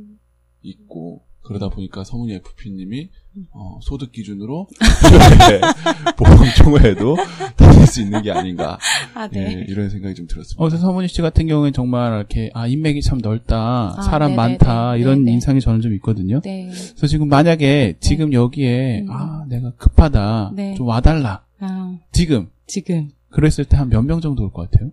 [0.63, 3.47] 있고, 그러다 보니까 서문희 FP님이, 음.
[3.51, 4.67] 어, 소득 기준으로,
[5.09, 5.61] 이렇게
[6.17, 7.15] 보험총회에도
[7.55, 8.77] 다닐 수 있는 게 아닌가,
[9.13, 9.65] 아, 예, 네.
[9.69, 10.61] 이런 생각이 좀 들었습니다.
[10.61, 14.35] 어, 그래서 서문희 씨 같은 경우에는 정말 이렇게 아 인맥이 참 넓다, 아, 사람 네네네.
[14.57, 15.33] 많다 이런 네네.
[15.35, 16.41] 인상이 저는 좀 있거든요.
[16.43, 16.67] 네.
[16.69, 19.11] 그래서 지금 만약에 지금 여기에 음.
[19.11, 20.75] 아 내가 급하다, 네.
[20.75, 21.45] 좀 와달라.
[21.59, 23.09] 아, 지금 지금.
[23.31, 24.89] 그랬을 때 한 몇 명 정도 올 것 같아요?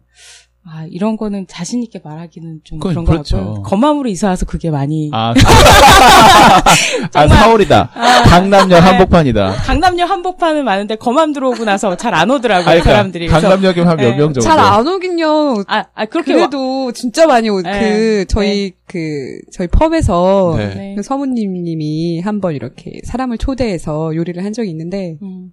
[0.66, 3.36] 아, 이런 거는 자신 있게 말하기는 좀 그건 그런 것 그렇죠.
[3.36, 3.62] 같고요.
[3.64, 5.10] 검암으로 이사 와서 그게 많이.
[5.12, 5.34] 아,
[7.14, 7.90] 아 서울이다.
[8.28, 9.52] 강남역 한복판이다.
[9.56, 13.26] 강남역 한복판은 많은데 검암 들어오고 나서 잘 안 오더라고요, 아니, 그러니까 사람들이.
[13.28, 14.16] 강남역이면 한몇 네.
[14.16, 14.40] 명 정도.
[14.40, 15.64] 잘 안 오긴요.
[15.66, 16.32] 아, 아, 그렇게.
[16.32, 17.60] 와- 그래도 진짜 많이 오.
[17.60, 17.80] 네.
[17.80, 20.74] 그 저희 그 저희 펍에서 네.
[20.74, 20.94] 네.
[20.96, 25.50] 그 서문님님이 한 번 이렇게 사람을 초대해서 요리를 한 적이 있는데 음.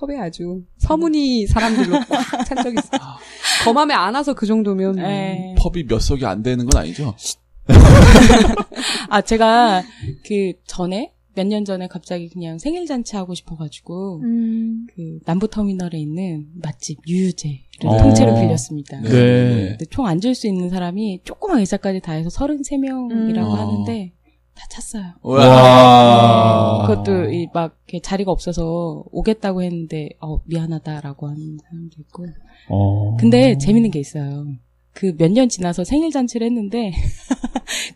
[0.00, 3.00] 펍에 아주 서문이 사람들로 꽉 찬 적이 있어요.
[3.64, 5.02] 검함에 안 와서 그 정도면 뭐.
[5.04, 5.54] 네.
[5.58, 7.14] 펍이 몇 석이 안 되는 건 아니죠?
[9.10, 9.82] 아, 제가
[10.26, 14.86] 그 전에 몇 년 전에 갑자기 그냥 생일 잔치 하고 싶어가지고 음.
[14.92, 17.96] 그 남부터미널에 있는 맛집 유유제를 어.
[17.98, 19.00] 통째로 빌렸습니다.
[19.02, 19.08] 네.
[19.08, 19.68] 네.
[19.70, 23.52] 근데 총 앉을 수 있는 사람이 조그만 의자까지 다 해서 33명이라고 음.
[23.56, 24.12] 하는데
[24.58, 25.12] 다 찼어요.
[25.22, 26.86] 와.
[26.86, 32.26] 그것도 이 막 자리가 없어서 오겠다고 했는데 어 미안하다라고 하는 사람도 있고.
[32.68, 33.16] 어.
[33.16, 34.46] 근데 재밌는 게 있어요.
[34.94, 36.92] 그 몇 년 지나서 생일 잔치를 했는데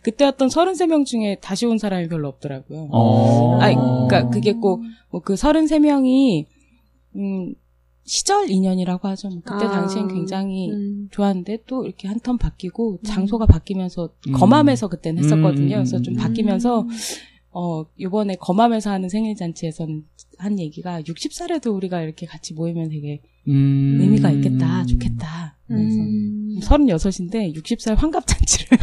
[0.01, 2.87] 그때 왔던 33명 중에 다시 온 사람이 별로 없더라고요.
[2.91, 3.57] 어.
[3.59, 6.45] 아니, 그러니까 그게 꼭뭐그 33명이
[7.15, 7.53] 음
[8.05, 9.29] 시절 인연이라고 하죠.
[9.29, 9.71] 뭐 그때 아.
[9.71, 11.07] 당시엔 굉장히 음.
[11.11, 14.31] 좋았는데 또 이렇게 한 턴 바뀌고 장소가 바뀌면서 음.
[14.33, 15.75] 거맘에서 그때는 했었거든요.
[15.75, 15.83] 음.
[15.83, 16.87] 그래서 좀 바뀌면서
[17.51, 20.03] 어 요번에 거맘에서 하는 생일 잔치에서는
[20.37, 23.97] 한 얘기가 60살에도 우리가 이렇게 같이 모이면 되게 음.
[24.01, 25.57] 의미가 있겠다, 좋겠다.
[25.67, 26.59] 그래서 음.
[26.61, 28.77] 36인데 60살 환갑 잔치를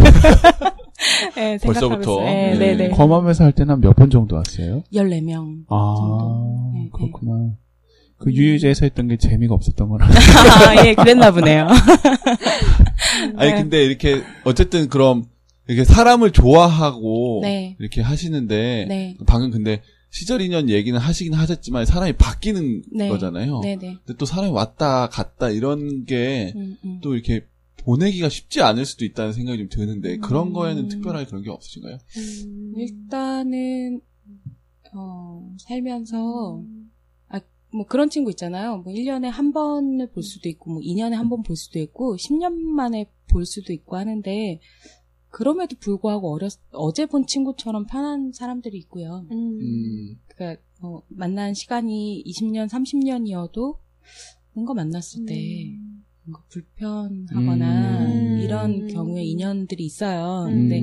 [1.34, 2.20] 네, 생각하고 벌써부터?
[2.24, 2.58] 네, 네.
[2.58, 2.88] 네, 네.
[2.90, 4.82] 검암에서 할 때는 몇 번 정도 왔어요?
[4.92, 5.64] 14명.
[5.68, 6.70] 아, 정도.
[6.74, 6.88] 네, 네.
[6.92, 7.54] 그렇구나.
[8.20, 10.06] 그 유유제에서 했던 게 재미가 없었던 거라.
[10.06, 10.10] 아,
[10.86, 11.66] 예, 그랬나 보네요.
[13.36, 15.24] 아니 근데 이렇게 어쨌든 그럼
[15.66, 17.76] 이렇게 사람을 좋아하고 네.
[17.80, 19.16] 이렇게 하시는데 네.
[19.26, 23.08] 방금 근데 시절 인연 얘기는 하시긴 하셨지만 사람이 바뀌는 네.
[23.08, 23.60] 거잖아요.
[23.62, 23.96] 네, 네.
[24.04, 27.00] 근데 또 사람이 왔다 갔다 이런 게또 음, 음.
[27.04, 27.46] 이렇게
[27.78, 30.52] 보내기가 쉽지 않을 수도 있다는 생각이 좀 드는데 그런 음.
[30.52, 31.96] 거에는 특별하게 그런 게 없으신가요?
[32.18, 32.74] 음.
[32.76, 34.00] 일단은
[34.92, 36.79] 어, 살면서 아,
[37.72, 38.78] 뭐 그런 친구 있잖아요.
[38.78, 42.52] 뭐 1년에 한 번을 볼 수도 있고 뭐 2년에 한 번 볼 수도 있고 10년
[42.54, 44.60] 만에 볼 수도 있고 하는데
[45.28, 49.24] 그럼에도 불구하고 어렸 어제 본 친구처럼 편한 사람들이 있고요.
[49.30, 49.58] 음.
[49.60, 53.76] 음, 그러니까 어, 만난 시간이 20년, 30년이어도
[54.54, 55.34] 뭔가 만났을 때
[56.24, 58.40] 뭔가 불편하거나 음.
[58.42, 60.46] 이런 경우에 인연들이 있어요.
[60.48, 60.68] 음.
[60.68, 60.80] 근데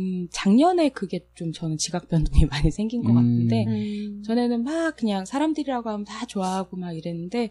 [0.00, 0.22] 음.
[0.22, 4.22] 음, 작년에 그게 좀 저는 지각 변동이 많이 생긴 것 같은데 음.
[4.24, 7.50] 전에는 막 그냥 사람들이라고 하면 다 좋아하고 막 이랬는데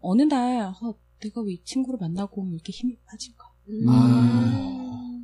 [0.00, 3.44] 어느 날 어, 내가 왜 이 친구를 만나고 이렇게 힘이 빠질까?
[3.68, 3.88] 음.
[3.88, 5.20] 아.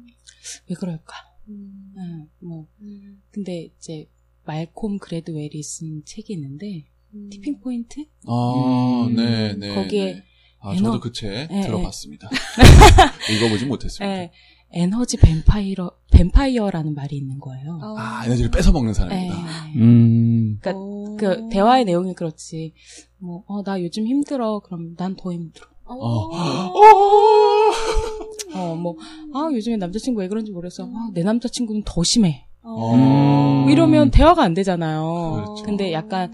[0.68, 1.14] 왜 그럴까?
[1.48, 1.92] 음.
[1.96, 3.22] 응, 뭐 음.
[3.30, 4.08] 근데 이제
[4.44, 7.28] 말콤 글래드웰이 쓴 책이 있는데 음.
[7.30, 9.14] Tipping Point 아, 음.
[9.16, 9.74] 네, 네.
[9.74, 10.22] 거기에 네.
[10.60, 12.28] 아, 에너- 저도 그책 네, 들어봤습니다.
[13.30, 14.04] 읽어보진 못했습니다.
[14.22, 14.32] 에,
[14.72, 17.78] 에너지 뱀파이어 뱀파이어라는 말이 있는 거예요.
[17.82, 17.94] 어.
[17.98, 19.34] 아, 에너지를 뺏어 먹는 에, 사람이다.
[19.76, 20.58] 음.
[20.60, 21.16] 그러니까 어.
[21.18, 22.72] 그 대화의 내용이 그렇지.
[23.18, 24.60] 뭐, 어, 나 요즘 힘들어.
[24.60, 25.66] 그럼 난 더 힘들어.
[25.84, 25.94] 어.
[28.54, 28.96] 어, 뭐,
[29.34, 30.84] 아, 요즘에 남자친구 왜 그런지 모르겠어.
[30.84, 32.46] 아, 내 남자친구는 더 심해.
[32.62, 32.94] 어.
[32.94, 33.62] 음.
[33.62, 35.32] 뭐 이러면 대화가 안 되잖아요.
[35.36, 35.62] 그렇죠.
[35.64, 36.32] 근데 약간,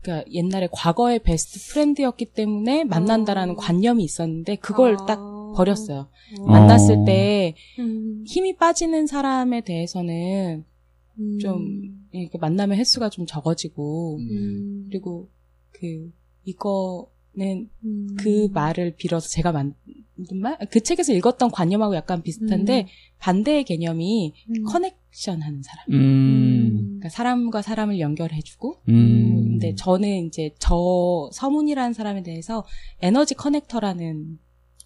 [0.00, 3.56] 그니까 옛날에 과거의 베스트 프렌드였기 때문에 만난다라는 어.
[3.56, 5.06] 관념이 있었는데 그걸 아.
[5.06, 5.20] 딱
[5.52, 6.08] 버렸어요.
[6.40, 6.44] 어.
[6.46, 7.04] 만났을 어.
[7.04, 8.24] 때 음.
[8.26, 10.64] 힘이 빠지는 사람에 대해서는
[11.18, 11.38] 음.
[11.38, 14.86] 좀 이렇게 만남의 횟수가 좀 적어지고 음.
[14.88, 15.28] 그리고
[15.72, 16.12] 그
[16.44, 18.16] 이거는 음.
[18.18, 19.74] 그 말을 빌어서 제가 만든
[20.40, 20.58] 말?
[20.70, 22.88] 그 책에서 읽었던 관념하고 약간 비슷한데
[23.18, 24.64] 반대의 개념이 음.
[24.64, 25.84] 커넥션 하는 사람.
[25.90, 26.76] 음.
[26.98, 28.82] 그러니까 사람과 사람을 연결해주고.
[28.88, 29.44] 음.
[29.52, 32.64] 근데 저는 이제 저 서문이라는 사람에 대해서
[33.00, 34.38] 에너지 커넥터라는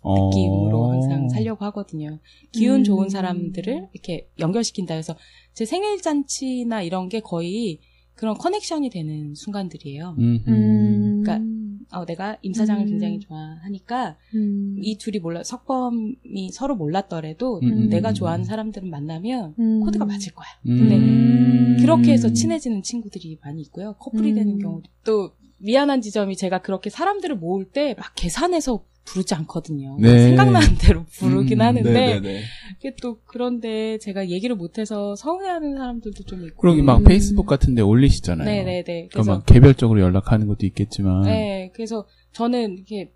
[0.06, 0.28] 어.
[0.30, 2.18] 느낌으로 항상 살려고 하거든요.
[2.52, 2.84] 기운 음.
[2.84, 5.16] 좋은 사람들을 이렇게 연결시킨다 해서
[5.52, 7.80] 제 생일 잔치나 이런 게 거의
[8.14, 10.14] 그런 커넥션이 되는 순간들이에요.
[10.18, 10.44] 음.
[10.48, 11.22] 음.
[11.22, 12.86] 그러니까 어, 내가 임 사장을 음.
[12.88, 14.76] 굉장히 좋아하니까 음.
[14.80, 17.88] 이 둘이 몰라 석범이 서로 몰랐더라도 음.
[17.88, 19.80] 내가 좋아하는 사람들은 만나면 음.
[19.80, 20.46] 코드가 맞을 거야.
[20.64, 21.76] 근데 네.
[21.82, 23.94] 그렇게 해서 친해지는 친구들이 많이 있고요.
[23.98, 24.34] 커플이 음.
[24.34, 29.96] 되는 경우도 또 미안한 지점이 제가 그렇게 사람들을 모을 때 막 계산해서 부르지 않거든요.
[29.98, 30.28] 네.
[30.28, 31.66] 생각나는 대로 부르긴 음.
[31.66, 32.42] 하는데 네네네.
[32.78, 36.60] 이게 또 그런데 제가 얘기를 못해서 서운해하는 사람들도 좀 있고.
[36.60, 37.04] 그러기 막 음.
[37.04, 38.44] 페이스북 같은데 올리시잖아요.
[38.44, 38.82] 네네네.
[38.82, 41.22] 그러니까 그래서 막 개별적으로 연락하는 것도 있겠지만.
[41.22, 43.12] 네, 그래서 저는 이렇게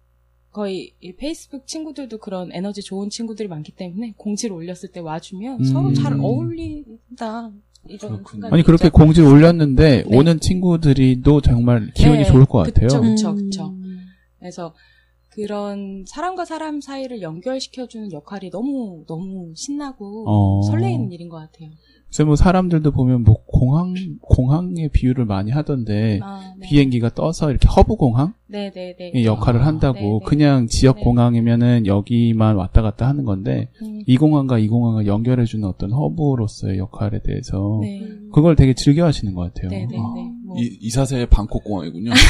[0.53, 5.64] 거의 이 페이스북 친구들도 그런 에너지 좋은 친구들이 많기 때문에 공지를 올렸을 때 와주면 음.
[5.64, 7.51] 서로 잘 어울린다.
[7.88, 8.93] 이런 아니 그렇게 있죠.
[8.93, 10.16] 공지를 올렸는데 네.
[10.16, 12.88] 오는 친구들이도 정말 기운이 네, 좋을 것 같아요.
[12.88, 12.99] 그쵸.
[12.99, 13.14] 음.
[13.14, 13.74] 그쵸, 그쵸.
[14.38, 14.74] 그래서
[15.31, 20.62] 그런 사람과 사람 사이를 연결시켜주는 역할이 너무 너무 신나고 어.
[20.62, 21.70] 설레이는 일인 것 같아요.
[22.09, 26.66] 그래서 뭐 사람들도 보면 뭐 공항 공항의 비유를 많이 하던데 아, 네.
[26.68, 28.35] 비행기가 떠서 이렇게 허브 공항
[29.14, 29.24] 의.
[29.24, 30.20] 역할을 아, 한다고 네, 네.
[30.24, 31.03] 그냥 지역 네.
[31.03, 36.78] 공항이면은 여기만 왔다 갔다 하는 건데 음, 이 공항과 이 공항을 연결해 주는 어떤 허브로서의
[36.78, 38.09] 역할에 대해서 네.
[38.33, 39.70] 그걸 되게 즐겨 하시는 것 같아요.
[39.70, 39.97] 네네네.
[39.97, 40.03] 아.
[40.45, 40.57] 뭐.
[40.59, 42.11] 이, 이사세 방콕 공항이군요.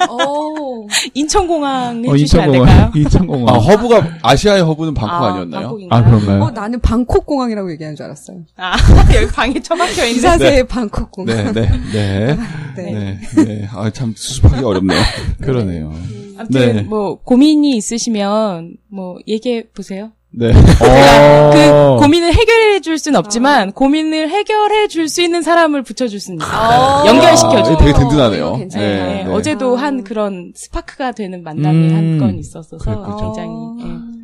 [0.70, 0.86] 오.
[1.14, 2.66] 인천공항 어, 해주시면 안 인천공항.
[2.66, 2.92] 될까요?
[2.94, 3.54] 인천공항.
[3.54, 5.62] 아, 허브가, 아시아의 허브는 방콕 아, 아니었나요?
[5.62, 6.00] 방콕인가요?
[6.00, 6.42] 아, 그런가요?
[6.42, 8.38] 어, 나는 방콕 공항이라고 얘기하는 줄 알았어요.
[8.56, 8.76] 아,
[9.14, 10.14] 여기 방에 처박혀 있는.
[10.14, 11.52] 기사세의 방콕 공항.
[11.52, 12.36] 네, 네, 네.
[12.76, 13.18] 네.
[13.36, 13.68] 네, 네.
[13.72, 15.00] 아, 참, 수습하기 어렵네요.
[15.42, 15.92] 그러네요.
[16.38, 16.82] 아무튼 네.
[16.82, 20.12] 뭐 고민이 있으시면 뭐 얘기해 보세요.
[20.32, 20.50] 네.
[20.54, 21.50] 어.
[21.96, 26.56] 그 고민을 해결해 줄 수는 없지만 고민을 해결해 줄 수 있는 사람을 붙여줄 수는 있어요.
[26.56, 27.06] 어.
[27.06, 27.72] 연결시켜 줘.
[27.72, 28.56] 아, 되게 든든하네요.
[28.58, 28.88] 괜찮아요.
[28.88, 29.30] 네, 네, 네.
[29.30, 29.82] 어제도 아.
[29.82, 31.96] 한 그런 스파크가 되는 만남이 음.
[31.96, 33.16] 한건 있었어서 그랬군요.
[33.16, 33.50] 굉장히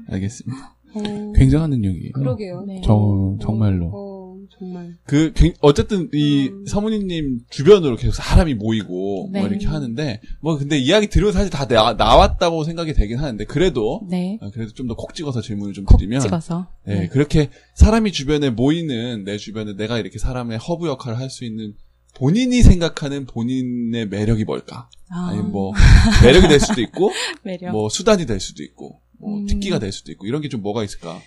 [0.09, 0.15] 예.
[0.15, 0.75] 알겠습니다.
[0.95, 2.13] 어, 굉장한 능력이에요.
[2.15, 2.65] 그러게요.
[2.69, 2.81] 네.
[2.85, 3.91] 저, 정말로.
[3.93, 4.16] 어,
[4.59, 4.97] 정말.
[5.05, 9.41] 그, 굉- 어쨌든, 이, 사모님님 주변으로 계속 사람이 모이고, 네.
[9.41, 14.07] 뭐 이렇게 하는데, 뭐, 근데 이야기 들으면 사실 다 나, 나왔다고 생각이 되긴 하는데, 그래도,
[14.09, 14.39] 네.
[14.41, 16.69] 아, 그래도 좀 더 콕 찍어서 질문을 좀콕 드리면, 찍어서.
[16.87, 21.75] 네, 그렇게 사람이 주변에 모이는 내 주변에 내가 이렇게 사람의 허브 역할을 할 수 있는
[22.15, 24.89] 본인이 생각하는 본인의 매력이 뭘까?
[25.11, 25.73] 아, 아니면 뭐
[26.25, 27.11] 매력이 될 수도 있고,
[27.45, 27.73] 매력.
[27.73, 29.47] 뭐 수단이 될 수도 있고, 뭐 음.
[29.47, 31.21] 특기가 될 수도 있고 이런 게 좀 뭐가 있을까?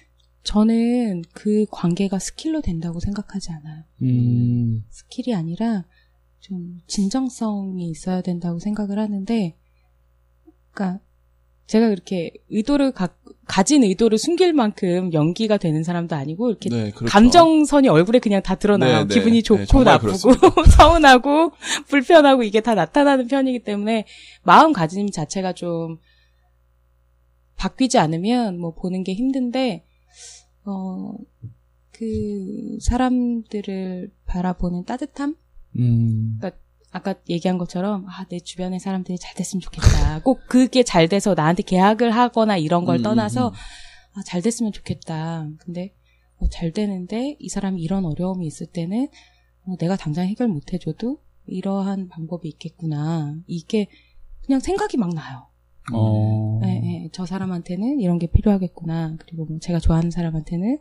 [0.43, 3.83] 저는 그 관계가 스킬로 된다고 생각하지 않아요.
[4.01, 5.85] 음, 스킬이 아니라
[6.39, 9.57] 좀 진정성이 있어야 된다고 생각을 하는데,
[10.71, 11.01] 그러니까
[11.67, 13.09] 제가 그렇게 의도를 가,
[13.45, 17.05] 가진 의도를 숨길 만큼 연기가 되는 사람도 아니고 이렇게 네, 그렇죠.
[17.05, 19.03] 감정선이 얼굴에 그냥 다 드러나요.
[19.03, 19.13] 네, 네.
[19.13, 20.15] 기분이 네, 좋고 나쁘고.
[20.65, 21.51] 서운하고
[21.87, 24.05] 불편하고 이게 다 나타나는 편이기 때문에
[24.41, 25.99] 마음가짐 자체가 좀
[27.55, 29.85] 바뀌지 않으면 뭐 보는 게 힘든데
[30.65, 31.13] 어
[31.99, 35.35] 그 사람들을 바라보는 따뜻함
[35.77, 36.39] 음,
[36.91, 40.21] 아까 얘기한 것처럼 아 내 주변의 사람들이 잘 됐으면 좋겠다.
[40.23, 43.53] 꼭 그게 잘 돼서 나한테 계약을 하거나 이런 걸 음, 떠나서 음.
[44.13, 45.49] 아, 잘 됐으면 좋겠다.
[45.57, 45.93] 근데
[46.37, 49.09] 어, 잘 되는데 이 사람이 이런 어려움이 있을 때는
[49.65, 53.35] 어, 내가 당장 해결 못 해줘도 이러한 방법이 있겠구나.
[53.45, 53.87] 이게
[54.45, 55.47] 그냥 생각이 막 나요.
[55.93, 59.15] 어, 예, 예, 저 사람한테는 이런 게 필요하겠구나.
[59.19, 60.77] 그리고 뭐 제가 좋아하는 사람한테는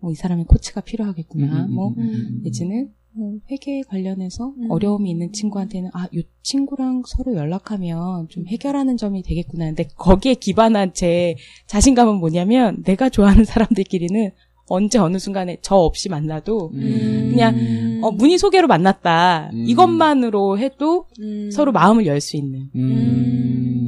[0.00, 1.64] 뭐 이 사람의 코치가 필요하겠구나.
[1.64, 2.40] 음, 음, 뭐 음, 음.
[2.44, 4.70] 내지는 뭐 회계 관련해서 음.
[4.70, 9.64] 어려움이 있는 친구한테는 아, 요 친구랑 서로 연락하면 좀 해결하는 점이 되겠구나.
[9.66, 11.34] 근데 거기에 기반한 제
[11.66, 14.30] 자신감은 뭐냐면 내가 좋아하는 사람들끼리는
[14.68, 17.28] 언제 어느 순간에 저 없이 만나도 음.
[17.30, 19.50] 그냥 어, 문의 소개로 만났다.
[19.54, 19.64] 음.
[19.66, 21.50] 이것만으로 해도 음.
[21.50, 23.85] 서로 마음을 열 수 있는 음, 음,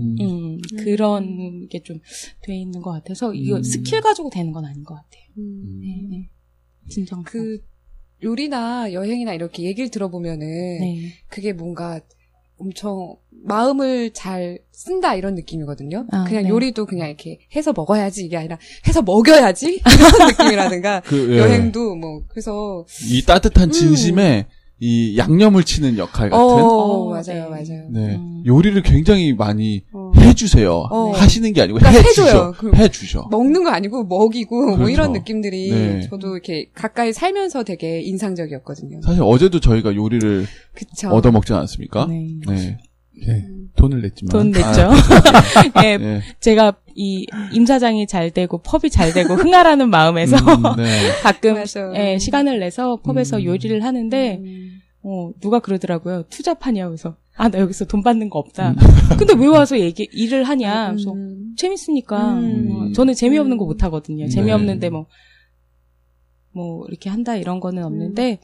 [0.85, 2.01] 그런 게 좀
[2.43, 3.63] 돼 있는 것 같아서 이거 음.
[3.63, 5.23] 스킬 가지고 되는 건 아닌 것 같아요.
[5.39, 5.81] 음.
[5.81, 6.31] 네, 네.
[6.89, 7.23] 진정.
[7.23, 7.59] 그
[8.23, 10.47] 요리나 여행이나 이렇게 얘기를 들어보면은
[10.81, 11.13] 네.
[11.29, 12.01] 그게 뭔가
[12.61, 13.15] 엄청
[13.45, 16.07] 마음을 잘 쓴다 이런 느낌이거든요.
[16.11, 16.49] 아, 그냥 네.
[16.49, 18.59] 요리도 그냥 이렇게 해서 먹어야지 이게 아니라
[18.89, 19.81] 해서 먹여야지
[20.19, 21.39] 이런 느낌이라든가 그, 예.
[21.39, 24.47] 여행도 뭐 그래서 이 따뜻한 진심에
[24.81, 27.41] 이 양념을 치는 역할 같은 어, 어, 맞아요 네.
[27.51, 27.89] 맞아요.
[27.91, 28.15] 네.
[28.17, 28.43] 음.
[28.47, 30.13] 요리를 굉장히 많이 어.
[30.17, 30.73] 해주세요.
[30.91, 31.11] 어.
[31.11, 32.01] 하시는 게 아니고 그러니까.
[32.01, 32.55] 해줘요.
[32.57, 33.27] 그- 해주죠.
[33.31, 34.91] 먹는 거 아니고 먹이고 뭐 그렇죠.
[34.91, 36.01] 이런 느낌들이 네.
[36.09, 39.01] 저도 이렇게 가까이 살면서 되게 인상적이었거든요.
[39.03, 41.09] 사실 어제도 저희가 요리를 그쵸.
[41.11, 42.07] 얻어먹지 않았습니까?
[42.07, 42.29] 네.
[42.47, 42.79] 네.
[43.27, 43.47] 네,
[43.77, 44.31] 돈을 냈지만.
[44.31, 44.91] 돈 냈죠.
[45.75, 46.23] 아, 예, 네.
[46.41, 51.11] 제가 이 임사장이 잘 되고 펍이 잘 되고 흥하라는 마음에서 음, 네.
[51.23, 51.57] 가끔.
[51.97, 53.45] 예, 시간을 내서 펍에서 음.
[53.45, 54.81] 요리를 하는데 음.
[55.03, 56.25] 어, 누가 그러더라고요.
[56.29, 58.43] 투잡하냐 그래서 아 나 여기서 돈 받는 거 음.
[58.45, 58.75] 없다.
[59.17, 60.91] 근데 왜 와서 얘기 일을 하냐.
[60.91, 61.55] 그래서 음.
[61.57, 62.69] 재밌으니까 음.
[62.73, 63.59] 어, 저는 재미없는 음.
[63.59, 64.25] 거못 하거든요.
[64.25, 64.29] 네.
[64.29, 68.41] 재미없는데 뭐뭐 이렇게 한다 이런 거는 없는데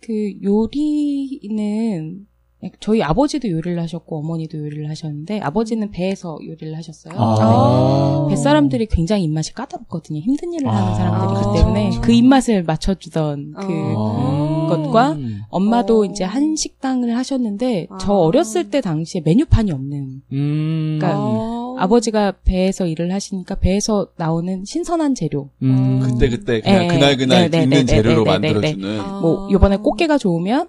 [0.00, 2.26] 그 요리는
[2.78, 7.14] 저희 아버지도 요리를 하셨고 어머니도 요리를 하셨는데 아버지는 배에서 요리를 하셨어요.
[7.16, 8.26] 아.
[8.28, 10.20] 뱃사람들이 굉장히 입맛이 까다롭거든요.
[10.20, 11.52] 힘든 일을 하는 아, 사람들이기 그쵸.
[11.54, 14.66] 때문에 그 입맛을 맞춰주던 그 어.
[14.68, 16.04] 것과 엄마도 어.
[16.04, 18.16] 이제 한식당을 하셨는데 저 아.
[18.18, 20.98] 어렸을 때 당시에 메뉴판이 없는 음.
[21.00, 21.76] 그러니까 어.
[21.78, 26.00] 아버지가 배에서 일을 하시니까 배에서 나오는 신선한 재료 음.
[26.00, 29.00] 그때 그때 그냥 예, 그날 그날 네, 네, 있는 네, 재료로 네, 네, 네, 만들어주는
[29.00, 29.20] 아.
[29.20, 30.68] 뭐 요번에 꽃게가 좋으면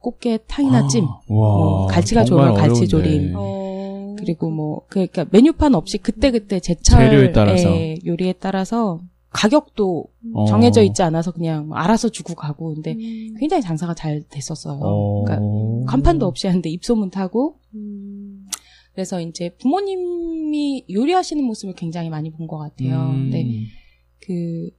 [0.00, 2.88] 꽃게 탕이나 찜 와, 뭐 갈치가 좋으면 갈치.
[2.88, 3.32] 조림.
[3.36, 4.16] 어.
[4.18, 7.70] 그리고 뭐 그러니까 메뉴판 없이 그때 그때 제철 재료에 따라서.
[7.70, 10.44] 예, 요리에 따라서 가격도 어.
[10.46, 13.36] 정해져 있지 않아서 그냥 뭐 알아서 주고 가고 근데 음.
[13.38, 14.80] 굉장히 장사가 잘 됐었어요.
[14.82, 15.24] 어.
[15.24, 18.46] 그러니까 간판도 없이 하는데 입소문 타고 음.
[18.92, 23.10] 그래서 이제 부모님이 요리하시는 모습을 굉장히 많이 본 것 같아요.
[23.10, 23.30] 음.
[23.30, 23.46] 근데
[24.20, 24.70] 그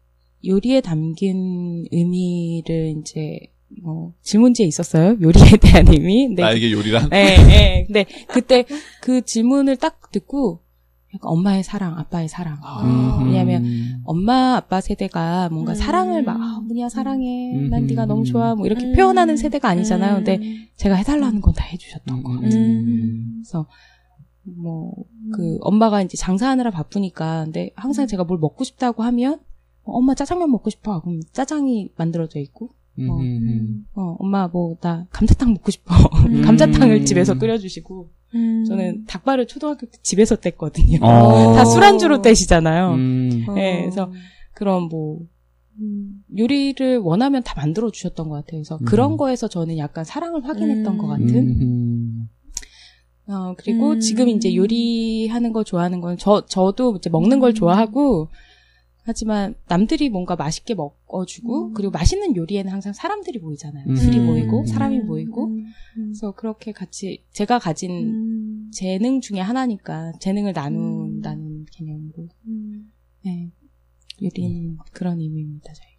[0.45, 3.39] 요리에 담긴 의미를 이제
[3.83, 5.17] 뭐 질문지에 있었어요.
[5.21, 6.27] 요리에 대한 의미.
[6.27, 7.17] 근데 나에게 요리란 예,
[7.49, 7.83] 예.
[7.85, 8.65] 근데 그때
[9.01, 10.61] 그 질문을 딱 듣고
[11.13, 12.57] 약간 엄마의 사랑, 아빠의 사랑.
[12.63, 13.21] 아.
[13.25, 13.65] 왜냐하면
[14.05, 15.75] 엄마 아빠 세대가 뭔가 음.
[15.75, 17.53] 사랑을 막 아, 문이야 사랑해.
[17.53, 17.69] 음.
[17.69, 18.55] 난 네가 너무 좋아.
[18.55, 18.93] 뭐 이렇게 음.
[18.93, 20.15] 표현하는 세대가 아니잖아요.
[20.15, 20.67] 근데 음.
[20.77, 22.49] 제가 해달라는 건 다 해주셨던 것 같아요.
[22.61, 23.41] 음.
[23.43, 23.67] 그래서
[24.43, 24.93] 뭐
[25.33, 29.35] 그 엄마가 이제 장사하느라 바쁘니까 근데 항상 제가 뭘 먹고 싶다고 하면
[29.83, 32.69] 어, 엄마 짜장면 먹고 싶어 그럼 짜장이 만들어져 있고
[33.03, 33.17] 음, 어.
[33.19, 35.93] 음, 어 엄마 뭐 나 감자탕 먹고 싶어
[36.27, 36.41] 음.
[36.45, 38.65] 감자탕을 집에서 끓여주시고 음.
[38.65, 41.03] 저는 닭발을 초등학교 때 집에서 뗐거든요 음.
[41.03, 41.53] 어.
[41.55, 43.45] 다 술안주로 떼시잖아요 음.
[43.47, 43.53] 어.
[43.53, 44.11] 네, 그래서
[44.53, 45.19] 그런 뭐
[45.79, 46.23] 음.
[46.37, 48.59] 요리를 원하면 다 만들어 주셨던 것 같아요.
[48.59, 48.85] 그래서 음.
[48.85, 50.97] 그런 거에서 저는 약간 사랑을 확인했던 음.
[50.97, 51.35] 것 같은.
[51.35, 52.29] 음.
[53.27, 53.99] 어, 그리고 음.
[53.99, 57.53] 지금 이제 요리하는 거 좋아하는 건 저, 저도 이제 먹는 걸 음.
[57.53, 58.27] 좋아하고,
[59.03, 61.73] 하지만 남들이 뭔가 맛있게 먹어주고, 음.
[61.73, 63.85] 그리고 맛있는 요리에는 항상 사람들이 모이잖아요.
[63.87, 63.95] 음.
[63.95, 64.65] 술이 모이고, 음.
[64.65, 65.47] 사람이 모이고.
[65.47, 65.65] 음.
[65.93, 68.71] 그래서 그렇게 같이, 제가 가진 음.
[68.71, 72.91] 재능 중에 하나니까, 재능을 나눈다는 개념으로, 음.
[73.25, 73.51] 네.
[74.21, 75.91] 요리는 그런 의미입니다, 저에게.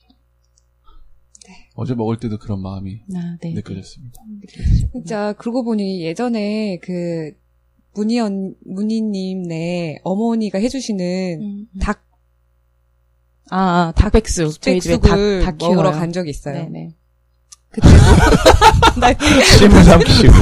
[1.75, 3.53] 어제 먹을 때도 그런 마음이 아, 네.
[3.53, 4.23] 느껴졌습니다.
[4.93, 7.33] 진짜 그러고 보니 예전에 그
[7.95, 11.79] 문희 언 문희님 네 어머니가 해주시는 음, 음.
[11.81, 12.07] 닭
[13.53, 14.61] 아, 아 닭백숙.
[14.63, 15.99] 저희 집에 닭, 백숙을 닭 먹으러 키워요.
[16.01, 16.55] 간 적이 있어요.
[16.55, 16.89] 네네.
[19.59, 20.35] 침을 삼키시고.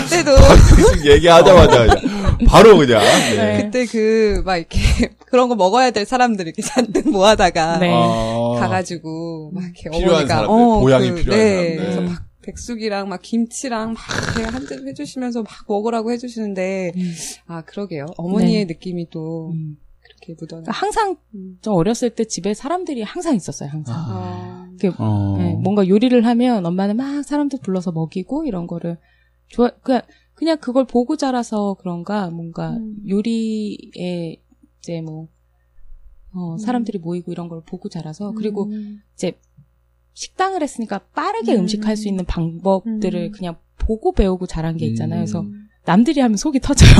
[0.00, 0.36] 그때도
[0.76, 3.00] 계속 얘기하자마자 그냥 바로 그냥.
[3.02, 3.36] 네.
[3.36, 3.62] 네.
[3.62, 4.78] 그때 그 막 이렇게
[5.26, 7.90] 그런 거 먹어야 될 사람들 이렇게 잔뜩 모아다가 네.
[7.92, 8.56] 아.
[8.60, 11.76] 가가지고 막 이렇게 필요한 어머니가 사람들, 보양이 필요한 네, 사람들.
[11.76, 12.04] 그래서 음.
[12.06, 14.02] 막 백숙이랑 막 김치랑 막
[14.36, 17.14] 이렇게 한잔 해주시면서 막 먹으라고 해주시는데 음.
[17.46, 19.76] 아 그러게요 어머니의 느낌이 또 음.
[20.24, 20.64] 그렇게 묻어나.
[20.66, 21.16] 항상
[21.60, 23.68] 저 어렸을 때 집에 사람들이 항상 있었어요.
[23.68, 23.94] 항상.
[23.96, 24.68] 아.
[24.70, 25.36] 이렇게 어.
[25.38, 28.98] 네, 뭔가 요리를 하면 엄마는 막 사람들 불러서 먹이고 이런 거를
[29.48, 30.02] 좋아 그냥
[30.34, 32.96] 그냥 그걸 보고 자라서 그런가 뭔가 음.
[33.08, 34.42] 요리에
[34.80, 35.28] 이제 뭐
[36.32, 39.02] 어, 사람들이 모이고 이런 걸 보고 자라서 그리고 음.
[39.14, 39.38] 이제
[40.14, 41.60] 식당을 했으니까 빠르게 음.
[41.60, 41.66] 음.
[41.68, 43.32] 식할 수 있는 방법들을 음.
[43.32, 45.20] 그냥 보고 배우고 자란 게 있잖아요.
[45.20, 45.63] 그래서 음.
[45.84, 46.90] 남들이 하면 속이 터져요.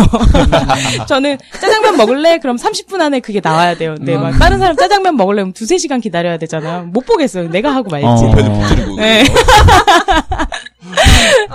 [1.09, 2.39] 저는 짜장면 먹을래?
[2.39, 3.95] 그럼 30분 안에 그게 나와야 돼요.
[3.97, 5.43] 근데 막 다른 사람 짜장면 먹을래?
[5.43, 6.87] 그럼 두세 시간 기다려야 되잖아요.
[6.87, 7.49] 못 보겠어요.
[7.49, 8.07] 내가 하고 말지.
[8.07, 8.35] 어.
[8.35, 8.97] 배도 부풀리고.
[8.97, 9.25] 네.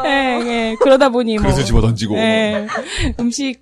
[0.05, 0.75] 예, 예.
[0.81, 2.17] 그러다 보니 뭐 그릇을 집어 던지고.
[2.17, 2.65] 예.
[3.19, 3.61] 음식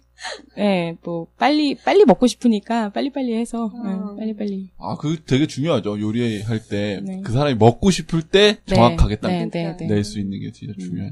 [0.58, 4.16] 예, 뭐 빨리 빨리 먹고 싶으니까 빨리 빨리 해서 예, 어.
[4.18, 4.70] 빨리 빨리.
[4.80, 6.00] 아, 그 되게 중요하죠.
[6.00, 7.02] 요리할 때.
[7.04, 7.22] 네.
[7.24, 8.76] 그 사람이 먹고 싶을 때 네.
[8.76, 9.86] 정확하게 딱 네, 네, 네.
[9.86, 11.12] 낼수 있는 게 진짜 중요해.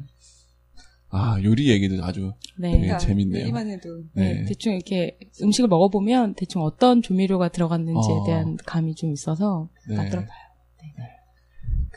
[1.15, 2.71] 아, 요리 얘기도 아주 네.
[2.71, 3.41] 되게 그러니까 재밌네요.
[3.41, 4.45] 얘기만 해도 네, 네.
[4.45, 8.23] 대충 이렇게 음식을 먹어보면 대충 어떤 조미료가 들어갔는지에 어.
[8.25, 9.95] 대한 감이 좀 있어서 네.
[9.95, 10.29] 만들어봐요.
[10.97, 11.05] 네.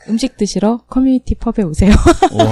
[0.07, 1.91] 음식 드시러 커뮤니티 펍에 오세요.
[2.33, 2.45] 와.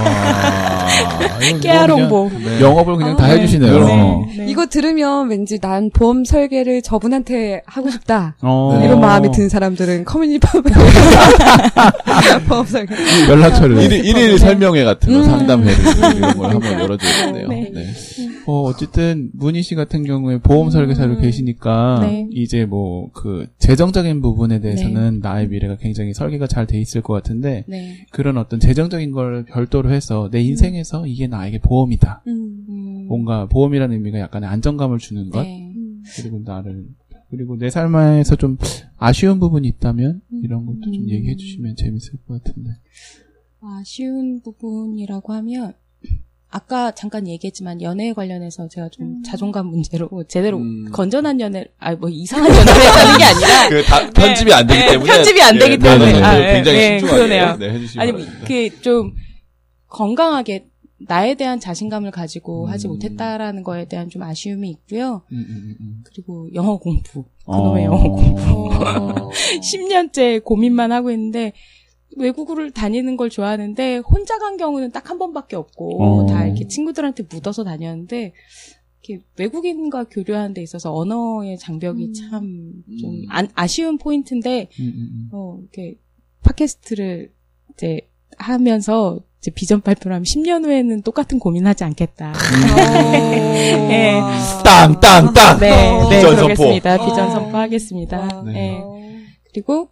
[1.46, 2.30] 이건 깨알 뭐 그냥 홍보.
[2.38, 2.60] 네.
[2.60, 3.34] 영업을 그냥 아, 다 네.
[3.34, 3.78] 해주시네요.
[3.86, 4.36] 네.
[4.38, 4.46] 네.
[4.50, 8.36] 이거 들으면 왠지 난 보험 설계를 저분한테 하고 싶다.
[8.42, 8.78] 어.
[8.84, 10.62] 이런 마음이 든 사람들은 커뮤니티 펍에
[12.48, 12.94] 보험 설계.
[13.28, 13.82] 연락처를.
[13.82, 15.24] 일일, 일일 설명회 같은 거, 음.
[15.24, 15.74] 상담회를
[16.16, 17.48] 이런 걸 한번 열어줘야겠네요.
[17.48, 17.70] 네.
[17.74, 17.86] 네.
[18.46, 21.20] 어, 어쨌든 문희 씨 같은 경우에 보험 설계사로 음.
[21.20, 22.26] 계시니까 네.
[22.32, 27.37] 이제 뭐 그 재정적인 부분에 대해서는 나의 미래가 굉장히 설계가 잘 돼 있을 것 같은
[27.40, 28.06] 데 네.
[28.10, 32.22] 그런 어떤 재정적인 걸 별도로 해서 내 인생에서 이게 나에게 보험이다.
[32.26, 32.64] 음.
[32.68, 35.72] 음, 뭔가 보험이라는 의미가 약간의 안정감을 주는 것 네.
[36.16, 36.86] 그리고 나를
[37.30, 38.56] 그리고 내 삶에서 좀
[38.96, 41.10] 아쉬운 부분이 있다면 이런 것도 좀 음.
[41.10, 42.70] 얘기해 주시면 재밌을 것 같은데.
[43.60, 45.74] 아쉬운 부분이라고 하면
[46.50, 50.90] 아까 잠깐 얘기했지만 연애에 관련해서 제가 좀 자존감 문제로 제대로 음.
[50.92, 54.90] 건전한 연애, 아 뭐 이상한 연애를 하는 게 아니라 그 다, 편집이 안 되기 네,
[54.92, 55.12] 때문에.
[55.12, 56.12] 편집이 안 되기 네, 때문에.
[56.12, 57.56] 네, 네, 아, 네, 네, 굉장히 네, 신중하게 그러네요.
[57.58, 58.12] 네, 해주시기 아니.
[58.44, 59.12] 그 좀
[59.88, 60.66] 건강하게
[61.00, 62.70] 나에 대한 자신감을 가지고 음.
[62.70, 65.22] 하지 못했다라는 거에 대한 좀 아쉬움이 있고요.
[65.32, 66.02] 음, 음, 음.
[66.04, 67.24] 그리고 영어 공부.
[67.44, 67.56] 어.
[67.62, 68.74] 그놈의 영어 공부.
[68.74, 69.30] 어.
[69.62, 71.52] 10년째 고민만 하고 있는데
[72.16, 76.26] 외국을 다니는 걸 좋아하는데 혼자 간 경우는 딱 한 번밖에 없고 어.
[76.26, 78.32] 다 이렇게 친구들한테 묻어서 다녔는데
[79.02, 82.12] 이렇게 외국인과 교류하는 데 있어서 언어의 장벽이 음.
[82.12, 83.48] 참좀 음.
[83.54, 85.96] 아쉬운 포인트인데 음, 음, 어 이렇게
[86.42, 87.32] 팟캐스트를
[87.72, 92.32] 이제 하면서 이제 비전 발표를 하면 10년 후에는 똑같은 고민하지 않겠다.
[93.88, 94.20] 네.
[94.64, 95.58] 땅, 땅, 땅!
[95.60, 96.72] 네, 네, 비전 선포.
[96.72, 97.30] 비전 어.
[97.30, 98.18] 선포하겠습니다.
[98.18, 98.42] 와.
[98.44, 98.52] 네.
[98.52, 98.84] 네.
[99.52, 99.90] 그리고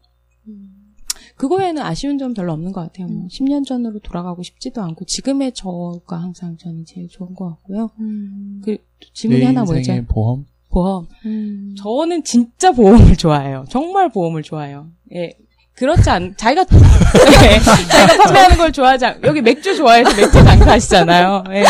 [1.36, 3.06] 그거에는 아쉬운 점 별로 없는 것 같아요.
[3.08, 7.90] 뭐 10년 전으로 돌아가고 싶지도 않고 지금의 저가 항상 저는 제일 좋은 것 같고요.
[8.00, 8.60] 음.
[8.64, 8.78] 그내
[9.12, 9.78] 질문이 하나 뭐였죠?
[9.80, 10.46] 인생의 보험.
[10.70, 11.06] 보험.
[11.26, 11.74] 음.
[11.78, 13.64] 저는 진짜 보험을 좋아해요.
[13.68, 14.88] 정말 보험을 좋아해요.
[15.14, 15.32] 예.
[15.74, 21.44] 그렇지 않, 자기가, 예, 자기가 판매하는 걸 좋아하지 않, 여기 맥주 좋아해서 맥주 장사하시잖아요.
[21.50, 21.64] 예.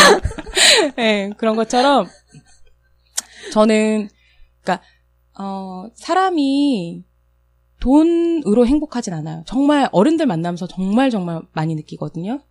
[0.97, 2.07] 예, 그런 것처럼,
[3.51, 4.07] 저는,
[4.61, 4.81] 그니까,
[5.37, 7.03] 어, 사람이
[7.87, 9.43] 돈으로 행복하진 않아요.
[9.47, 12.41] 정말 어른들 만나면서 정말 정말 많이 느끼거든요.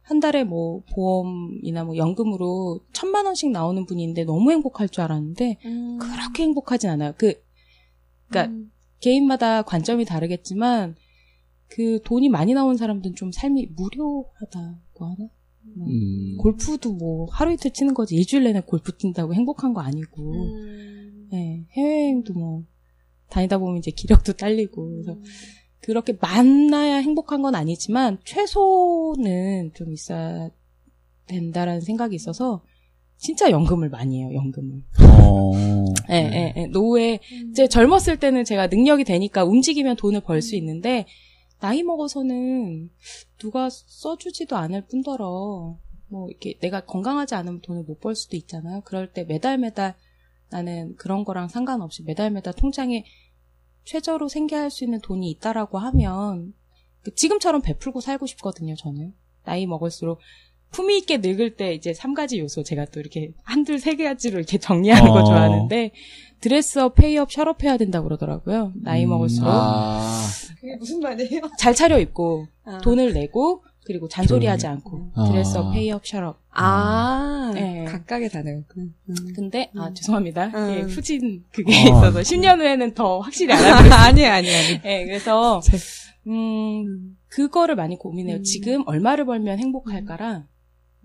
[0.00, 5.98] 한 달에 뭐 보험이나 뭐 연금으로 천만 원씩 나오는 분인데 너무 행복할 줄 알았는데 음.
[5.98, 7.12] 그렇게 행복하진 않아요.
[7.18, 7.34] 그
[8.28, 8.56] 그러니까
[9.00, 10.96] 개인마다 관점이 다르겠지만
[11.68, 15.28] 그 돈이 많이 나오는 사람들은 좀 삶이 무료하다고 하나?
[15.76, 16.38] 뭐 음.
[16.38, 21.28] 골프도 뭐 하루 이틀 치는 거지 일주일 내내 골프 뛴다고 행복한 거 아니고 음.
[21.32, 22.62] 네, 해외여행도 뭐
[23.30, 25.16] 다니다 보면 이제 기력도 딸리고 그래서
[25.80, 30.50] 그렇게 만나야 행복한 건 아니지만 최소는 좀 있어야
[31.26, 32.62] 된다라는 생각이 있어서
[33.18, 35.52] 진짜 연금을 많이 해요 연금을 어.
[36.10, 36.66] 예, 예, 예.
[36.66, 37.18] 노후에
[37.50, 41.06] 이제 젊었을 때는 제가 능력이 되니까 움직이면 돈을 벌 수 있는데
[41.58, 42.90] 나이 먹어서는
[43.38, 45.76] 누가 써주지도 않을 뿐더러
[46.08, 48.82] 뭐 이렇게 내가 건강하지 않으면 돈을 못 벌 수도 있잖아요.
[48.84, 49.94] 그럴 때 매달 매달
[50.50, 53.04] 나는 그런 거랑 상관없이 매달 매달 통장에
[53.84, 56.54] 최저로 생계할 수 있는 돈이 있다라고 하면
[57.02, 58.74] 그 지금처럼 베풀고 살고 싶거든요.
[58.74, 59.14] 저는
[59.44, 60.18] 나이 먹을수록
[60.70, 64.58] 품위 있게 늙을 때 이제 세 가지 요소 제가 또 이렇게 한둘 세 가지로 이렇게
[64.58, 65.24] 정리하는 거 어.
[65.24, 65.92] 좋아하는데
[66.40, 68.72] dress up, pay up, shut up 해야 된다고 그러더라고요.
[68.82, 69.10] 나이 음.
[69.10, 70.22] 먹을수록 아,
[70.60, 71.42] 그게 무슨 말이에요?
[71.58, 72.78] 잘 차려 입고 아.
[72.78, 74.66] 돈을 내고 그리고 잔소리하지.
[74.66, 75.30] 않고 아.
[75.30, 76.40] dress up, pay up, shut up.
[76.50, 77.84] 아, 네.
[77.84, 78.86] 각각의 단어였구나.
[79.08, 79.14] 음.
[79.34, 79.94] 근데 아 음.
[79.94, 80.46] 죄송합니다.
[80.48, 80.74] 음.
[80.74, 81.82] 예, 후진 그게 어.
[81.84, 83.92] 있어서 10년 후에는 더 확실히 알아들었어요.
[83.94, 84.80] 아니, 아니, 아니.
[84.84, 85.76] 예, 그래서 제-
[86.28, 88.38] 음 그거를 많이 고민해요.
[88.38, 88.42] 음.
[88.42, 90.46] 지금 얼마를 벌면 행복할까랑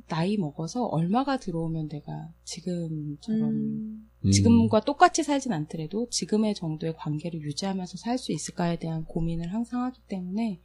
[0.07, 4.09] 나이 먹어서 얼마가 들어오면 내가 지금처럼 음.
[4.25, 4.31] 음.
[4.31, 10.01] 지금과 똑같이 살진 않더라도 지금의 정도의 관계를 유지하면서 살 수 있을까에 대한 고민을 항상 하기
[10.07, 10.59] 때문에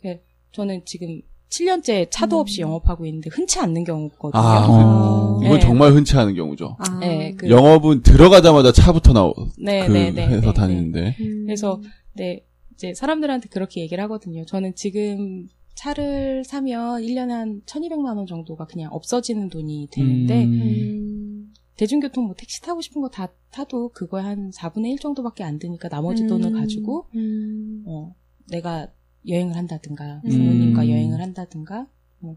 [0.00, 0.20] 그
[0.52, 1.20] 저는 지금
[1.50, 2.68] 7년째 차도 없이 음.
[2.68, 4.40] 영업하고 있는데 흔치 않는 경우거든요.
[4.42, 5.40] 아, 어.
[5.42, 5.60] 이건 네.
[5.60, 6.76] 정말 흔치 않은 경우죠.
[6.78, 6.98] 아.
[7.00, 10.52] 네, 그- 영업은 들어가자마자 차부터 나오, 네, 그, 네, 네, 해서 네, 네.
[10.52, 11.16] 다니는데.
[11.20, 11.44] 음.
[11.46, 11.80] 그래서
[12.14, 12.44] 네
[12.74, 14.44] 이제 사람들한테 그렇게 얘기를 하거든요.
[14.44, 20.52] 저는 지금 차를 사면 1년에 한 1200만 원 정도가 그냥 없어지는 돈이 되는데 음.
[20.52, 21.52] 음.
[21.76, 25.88] 대중교통 뭐 택시 타고 싶은 거 다 타도 그거에 한 4분의 1 정도밖에 안 드니까
[25.88, 26.28] 나머지 음.
[26.28, 27.84] 돈을 가지고 음.
[27.86, 28.12] 어,
[28.50, 28.88] 내가
[29.26, 30.88] 여행을 한다든가 부모님과 음.
[30.88, 31.86] 여행을 한다든가
[32.20, 32.36] 어,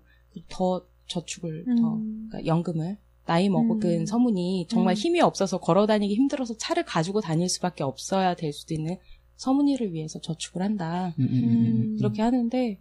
[0.49, 2.28] 더 저축을 더 음.
[2.30, 4.06] 그러니까 연금을 나이 먹은 음.
[4.06, 4.98] 서문이 정말 음.
[4.98, 8.98] 힘이 없어서 걸어 다니기 힘들어서 차를 가지고 다닐 수밖에 없어야 될 수도 있는
[9.36, 11.98] 서문이를 위해서 저축을 한다 음, 음, 음, 음.
[11.98, 12.80] 그렇게 하는데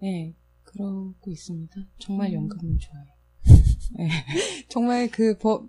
[0.00, 0.34] 네
[0.64, 2.34] 그러고 있습니다 정말 음.
[2.34, 3.10] 연금을 좋아해요
[4.68, 5.68] 정말 그 보,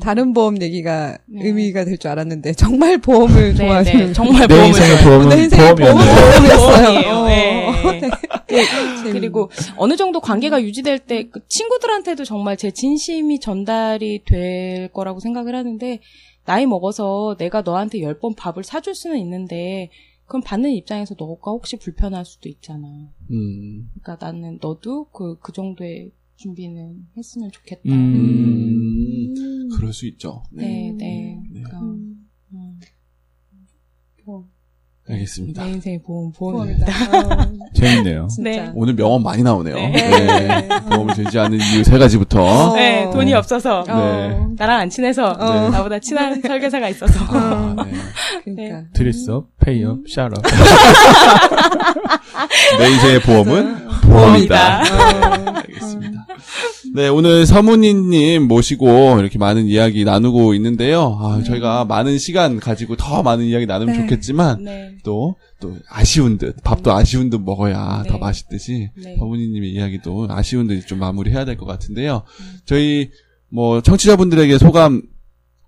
[0.00, 1.46] 다른 보험 얘기가 네.
[1.46, 5.04] 의미가 될 줄 알았는데 정말 보험을 네, 좋아하시는 네, 정말 내 보험을 인생의.
[5.04, 5.74] 보험은 내 인생의.
[5.74, 6.04] 보험은
[6.56, 7.14] 보험이에요.
[7.16, 7.26] 어.
[7.26, 8.10] 네.
[8.46, 15.18] 재밌- 그리고 어느 정도 관계가 유지될 때 그 친구들한테도 정말 제 진심이 전달이 될 거라고
[15.20, 15.98] 생각을 하는데
[16.44, 19.90] 나이 먹어서 내가 너한테 열 번 밥을 사줄 수는 있는데
[20.26, 22.86] 그럼 받는 입장에서 너가 혹시 불편할 수도 있잖아.
[23.30, 23.88] 음.
[24.02, 27.82] 그러니까 나는 너도 그, 그 정도의 준비는 했으면 좋겠다.
[27.86, 29.32] 음.
[29.32, 29.34] 음.
[29.80, 30.42] 그럴 수 있죠.
[30.52, 30.66] 네.
[30.66, 31.38] 네, 네.
[31.50, 31.62] 네.
[31.62, 32.14] 그러니까, 음.
[32.52, 32.80] 음,
[34.24, 34.44] 보험.
[35.08, 35.64] 알겠습니다.
[35.64, 36.86] 내 인생의 보험, 보험입니다.
[36.86, 38.28] 어, 재밌네요.
[38.40, 38.70] 네.
[38.74, 39.74] 오늘 명언 많이 나오네요.
[39.74, 39.90] 네.
[39.90, 40.68] 네.
[40.90, 42.42] 보험을 들지 않는 이유 세 가지부터.
[42.42, 42.74] 어.
[42.76, 43.82] 네, 돈이 없어서.
[43.88, 44.38] 네.
[44.56, 45.30] 나랑 안 친해서.
[45.30, 45.70] 어.
[45.70, 47.24] 나보다 친한 설계사가 있어서.
[47.34, 47.92] 아, 네.
[48.44, 48.84] 그러니까.
[48.92, 50.34] dress up, pay up, shut up.
[52.78, 54.82] 내 인생의 보험은 보험이다.
[54.84, 55.58] 보험이다.
[55.60, 56.26] 알겠습니다.
[56.94, 61.18] 네, 오늘 서문희님 모시고 이렇게 많은 이야기 나누고 있는데요.
[61.20, 64.00] 아, 저희가 많은 시간 가지고 더 많은 이야기 나누면 네.
[64.02, 64.96] 좋겠지만, 네.
[65.04, 68.10] 또, 또, 아쉬운 듯, 밥도 아쉬운 듯 먹어야 네.
[68.10, 69.16] 더 맛있듯이, 네.
[69.18, 72.22] 서문희님의 이야기도 아쉬운 듯 좀 마무리해야 될 것 같은데요.
[72.64, 73.10] 저희,
[73.52, 75.02] 뭐, 청취자분들에게 소감,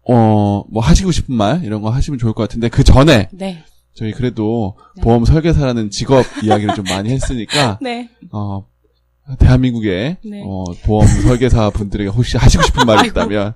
[0.09, 3.62] 어, 뭐 하시고 싶은 말, 이런 거 하시면 좋을 것 같은데, 그 전에, 네.
[3.94, 5.02] 저희 그래도 네.
[5.02, 8.09] 보험 설계사라는 직업 이야기를 좀 많이 했으니까, 네.
[8.32, 8.66] 어,
[9.39, 10.43] 대한민국의 네.
[10.44, 13.55] 어, 보험 설계사 분들에게 혹시 하시고 싶은 말이 있다면,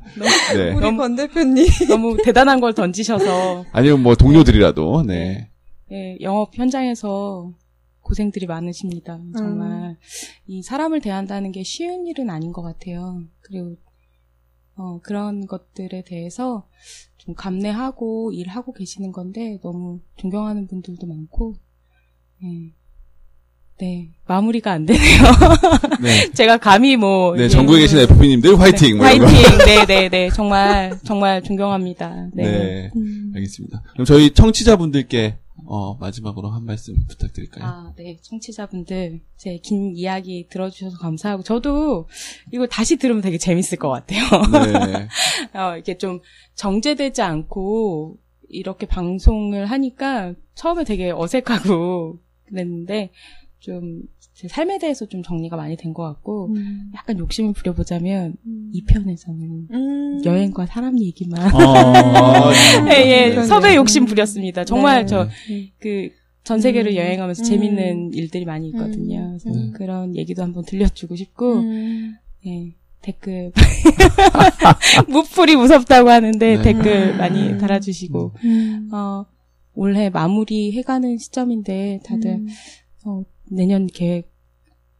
[0.55, 0.73] 네.
[0.73, 1.67] 우리 너무- 권 대표님.
[1.89, 5.51] 너무 대단한 걸 던지셔서 아니면 뭐 동료들이라도, 네.
[5.93, 7.53] 예, 영업 현장에서
[8.01, 9.19] 고생들이 많으십니다.
[9.37, 9.97] 정말
[10.47, 13.23] 이 사람을 대한다는 게 쉬운 일은 아닌 것 같아요.
[13.41, 13.77] 그리고
[14.77, 16.69] 어, 그런 것들에 대해서
[17.27, 21.57] 좀 감내하고 일하고 계시는 건데 너무 존경하는 분들도 많고
[22.45, 22.73] 예.
[23.79, 25.03] 네 마무리가 안 되네요.
[26.01, 26.31] 네.
[26.33, 28.97] 제가 감히 뭐 네, 이게 전국에 계신 FP님들 화이팅!
[28.97, 29.07] 뭐.
[29.07, 29.27] 화이팅.
[29.67, 30.31] 네, 네, 네.
[30.31, 32.29] 정말 정말 존경합니다.
[32.33, 32.43] 네.
[32.45, 32.91] 네.
[32.97, 33.33] 음.
[33.35, 33.83] 알겠습니다.
[33.93, 35.37] 그럼 저희 청취자분들께,
[35.67, 37.65] 어, 마지막으로 한 말씀 부탁드릴까요?
[37.65, 38.19] 아, 네.
[38.23, 42.09] 청취자분들, 제 긴 이야기 들어주셔서 감사하고, 저도
[42.53, 44.21] 이거 다시 들으면 되게 재밌을 것 같아요.
[44.53, 45.09] 네.
[45.59, 46.21] 어, 이게 좀
[46.55, 48.19] 정제되지 않고,
[48.49, 53.11] 이렇게 방송을 하니까 처음에 되게 어색하고 그랬는데,
[53.59, 54.03] 좀
[54.37, 56.91] 제 삶에 대해서 좀 정리가 많이 된 것 같고 음.
[56.95, 58.35] 약간 욕심을 부려보자면
[58.71, 60.23] 이 편에서는 음.
[60.27, 62.51] 여행과 사람 얘기만 어.
[62.93, 63.47] 예, 예, 그러네요.
[63.47, 64.65] 섭외 욕심 부렸습니다.
[64.67, 65.07] 정말 네.
[65.07, 66.11] 저그
[66.45, 66.97] 전 세계를 음.
[66.97, 67.45] 여행하면서 음.
[67.45, 69.21] 재밌는 일들이 많이 있거든요.
[69.21, 69.39] 음.
[69.43, 69.71] 그래서 네.
[69.73, 72.15] 그런 얘기도 한번 들려주고 싶고 음.
[72.47, 73.53] 예, 댓글
[75.09, 76.63] 무풀이 무섭다고 하는데 네.
[76.63, 78.89] 댓글 많이 달아주시고 음.
[78.93, 79.25] 어,
[79.75, 82.47] 올해 마무리 해가는 시점인데 다들 음.
[83.07, 84.33] 어, 내년 계획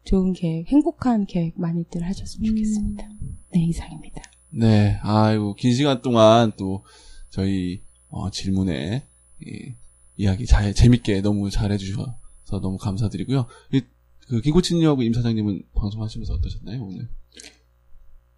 [0.05, 3.09] 좋은 계획 행복한 계획 많이들 하셨으면 좋겠습니다.
[3.53, 4.23] 네 이상입니다.
[4.51, 6.85] 네, 아이고 긴 시간 동안 또
[7.31, 9.05] 저희 어, 질문에
[9.45, 9.73] 이,
[10.17, 13.47] 이야기 잘 재밌게 너무 잘 해주셔서 너무 감사드리고요.
[13.73, 13.83] 이,
[14.29, 17.09] 그 김코치님하고 임 사장님은 방송하시면서 어떠셨나요 오늘?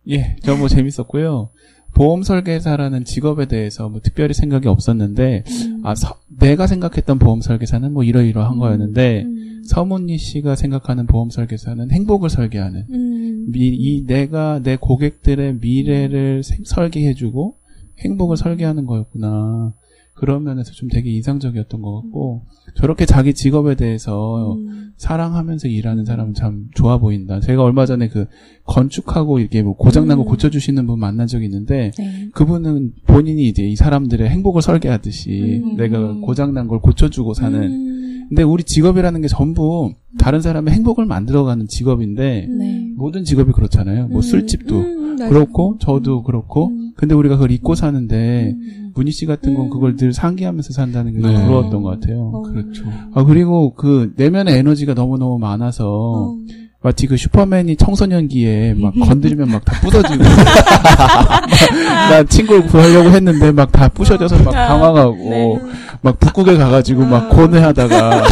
[0.08, 1.50] 예, 저 뭐 재밌었고요.
[1.98, 5.42] 보험 설계사라는 직업에 대해서 뭐 특별히 생각이 없었는데,
[5.82, 9.62] 아, 서- 내가 생각했던 보험 설계사는 뭐 이러이러한 거였는데, 음.
[9.66, 13.46] 서문희 씨가 생각하는 보험 설계사는 행복을 설계하는, 음.
[13.50, 17.56] 미, 이 내가 내 고객들의 미래를 생- 설계해주고
[17.98, 19.72] 행복을 설계하는 거였구나.
[20.18, 22.42] 그런 면에서 좀 되게 인상적이었던 것 같고,
[22.74, 24.92] 저렇게 자기 직업에 대해서 음.
[24.96, 27.38] 사랑하면서 일하는 사람은 참 좋아 보인다.
[27.40, 28.26] 제가 얼마 전에 그
[28.64, 30.28] 건축하고 이게 뭐 고장난 거 음.
[30.28, 32.28] 고쳐주시는 분 만난 적이 있는데, 네.
[32.32, 35.76] 그분은 본인이 이제 이 사람들의 행복을 설계하듯이 음.
[35.76, 38.17] 내가 고장난 걸 고쳐주고 사는.
[38.28, 38.34] 음.
[38.34, 42.92] 근데 우리 직업이라는 게 전부 다른 사람의 행복을 만들어가는 직업인데, 네.
[42.96, 44.08] 모든 직업이 그렇잖아요.
[44.08, 44.22] 뭐 음.
[44.22, 45.30] 술집도 음, 맞아요.
[45.30, 46.92] 그렇고, 저도 그렇고, 음.
[46.96, 48.92] 근데 우리가 그걸 잊고 사는데, 음.
[48.94, 49.70] 문희 씨 같은 건 음.
[49.70, 51.44] 그걸 늘 상기하면서 산다는 게 너무 네.
[51.44, 52.30] 부러웠던 것 같아요.
[52.34, 52.42] 어.
[52.42, 52.84] 그렇죠.
[53.14, 56.36] 아, 그리고 그 내면의 에너지가 너무 너무 많아서, 어.
[56.80, 60.22] 마치 그 슈퍼맨이 청소년기에 막 건드리면 막 다 부서지고.
[62.10, 65.58] 나 친구를 구하려고 했는데 막 다 부셔져서 막 당황하고, 네.
[66.02, 68.22] 막 북극에 가가지고 막 고뇌하다가,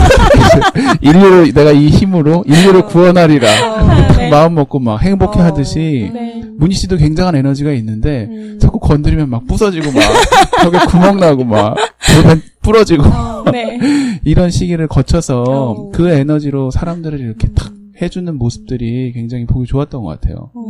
[1.02, 3.48] 인류를, 내가 이 힘으로 인류를 구원하리라.
[4.16, 4.30] 네.
[4.30, 5.44] 마음 먹고 막 행복해 어.
[5.44, 6.42] 하듯이, 네.
[6.56, 8.58] 문희 씨도 굉장한 에너지가 있는데, 음.
[8.60, 10.02] 자꾸 건드리면 막 부서지고 막,
[10.62, 11.74] 벽에 구멍 나고 막,
[12.14, 13.04] 돌면 부러지고,
[13.52, 13.78] 네.
[14.24, 15.90] 이런 시기를 거쳐서 어.
[15.92, 20.50] 그 에너지로 사람들을 이렇게 탁 해주는 모습들이 굉장히 보기 좋았던 것 같아요.
[20.54, 20.60] 어.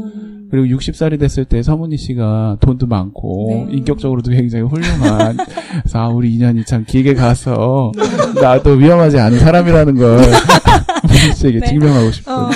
[0.50, 3.76] 그리고 60살이 됐을 때 서문희 씨가 돈도 많고 네.
[3.76, 5.36] 인격적으로도 굉장히 훌륭한
[5.82, 7.92] 그래서 아 우리 인연이 참 길게 가서
[8.40, 10.18] 나도 위험하지 않은 사람이라는 걸
[11.06, 11.66] 문희 씨에게 네.
[11.66, 12.50] 증명하고 싶은 어.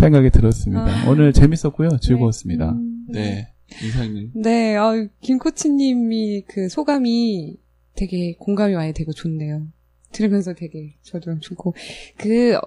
[0.00, 0.84] 생각이 들었습니다.
[1.06, 1.10] 어.
[1.10, 1.98] 오늘 재밌었고요.
[2.00, 2.72] 즐거웠습니다.
[2.72, 3.06] 음.
[3.08, 3.48] 네,
[3.82, 4.30] 이사장님.
[4.34, 7.56] 네, 어, 김 코치님이 그 소감이
[7.96, 9.66] 되게 공감이 많이 되고 좋네요.
[10.12, 11.74] 들으면서 되게 저도 좋고
[12.16, 12.58] 그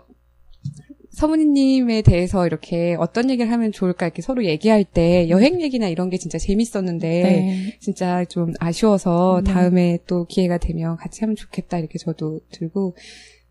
[1.14, 6.18] 서문희님에 대해서 이렇게 어떤 얘기를 하면 좋을까 이렇게 서로 얘기할 때 여행 얘기나 이런 게
[6.18, 7.78] 진짜 재밌었는데 네.
[7.80, 9.54] 진짜 좀 아쉬워서 네.
[9.54, 12.96] 다음에 또 기회가 되면 같이 하면 좋겠다 이렇게 저도 들고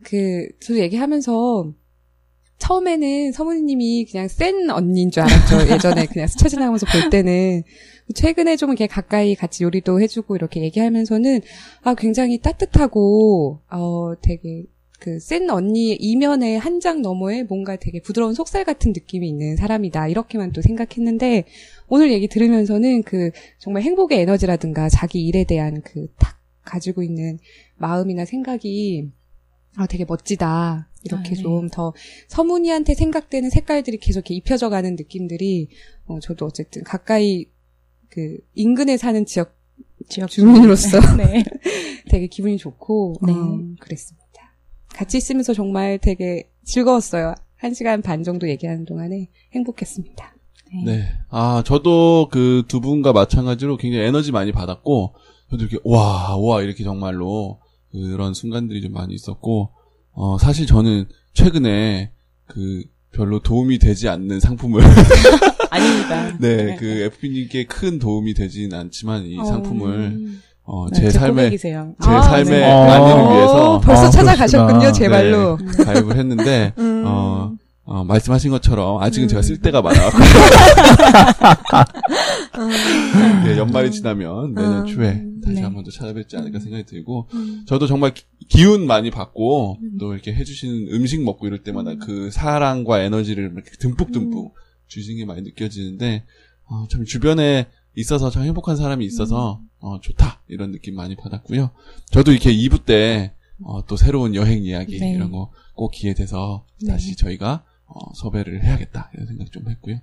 [0.02, 1.72] 그 저도 얘기하면서
[2.58, 5.66] 처음에는 서문희님이 그냥 센 언니인 줄 알았죠.
[5.74, 7.62] 예전에 그냥 스쳐 지나가면서 볼 때는
[8.14, 11.40] 최근에 좀 이렇게 가까이 같이 요리도 해주고 이렇게 얘기하면서는
[11.82, 14.64] 아 굉장히 따뜻하고 어 되게
[15.02, 20.08] 그 센 언니의 이면의 한 장 너머에 뭔가 되게 부드러운 속살 같은 느낌이 있는 사람이다
[20.08, 21.44] 이렇게만 또 생각했는데
[21.88, 27.38] 오늘 얘기 들으면서는 그 정말 행복의 에너지라든가 자기 일에 대한 그 탁 가지고 있는
[27.76, 29.10] 마음이나 생각이
[29.76, 31.34] 아 되게 멋지다 이렇게 아, 네.
[31.34, 31.92] 좀더
[32.28, 35.68] 서문이한테 생각되는 색깔들이 계속 이렇게 입혀져 가는 느낌들이
[36.06, 37.46] 어 저도 어쨌든 가까이
[38.08, 39.56] 그 인근에 사는 지역
[40.08, 41.42] 지역 주민으로서 네.
[42.08, 43.32] 되게 기분이 좋고 네.
[43.32, 44.21] 어, 그랬습니다.
[44.94, 47.34] 같이 있으면서 정말 되게 즐거웠어요.
[47.56, 50.34] 한 시간 반 정도 얘기하는 동안에 행복했습니다.
[50.84, 51.06] 네.
[51.28, 55.14] 아, 저도 그 두 분과 마찬가지로 굉장히 에너지 많이 받았고,
[55.50, 57.60] 저도 이렇게, 와, 와, 이렇게 정말로
[57.92, 59.70] 그런 순간들이 좀 많이 있었고,
[60.12, 62.10] 어, 사실 저는 최근에
[62.46, 64.82] 그 별로 도움이 되지 않는 상품을,
[65.70, 66.36] 아닙니다.
[66.40, 70.42] 네, 그 FP님께 큰 도움이 되진 않지만 이 상품을, 어,
[70.92, 71.94] 네, 제제 삶에, 고객이세요.
[72.02, 72.64] 제 아, 삶의 네.
[72.64, 74.92] 안전을 어, 위해서, 어, 벌써 아, 찾아가셨군요.
[74.92, 75.58] 제 말로.
[75.58, 77.02] 네, 가입을 했는데, 음.
[77.04, 77.52] 어,
[77.84, 79.28] 어, 말씀하신 것처럼 아직은 음.
[79.28, 80.18] 제가 쓸 데가 많아갖고
[83.44, 84.86] 네, 연말이 지나면 내년 음.
[84.86, 85.62] 초에 다시 네.
[85.62, 87.64] 한번 더 찾아뵙지 않을까 생각이 들고 음.
[87.66, 93.00] 저도 정말 기- 기운 많이 받고 또 이렇게 해주시는 음식 먹고 이럴 때마다 그 사랑과
[93.00, 94.54] 에너지를 이렇게 듬뿍듬뿍
[94.86, 96.22] 주시는 게 많이 느껴지는데
[96.66, 97.66] 어, 참 주변에
[97.96, 101.70] 있어서 참 행복한 사람이 있어서 어, 좋다 이런 느낌 많이 받았고요.
[102.10, 103.32] 저도 이렇게 2부 때
[103.64, 105.12] 어, 또 새로운 여행 이야기 네.
[105.12, 106.92] 이런 거 꼭 기회 돼서 네.
[106.92, 109.98] 다시 저희가 어, 섭외를 해야겠다 이런 생각 좀 했고요.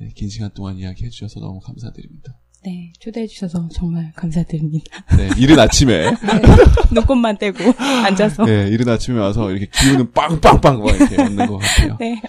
[0.00, 2.38] 네, 긴 시간 동안 이야기 해주셔서 너무 감사드립니다.
[2.64, 5.04] 네, 초대해 주셔서 정말 감사드립니다.
[5.16, 6.10] 네, 이른 아침에.
[6.92, 7.58] 눈곱만 떼고
[8.06, 8.44] 앉아서.
[8.44, 11.96] 네, 이른 아침에 와서 이렇게 기운은 빵빵빵 막 이렇게 얻는 것 같아요.
[12.00, 12.20] 네.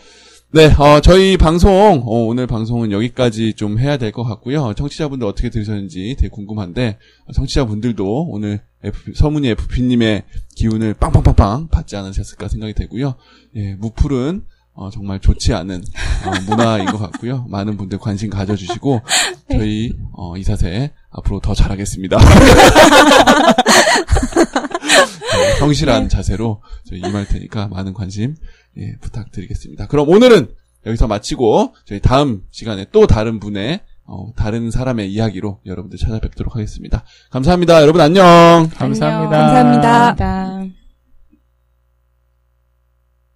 [0.54, 4.74] 네, 어, 저희 방송, 어, 오늘 방송은 여기까지 좀 해야 될 것 같고요.
[4.74, 10.24] 청취자분들 어떻게 들으셨는지 되게 궁금한데, 어, 청취자분들도 오늘 FP, 서문희 FP님의
[10.58, 13.16] 기운을 빵빵빵빵 받지 않으셨을까 생각이 되고요.
[13.56, 15.82] 예, 무풀은, 어, 정말 좋지 않은,
[16.26, 17.46] 어, 문화인 것 같고요.
[17.50, 19.02] 많은 분들 관심 가져주시고,
[19.54, 22.18] 저희, 어, 이사세 앞으로 더 잘하겠습니다.
[25.32, 28.36] 네, 성실한 자세로 저희 임할 테니까 많은 관심
[28.78, 29.88] 예, 부탁드리겠습니다.
[29.88, 30.48] 그럼 오늘은
[30.86, 37.04] 여기서 마치고 저희 다음 시간에 또 다른 분의 어, 다른 사람의 이야기로 여러분들 찾아뵙도록 하겠습니다.
[37.30, 37.82] 감사합니다.
[37.82, 38.70] 여러분 안녕.
[38.76, 39.38] 감사합니다.
[39.38, 40.16] 감사합니다.
[40.16, 40.81] 감사합니다.